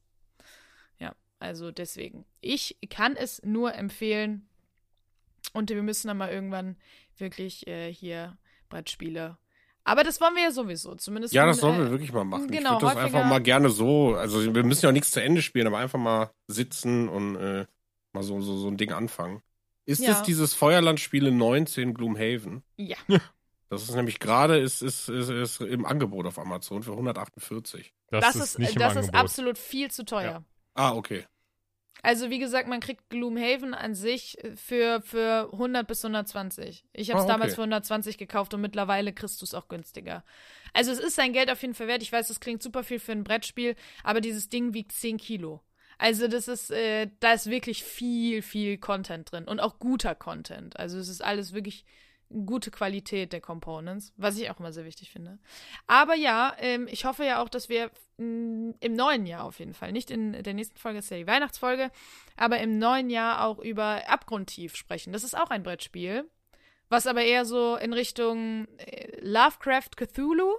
[1.00, 2.26] Ja, also deswegen.
[2.42, 4.48] Ich kann es nur empfehlen
[5.54, 6.78] und wir müssen dann mal irgendwann
[7.18, 8.38] wirklich äh, hier
[8.70, 9.38] Brettspiele.
[9.84, 11.34] Aber das wollen wir ja sowieso, zumindest.
[11.34, 12.48] Ja, das sollen äh, wir wirklich mal machen.
[12.48, 15.12] genau, ich würde das häufiger- einfach mal gerne so, also wir müssen ja auch nichts
[15.12, 17.68] zu Ende spielen, aber einfach mal sitzen und äh,
[18.14, 19.42] mal so, so, so ein Ding anfangen.
[19.86, 20.14] Ist Ja.
[20.14, 22.64] es dieses Feuerlandspiele 19 Gloomhaven?
[22.78, 22.98] Ja.
[23.70, 27.94] Das ist nämlich gerade ist, ist, ist, ist im Angebot auf Amazon für 148.
[28.10, 30.32] Das, Das, ist, nicht im das ist absolut viel zu teuer.
[30.32, 30.44] Ja.
[30.76, 31.26] Ah, okay.
[32.04, 36.86] Also wie gesagt, man kriegt Gloomhaven an sich für, für 100 bis 120.
[36.94, 37.56] Ich habe es Ah, damals okay.
[37.56, 40.24] für 120 gekauft und mittlerweile kriegst du es auch günstiger.
[40.74, 42.04] Also es ist sein Geld auf jeden Fall wert.
[42.04, 45.64] Ich weiß, das klingt super viel für ein Brettspiel, aber dieses Ding wiegt 10 Kilo.
[45.98, 50.78] Also das ist, äh, da ist wirklich viel, viel Content drin und auch guter Content.
[50.78, 51.86] Also es ist alles wirklich
[52.30, 55.40] gute Qualität der Components, was ich auch immer sehr wichtig finde.
[55.88, 59.74] Aber ja, ähm, ich hoffe ja auch, dass wir mh, im neuen Jahr auf jeden
[59.74, 61.92] Fall, nicht in der nächsten Folge, ist ja die Weihnachtsfolge,
[62.36, 65.14] aber im neuen Jahr auch über Abgrundtief sprechen.
[65.14, 66.30] Das ist auch ein Brettspiel,
[66.90, 70.56] was aber eher so in Richtung äh, Lovecraft Cthulhu,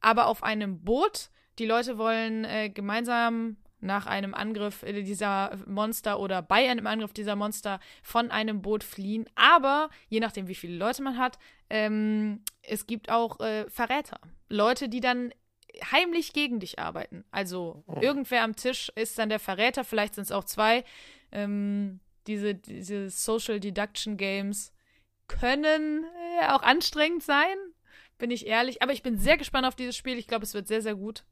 [0.00, 1.30] aber auf einem Boot.
[1.58, 7.12] Die Leute wollen äh, gemeinsam nach einem Angriff äh, dieser Monster oder bei einem Angriff
[7.12, 9.26] dieser Monster von einem Boot fliehen.
[9.34, 11.38] Aber je nachdem, wie viele Leute man hat,
[11.70, 14.18] ähm, es gibt auch äh, Verräter.
[14.48, 15.32] Leute, die dann
[15.90, 17.24] heimlich gegen dich arbeiten.
[17.30, 20.84] Also irgendwer am Tisch ist dann der Verräter, vielleicht sind es auch zwei.
[21.32, 24.72] Ähm, diese, diese Social Deduction Games
[25.26, 26.04] können
[26.40, 27.56] äh, auch anstrengend sein,
[28.18, 28.82] bin ich ehrlich.
[28.82, 30.16] Aber ich bin sehr gespannt auf dieses Spiel.
[30.16, 31.24] Ich glaube, es wird sehr, sehr gut.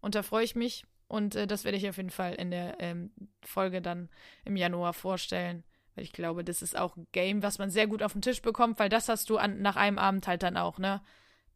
[0.00, 0.84] Und da freue ich mich.
[1.06, 3.10] Und äh, das werde ich auf jeden Fall in der ähm,
[3.42, 4.08] Folge dann
[4.44, 5.64] im Januar vorstellen.
[5.94, 8.42] Weil ich glaube, das ist auch ein Game, was man sehr gut auf den Tisch
[8.42, 11.02] bekommt, weil das hast du an, nach einem Abend halt dann auch, ne?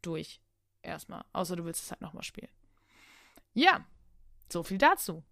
[0.01, 0.39] Durch.
[0.81, 1.25] Erstmal.
[1.33, 2.51] Außer du willst es halt nochmal spielen.
[3.53, 3.85] Ja,
[4.51, 5.23] so viel dazu.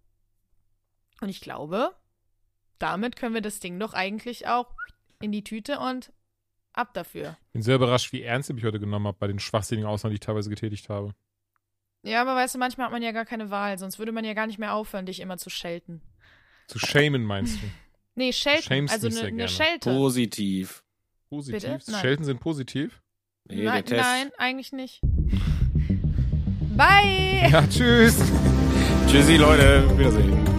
[1.20, 1.94] Und ich glaube,
[2.78, 4.74] damit können wir das Ding doch eigentlich auch
[5.20, 6.12] in die Tüte und
[6.72, 7.36] ab dafür.
[7.52, 10.16] bin sehr überrascht, wie ernst ich mich heute genommen habe bei den schwachsinnigen Aussagen, die
[10.16, 11.14] ich teilweise getätigt habe.
[12.08, 14.32] Ja, aber weißt du, manchmal hat man ja gar keine Wahl, sonst würde man ja
[14.32, 16.00] gar nicht mehr aufhören, dich immer zu schelten.
[16.66, 17.66] Zu shamen meinst du?
[18.14, 19.48] Nee, schelten, Schämst also eine ne gerne.
[19.48, 19.90] Schelte.
[19.90, 20.82] Positiv.
[21.28, 21.84] Positiv?
[22.00, 23.02] Schelten sind positiv?
[23.44, 24.08] Nee, nein, der Test.
[24.08, 25.00] nein, eigentlich nicht.
[26.76, 27.48] Bye!
[27.50, 28.18] Ja, tschüss!
[29.06, 29.98] Tschüssi, Leute.
[29.98, 30.57] Wiedersehen.